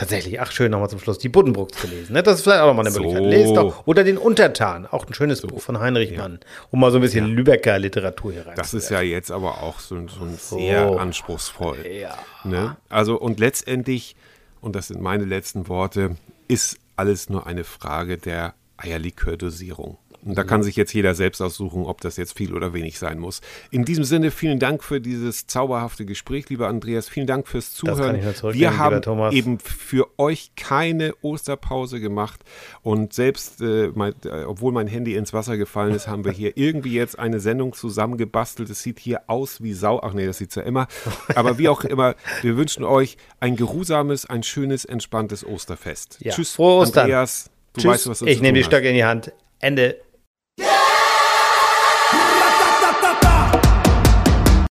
Tatsächlich, 0.00 0.40
ach 0.40 0.50
schön, 0.50 0.70
nochmal 0.70 0.88
zum 0.88 0.98
Schluss, 0.98 1.18
die 1.18 1.28
Buddenbrooks 1.28 1.78
gelesen. 1.82 2.14
Ne? 2.14 2.22
Das 2.22 2.36
ist 2.38 2.44
vielleicht 2.44 2.62
auch 2.62 2.68
nochmal 2.68 2.86
eine 2.86 2.94
so. 2.94 3.02
Möglichkeit. 3.02 3.30
Lest 3.30 3.54
doch. 3.54 3.86
Oder 3.86 4.02
den 4.02 4.16
Untertan, 4.16 4.86
auch 4.86 5.06
ein 5.06 5.12
schönes 5.12 5.40
so. 5.40 5.48
Buch 5.48 5.60
von 5.60 5.78
Heinrich 5.78 6.12
ja. 6.12 6.22
Mann, 6.22 6.40
um 6.70 6.80
mal 6.80 6.90
so 6.90 6.96
ein 6.96 7.02
bisschen 7.02 7.28
ja. 7.28 7.34
Lübecker 7.34 7.78
Literatur 7.78 8.32
hier 8.32 8.46
rein 8.46 8.56
Das 8.56 8.72
ist 8.72 8.88
ja 8.88 9.02
jetzt 9.02 9.30
aber 9.30 9.62
auch 9.62 9.78
so, 9.78 10.08
so, 10.08 10.56
sehr 10.56 10.98
anspruchsvoll. 10.98 11.84
Ja. 11.86 12.16
Ne? 12.44 12.78
Also 12.88 13.20
und 13.20 13.40
letztendlich, 13.40 14.16
und 14.62 14.74
das 14.74 14.88
sind 14.88 15.02
meine 15.02 15.26
letzten 15.26 15.68
Worte, 15.68 16.16
ist 16.48 16.78
alles 16.96 17.28
nur 17.28 17.46
eine 17.46 17.64
Frage 17.64 18.16
der 18.16 18.54
Eierlikördosierung. 18.78 19.98
Und 20.24 20.36
da 20.36 20.44
kann 20.44 20.62
sich 20.62 20.76
jetzt 20.76 20.92
jeder 20.92 21.14
selbst 21.14 21.40
aussuchen, 21.40 21.84
ob 21.84 22.00
das 22.02 22.16
jetzt 22.16 22.36
viel 22.36 22.54
oder 22.54 22.74
wenig 22.74 22.98
sein 22.98 23.18
muss. 23.18 23.40
In 23.70 23.84
diesem 23.84 24.04
Sinne, 24.04 24.30
vielen 24.30 24.58
Dank 24.58 24.84
für 24.84 25.00
dieses 25.00 25.46
zauberhafte 25.46 26.04
Gespräch, 26.04 26.48
lieber 26.50 26.68
Andreas. 26.68 27.08
Vielen 27.08 27.26
Dank 27.26 27.48
fürs 27.48 27.72
Zuhören. 27.72 28.20
Wir 28.52 28.76
haben 28.76 29.32
eben 29.32 29.58
für 29.58 30.08
euch 30.18 30.52
keine 30.56 31.14
Osterpause 31.22 32.00
gemacht. 32.00 32.40
Und 32.82 33.14
selbst, 33.14 33.62
äh, 33.62 33.90
mein, 33.94 34.14
äh, 34.24 34.44
obwohl 34.44 34.72
mein 34.72 34.88
Handy 34.88 35.14
ins 35.14 35.32
Wasser 35.32 35.56
gefallen 35.56 35.94
ist, 35.94 36.06
haben 36.06 36.24
wir 36.24 36.32
hier 36.32 36.52
irgendwie 36.56 36.92
jetzt 36.92 37.18
eine 37.18 37.40
Sendung 37.40 37.72
zusammengebastelt. 37.72 38.68
Es 38.68 38.82
sieht 38.82 38.98
hier 38.98 39.22
aus 39.26 39.62
wie 39.62 39.72
Sau. 39.72 40.00
Ach 40.02 40.12
nee, 40.12 40.26
das 40.26 40.38
sieht 40.38 40.54
ja 40.54 40.62
immer. 40.62 40.86
Aber 41.34 41.56
wie 41.58 41.68
auch 41.68 41.84
immer, 41.84 42.14
wir 42.42 42.56
wünschen 42.56 42.84
euch 42.84 43.16
ein 43.40 43.56
geruhsames, 43.56 44.26
ein 44.26 44.42
schönes, 44.42 44.84
entspanntes 44.84 45.46
Osterfest. 45.46 46.18
Ja. 46.20 46.32
Tschüss, 46.32 46.52
Frohe 46.52 46.82
Ostern. 46.82 47.04
Andreas. 47.04 47.50
Du 47.72 47.80
Tschüss. 47.80 48.08
weißt, 48.08 48.22
Ich 48.22 48.42
nehme 48.42 48.58
die 48.58 48.64
Stöcke 48.64 48.88
in 48.88 48.94
die 48.94 49.04
Hand. 49.04 49.32
Ende. 49.60 49.96